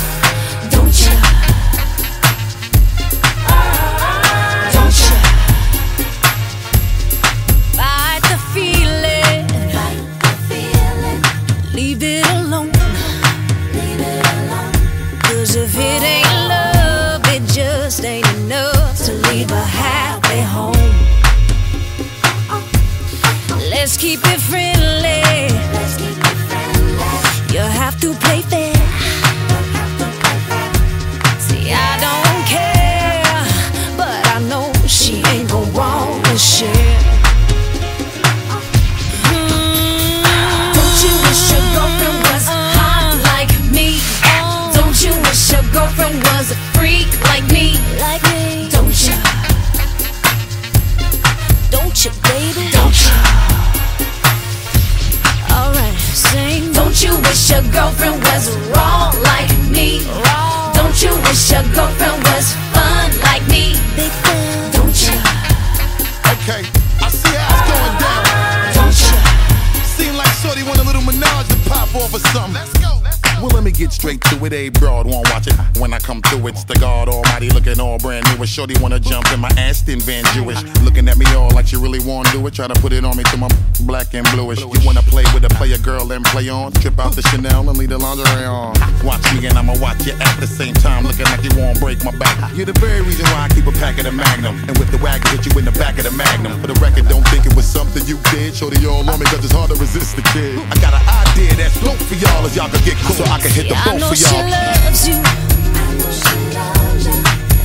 Get 73.83 73.93
straight 73.93 74.21
to 74.21 74.45
it. 74.45 74.53
A 74.53 74.69
broad 74.69 75.07
won't 75.07 75.29
watch 75.31 75.49
it 75.49 75.55
when 75.79 75.93
I 75.93 75.99
come 75.99 76.23
through. 76.23 76.47
It's 76.47 76.63
the 76.63 76.75
God 76.75 77.09
Almighty 77.09 77.51
looking 77.51 77.81
all 77.81 77.99
brand 77.99 78.25
new. 78.31 78.43
A 78.43 78.47
shorty 78.47 78.79
wanna 78.81 79.01
jump 79.01 79.27
in 79.33 79.41
my 79.41 79.51
Aston 79.59 79.99
Van 80.01 80.25
Jewish, 80.35 80.63
looking 80.83 81.09
at 81.09 81.19
me 81.19 81.27
all 81.35 81.51
like 81.51 81.67
she 81.67 81.77
really 81.77 81.99
wanna 81.99 82.31
do 82.31 82.47
it. 82.47 82.55
Try 82.55 82.69
to 82.69 82.79
put 82.81 82.93
it 82.93 83.05
on 83.05 83.17
me 83.17 83.25
till 83.25 83.39
my 83.39 83.51
black 83.81 84.15
and 84.15 84.27
bluish. 84.31 84.61
You 84.61 84.81
wanna 84.87 85.03
play 85.03 85.25
with 85.35 85.45
a 85.45 85.49
player 85.59 85.79
girl 85.79 86.13
and 86.13 86.25
play 86.27 86.49
on? 86.49 86.71
Trip 86.73 86.99
out 87.01 87.13
the 87.17 87.23
Chanel 87.23 87.69
and 87.69 87.77
leave 87.77 87.89
the 87.89 87.99
lingerie 87.99 88.47
on. 88.47 88.75
Watch 89.03 89.25
me 89.35 89.47
and 89.47 89.59
I'ma 89.59 89.75
watch 89.81 90.07
you 90.07 90.13
at 90.13 90.37
the 90.39 90.47
same 90.47 90.75
time, 90.75 91.05
looking 91.05 91.27
like 91.27 91.43
you 91.43 91.51
won't 91.59 91.81
break 91.81 92.05
my 92.05 92.13
back. 92.13 92.39
You're 92.55 92.67
the 92.67 92.79
very 92.79 93.03
reason 93.03 93.27
why 93.35 93.47
I 93.47 93.49
keep 93.49 93.67
a 93.67 93.73
pack 93.73 93.99
of 93.99 94.05
the 94.05 94.13
Magnum, 94.13 94.63
and 94.69 94.79
with 94.79 94.93
the 94.93 94.99
wagon 94.99 95.27
hit 95.35 95.47
you 95.47 95.59
in 95.59 95.65
the 95.65 95.73
back 95.73 95.99
of 95.99 96.05
the 96.05 96.13
Magnum. 96.13 96.61
For 96.61 96.69
the 96.69 96.79
record, 96.79 97.09
don't 97.09 97.27
think 97.29 97.47
it 97.47 97.57
was 97.57 97.67
something 97.67 98.07
you 98.07 98.19
did. 98.31 98.55
Shorty 98.55 98.87
all 98.87 99.03
on 99.11 99.19
me 99.19 99.27
'cause 99.27 99.43
it's 99.43 99.53
hard 99.53 99.71
to 99.71 99.77
resist 99.77 100.15
the 100.15 100.23
kid. 100.23 100.61
I 100.71 100.79
got 100.79 100.95
an 100.95 101.03
idea 101.33 101.55
that's 101.57 101.81
dope 101.81 101.97
for 101.97 102.15
y'all 102.15 102.45
as 102.45 102.57
y'all 102.57 102.69
can 102.69 102.83
get 102.85 102.97
cool, 102.99 103.15
so 103.17 103.25
I 103.25 103.39
can 103.41 103.51
hit 103.51 103.69
the 103.69 103.75
I 103.75 103.85
boat 103.85 104.01
know 104.01 104.09
for 104.11 104.17
she 104.17 104.35
y'all. 104.35 104.51
loves 104.51 105.09
you. 105.09 105.17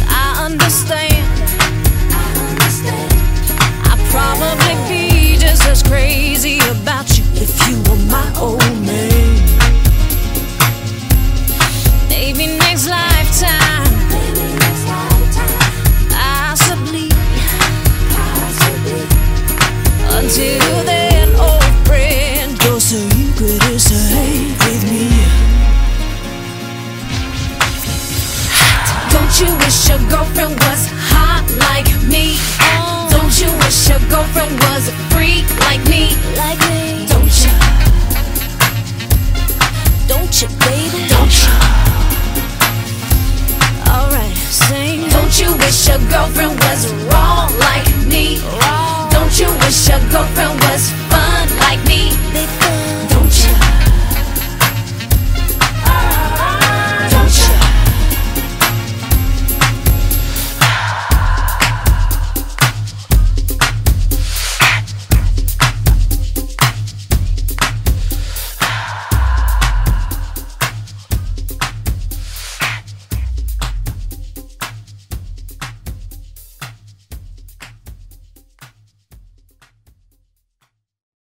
I 0.07 0.45
understand. 0.45 1.25
I'd 3.91 4.01
probably 4.11 4.75
be 4.87 5.37
just 5.37 5.67
as 5.67 5.83
crazy 5.83 6.59
about 6.71 7.17
you 7.17 7.23
if 7.35 7.51
you 7.67 7.75
were 7.89 8.01
my 8.09 8.27
old 8.39 8.59
man. 8.85 9.35
Maybe 12.09 12.47
next 12.57 12.87
lifetime. 12.87 13.85
Possibly. 16.09 17.09
Until 20.09 20.83
then, 20.85 20.96
wish 29.87 29.99
your 29.99 30.09
girlfriend 30.09 30.55
was 30.59 30.89
hot 31.11 31.45
like 31.69 31.87
me? 32.07 32.37
Don't 33.09 33.33
you 33.39 33.49
wish 33.63 33.89
your 33.89 33.99
girlfriend 34.09 34.59
was 34.59 34.89
a 34.89 34.93
freak 35.13 35.47
like 35.61 35.83
me? 35.87 36.15
Like 36.35 36.59
me? 36.69 37.05
Don't 37.07 37.35
you? 37.43 37.51
Don't 40.07 40.41
you, 40.41 40.47
baby? 40.65 41.07
Don't 41.07 41.35
you? 41.43 41.53
Alright, 43.87 44.35
sing. 44.35 45.09
Don't 45.09 45.39
you 45.39 45.55
wish 45.57 45.87
your 45.87 45.99
girlfriend 46.09 46.59
was 46.59 46.91
wrong 47.07 47.51
like 47.59 47.87
me? 48.07 48.41
Don't 49.11 49.39
you 49.39 49.47
wish 49.63 49.87
your 49.87 49.99
girlfriend 50.11 50.59
was 50.61 51.07